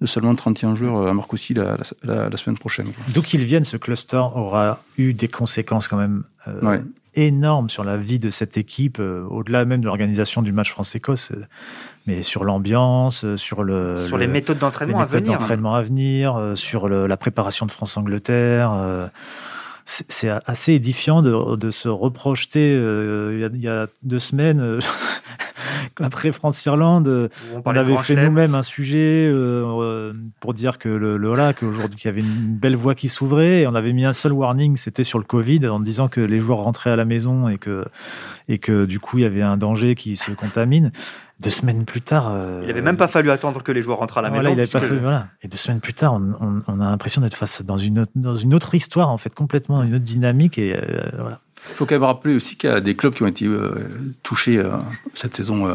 de 0.00 0.06
seulement 0.06 0.34
31 0.34 0.74
joueurs 0.74 0.96
euh, 0.96 1.10
à 1.10 1.14
Marcoussis 1.14 1.54
la, 1.54 1.78
la, 2.02 2.36
semaine 2.36 2.58
prochaine. 2.58 2.88
D'où 3.08 3.22
qu'il 3.22 3.44
vienne, 3.44 3.64
ce 3.64 3.76
cluster 3.76 4.16
aura 4.16 4.80
eu 4.98 5.14
des 5.14 5.28
conséquences 5.28 5.88
quand 5.88 5.96
même 5.96 6.24
euh, 6.48 6.78
énormes 7.14 7.70
sur 7.70 7.82
la 7.82 7.96
vie 7.96 8.18
de 8.18 8.30
cette 8.30 8.58
équipe, 8.58 8.98
euh, 9.00 9.24
au-delà 9.30 9.64
même 9.64 9.80
de 9.80 9.86
l'organisation 9.86 10.42
du 10.42 10.52
match 10.52 10.70
France-Écosse, 10.70 11.32
mais 12.06 12.22
sur 12.22 12.44
l'ambiance, 12.44 13.24
sur 13.36 13.62
le 13.62 13.96
sur 13.96 14.18
les 14.18 14.26
méthodes 14.26 14.58
d'entraînement 14.58 15.00
à 15.00 15.06
venir, 15.06 15.38
d'entraînement 15.38 15.74
à 15.74 15.82
venir, 15.82 16.52
sur 16.54 16.88
la 16.88 17.16
préparation 17.16 17.66
de 17.66 17.72
France-Angleterre 17.72 19.10
c'est 19.86 20.30
assez 20.46 20.72
édifiant 20.72 21.22
de, 21.22 21.56
de 21.56 21.70
se 21.70 21.88
reprojeter. 21.88 22.74
il, 22.74 23.62
y 23.62 23.68
a, 23.68 23.86
deux 24.02 24.18
semaines, 24.18 24.80
après 26.00 26.32
France-Irlande, 26.32 27.08
euh, 27.08 27.28
on, 27.64 27.70
avait 27.70 27.96
fait 27.98 28.16
nous-mêmes 28.16 28.54
un 28.54 28.62
sujet 28.62 29.28
euh, 29.28 29.64
euh, 29.80 30.12
pour 30.40 30.54
dire 30.54 30.78
que 30.78 30.88
le, 30.88 31.16
le 31.16 31.52
qu'aujourd'hui 31.52 31.98
qu'il 31.98 32.08
y 32.08 32.12
avait 32.12 32.20
une 32.20 32.56
belle 32.56 32.76
voie 32.76 32.94
qui 32.94 33.08
s'ouvrait. 33.08 33.60
Et 33.60 33.66
on 33.66 33.74
avait 33.74 33.92
mis 33.92 34.04
un 34.04 34.12
seul 34.12 34.32
warning, 34.32 34.76
c'était 34.76 35.04
sur 35.04 35.18
le 35.18 35.24
Covid, 35.24 35.66
en 35.68 35.80
disant 35.80 36.08
que 36.08 36.20
les 36.20 36.40
joueurs 36.40 36.58
rentraient 36.58 36.90
à 36.90 36.96
la 36.96 37.04
maison 37.04 37.48
et 37.48 37.58
que 37.58 37.84
et 38.48 38.58
que 38.58 38.84
du 38.84 39.00
coup 39.00 39.18
il 39.18 39.22
y 39.22 39.26
avait 39.26 39.42
un 39.42 39.56
danger 39.56 39.94
qui 39.94 40.16
se 40.16 40.30
contamine. 40.32 40.92
Deux 41.38 41.50
semaines 41.50 41.84
plus 41.84 42.00
tard, 42.00 42.32
il 42.62 42.66
n'avait 42.66 42.80
même 42.80 42.96
pas 42.96 43.08
fallu 43.08 43.30
attendre 43.30 43.62
que 43.62 43.70
les 43.70 43.82
joueurs 43.82 43.98
rentrent 43.98 44.16
à 44.16 44.22
la 44.22 44.30
maison. 44.30 44.48
Il 44.50 44.56
pas 44.56 44.80
fallu, 44.80 44.98
voilà. 45.00 45.28
Et 45.42 45.48
deux 45.48 45.58
semaines 45.58 45.80
plus 45.80 45.92
tard, 45.92 46.14
on, 46.14 46.62
on, 46.66 46.80
a 46.80 46.84
l'impression 46.84 47.20
d'être 47.20 47.36
face 47.36 47.62
dans 47.62 47.76
une 47.76 47.98
autre, 47.98 48.12
dans 48.14 48.34
une 48.34 48.54
autre 48.54 48.74
histoire 48.74 49.10
en 49.10 49.18
fait, 49.18 49.34
complètement 49.34 49.82
une 49.82 49.96
autre 49.96 50.04
dynamique 50.04 50.56
et 50.56 50.74
voilà. 51.18 51.40
Il 51.70 51.76
faut 51.76 51.86
quand 51.86 51.94
même 51.94 52.04
rappeler 52.04 52.34
aussi 52.34 52.56
qu'il 52.56 52.70
y 52.70 52.72
a 52.72 52.80
des 52.80 52.94
clubs 52.94 53.12
qui 53.12 53.22
ont 53.22 53.26
été 53.26 53.44
euh, 53.46 53.74
touchés 54.22 54.58
euh, 54.58 54.70
cette 55.14 55.34
saison 55.34 55.66
euh, 55.66 55.74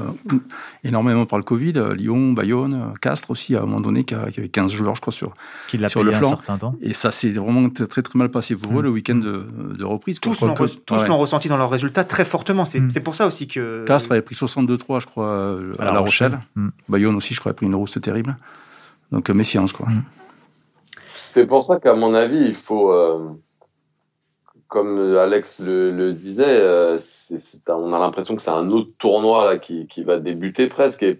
énormément 0.84 1.26
par 1.26 1.38
le 1.38 1.44
Covid. 1.44 1.74
Lyon, 1.96 2.32
Bayonne, 2.32 2.94
Castres 3.02 3.32
aussi, 3.32 3.56
à 3.56 3.60
un 3.60 3.66
moment 3.66 3.82
donné, 3.82 4.04
qui, 4.04 4.16
avait 4.16 4.50
15 4.50 4.72
joueurs, 4.72 4.96
je 4.96 5.02
crois, 5.02 5.14
sur, 5.14 5.34
sur 5.88 6.04
le 6.04 6.12
flanc. 6.12 6.28
Un 6.28 6.30
certain 6.30 6.58
temps. 6.58 6.76
Et 6.82 6.94
ça 6.94 7.12
s'est 7.12 7.30
vraiment 7.30 7.70
très, 7.70 8.02
très 8.02 8.18
mal 8.18 8.30
passé 8.30 8.56
pour 8.56 8.80
eux 8.80 8.84
le 8.84 8.90
week-end 8.90 9.16
de, 9.16 9.84
reprise. 9.84 10.20
Tous 10.20 10.42
l'ont 10.42 11.18
ressenti 11.18 11.50
dans 11.50 11.58
leurs 11.58 11.70
résultats 11.70 12.04
très 12.04 12.26
fortement. 12.26 12.66
C'est 12.66 13.04
pour 13.04 13.16
ça 13.16 13.28
aussi 13.28 13.48
que. 13.48 13.86
Castres 13.86 14.12
avait 14.12 14.22
pris 14.22 14.36
62-3, 14.36 15.02
je 15.02 15.06
crois, 15.06 15.58
à, 15.80 15.86
La 15.86 16.00
Rochelle. 16.00 16.40
Mm. 16.56 16.70
Bayonne 16.90 17.16
aussi, 17.16 17.34
je 17.34 17.40
crois, 17.40 17.52
a 17.52 17.56
pris 17.56 17.66
une 17.66 17.76
rousse 17.76 17.98
terrible. 18.02 18.36
Donc 19.12 19.30
méfiance, 19.30 19.74
quoi. 19.74 19.88
C'est 21.32 21.46
pour 21.46 21.66
ça 21.66 21.80
qu'à 21.80 21.94
mon 21.94 22.14
avis, 22.14 22.40
il 22.40 22.54
faut 22.54 22.92
comme 24.72 25.18
Alex 25.18 25.60
le, 25.60 26.14
disait, 26.14 26.46
euh, 26.48 26.98
on 27.68 27.92
a 27.92 28.00
l'impression 28.00 28.38
que 28.38 28.42
c'est 28.42 28.52
un 28.52 28.72
autre 28.72 28.90
tournoi 28.98 29.58
qui, 29.58 29.86
va 30.06 30.18
débuter 30.18 30.68
presque. 30.68 31.04
Et, 31.04 31.20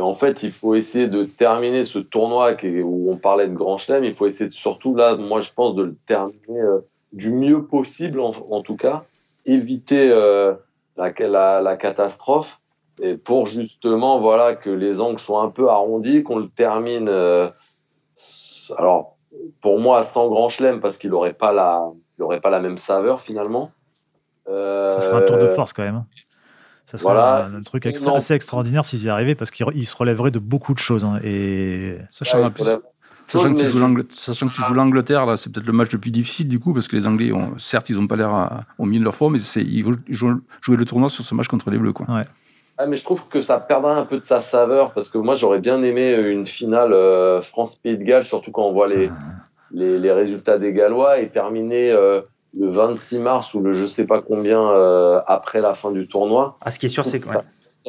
en 0.00 0.14
fait, 0.14 0.42
il 0.42 0.50
faut 0.50 0.74
essayer 0.74 1.06
de 1.06 1.22
terminer 1.22 1.84
ce 1.84 2.00
tournoi 2.00 2.56
où 2.64 3.12
on 3.12 3.16
parlait 3.16 3.46
de 3.46 3.54
Grand 3.54 3.78
Chelem. 3.78 4.02
Il 4.02 4.14
faut 4.14 4.26
essayer 4.26 4.50
surtout, 4.50 4.96
là, 4.96 5.14
moi, 5.14 5.40
je 5.40 5.50
pense, 5.54 5.76
de 5.76 5.84
le 5.84 5.94
terminer 6.08 6.60
euh, 6.60 6.80
du 7.12 7.30
mieux 7.30 7.64
possible, 7.66 8.18
en, 8.18 8.62
tout 8.62 8.76
cas, 8.76 9.04
éviter 9.46 10.10
euh, 10.10 10.54
la, 10.96 11.76
catastrophe. 11.76 12.58
Et 13.00 13.14
pour 13.14 13.46
justement, 13.46 14.18
voilà, 14.18 14.56
que 14.56 14.70
les 14.70 15.00
angles 15.00 15.20
soient 15.20 15.42
un 15.42 15.50
peu 15.50 15.68
arrondis, 15.68 16.24
qu'on 16.24 16.40
le 16.40 16.48
termine. 16.48 17.08
alors, 18.76 19.16
pour 19.60 19.78
moi, 19.78 20.02
sans 20.02 20.26
Grand 20.26 20.48
Chelem, 20.48 20.80
parce 20.80 20.98
qu'il 20.98 21.10
n'aurait 21.10 21.32
pas 21.32 21.52
la 21.52 21.92
il 22.18 22.22
n'aurait 22.22 22.40
pas 22.40 22.50
la 22.50 22.60
même 22.60 22.78
saveur 22.78 23.20
finalement. 23.20 23.68
ça 24.46 25.00
serait 25.00 25.22
un 25.22 25.26
tour 25.26 25.38
de 25.38 25.46
euh, 25.46 25.54
force 25.54 25.72
quand 25.72 25.84
même. 25.84 25.96
Hein. 25.96 26.06
Ça 26.86 26.96
serait 26.96 27.18
un, 27.18 27.60
truc 27.60 27.86
assez 27.86 28.34
extraordinaire 28.34 28.84
s'ils 28.84 29.04
y 29.04 29.08
arrivaient 29.10 29.34
parce 29.34 29.50
qu'il 29.50 29.86
se 29.86 29.96
relèverait 29.96 30.30
de 30.30 30.38
beaucoup 30.38 30.72
de 30.72 30.78
choses. 30.78 31.04
Hein, 31.04 31.20
et... 31.22 31.98
Sachant, 32.10 32.48
sachant, 33.26 33.54
que 33.54 33.60
tu 34.54 34.62
joues 34.62 34.74
l'Angleterre, 34.74 35.26
là, 35.26 35.36
c'est 35.36 35.52
peut-être 35.52 35.66
le 35.66 35.74
match 35.74 35.92
le 35.92 35.98
plus 35.98 36.10
difficile 36.10 36.48
du 36.48 36.58
coup 36.58 36.72
parce 36.72 36.88
que 36.88 36.96
les 36.96 37.06
Anglais, 37.06 37.30
ont, 37.30 37.58
certes, 37.58 37.90
ils 37.90 37.96
n'ont 37.96 38.06
pas 38.06 38.16
l'air 38.16 38.64
au 38.78 38.86
milieu 38.86 39.00
de 39.00 39.04
leur 39.04 39.14
forme, 39.14 39.34
mais 39.34 39.62
ils 39.62 39.84
vont 39.84 39.92
jouer 40.08 40.76
le 40.76 40.84
tournoi 40.86 41.10
sur 41.10 41.24
ce 41.24 41.34
match 41.34 41.48
contre 41.48 41.70
les 41.70 41.78
Bleus. 41.78 41.92
Quoi. 41.92 42.06
Ouais. 42.08 42.24
Ah, 42.78 42.86
mais 42.86 42.96
je 42.96 43.04
trouve 43.04 43.28
que 43.28 43.42
ça 43.42 43.58
perdra 43.58 43.96
un 43.96 44.06
peu 44.06 44.18
de 44.18 44.24
sa 44.24 44.40
saveur 44.40 44.92
parce 44.92 45.10
que 45.10 45.18
moi 45.18 45.34
j'aurais 45.34 45.58
bien 45.58 45.82
aimé 45.82 46.14
une 46.14 46.46
finale 46.46 46.92
euh, 46.92 47.42
France-Pays 47.42 47.98
de 47.98 48.04
Galles, 48.04 48.24
surtout 48.24 48.52
quand 48.52 48.62
on 48.62 48.72
voit 48.72 48.88
les, 48.88 49.10
les, 49.70 49.98
les 49.98 50.12
résultats 50.12 50.58
des 50.58 50.72
Gallois 50.72 51.18
et 51.20 51.28
terminer 51.28 51.90
euh, 51.92 52.20
le 52.58 52.68
26 52.68 53.18
mars 53.18 53.54
ou 53.54 53.60
le 53.60 53.72
je 53.72 53.86
sais 53.86 54.06
pas 54.06 54.20
combien 54.22 54.60
euh, 54.70 55.20
après 55.26 55.60
la 55.60 55.74
fin 55.74 55.90
du 55.90 56.08
tournoi. 56.08 56.56
Ah, 56.62 56.70
ce 56.70 56.78
qui 56.78 56.86
est 56.86 56.90
sûr, 56.90 57.04
c'est 57.04 57.20
que 57.20 57.28
ouais, 57.28 57.36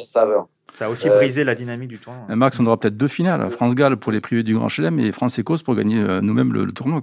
saveur. 0.06 0.46
ça 0.70 0.86
a 0.86 0.88
aussi 0.90 1.08
Euh, 1.08 1.16
brisé 1.16 1.44
la 1.44 1.54
dynamique 1.54 1.88
du 1.88 1.98
tournoi. 1.98 2.22
Max, 2.36 2.60
on 2.60 2.66
aura 2.66 2.76
peut-être 2.78 2.96
deux 2.96 3.08
finales. 3.08 3.50
France-Galles 3.50 3.96
pour 3.96 4.12
les 4.12 4.20
privés 4.20 4.42
du 4.42 4.54
Grand 4.54 4.68
Chelem 4.68 4.98
et 4.98 5.12
France-Écosse 5.12 5.62
pour 5.62 5.74
gagner 5.74 6.00
euh, 6.02 6.20
nous-mêmes 6.20 6.52
le, 6.52 6.64
le 6.64 6.72
tournoi. 6.72 7.00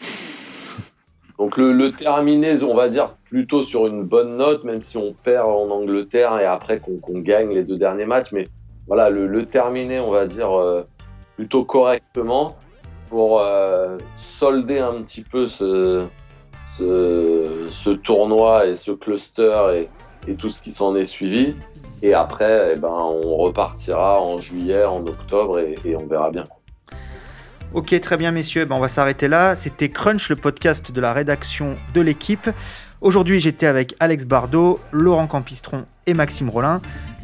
Donc 1.38 1.56
le, 1.56 1.72
le 1.72 1.92
terminer, 1.92 2.62
on 2.62 2.74
va 2.74 2.88
dire 2.90 3.14
plutôt 3.24 3.64
sur 3.64 3.86
une 3.86 4.04
bonne 4.04 4.36
note, 4.36 4.64
même 4.64 4.82
si 4.82 4.96
on 4.98 5.14
perd 5.14 5.48
en 5.48 5.66
Angleterre 5.66 6.38
et 6.38 6.44
après 6.44 6.80
qu'on 6.80 7.00
gagne 7.20 7.54
les 7.54 7.64
deux 7.64 7.78
derniers 7.78 8.04
matchs. 8.04 8.32
Mais 8.32 8.46
voilà, 8.86 9.08
le, 9.08 9.26
le 9.26 9.46
terminer, 9.46 10.00
on 10.00 10.10
va 10.10 10.26
dire 10.26 10.52
euh, 10.58 10.82
plutôt 11.36 11.64
correctement 11.64 12.56
pour 13.10 13.40
euh, 13.40 13.98
solder 14.18 14.78
un 14.78 15.02
petit 15.02 15.22
peu 15.22 15.48
ce, 15.48 16.06
ce, 16.78 17.90
tournoi 17.90 18.66
et 18.66 18.76
ce 18.76 18.92
cluster 18.92 19.52
et, 19.74 20.30
et 20.30 20.34
tout 20.36 20.48
ce 20.48 20.62
qui 20.62 20.72
s'en 20.72 20.94
est 20.94 21.04
suivi. 21.04 21.54
Et 22.02 22.14
après, 22.14 22.74
eh 22.74 22.80
ben, 22.80 22.88
on 22.88 23.36
repartira 23.36 24.22
en 24.22 24.40
juillet, 24.40 24.84
en 24.84 25.04
octobre 25.04 25.58
et, 25.58 25.74
et 25.84 25.96
on 25.96 26.06
verra 26.06 26.30
bien. 26.30 26.44
Ok, 27.74 27.98
très 28.00 28.16
bien, 28.16 28.30
messieurs. 28.30 28.64
Ben, 28.64 28.76
on 28.76 28.80
va 28.80 28.88
s'arrêter 28.88 29.28
là. 29.28 29.56
C'était 29.56 29.90
Crunch, 29.90 30.30
le 30.30 30.36
podcast 30.36 30.92
de 30.92 31.00
la 31.00 31.12
rédaction 31.12 31.76
de 31.94 32.00
l'équipe. 32.00 32.48
Aujourd'hui, 33.00 33.40
j'étais 33.40 33.66
avec 33.66 33.94
Alex 34.00 34.24
Bardot, 34.24 34.78
Laurent 34.92 35.26
Campistron 35.26 35.86
et 36.06 36.14
Maxime 36.14 36.48
Rollin. 36.48 36.80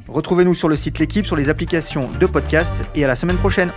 Retrouvez-nous 0.08 0.54
sur 0.54 0.68
le 0.68 0.76
site 0.76 0.98
L'équipe, 0.98 1.26
sur 1.26 1.36
les 1.36 1.48
applications 1.48 2.08
de 2.20 2.26
podcast 2.26 2.84
et 2.94 3.04
à 3.04 3.08
la 3.08 3.16
semaine 3.16 3.36
prochaine. 3.36 3.70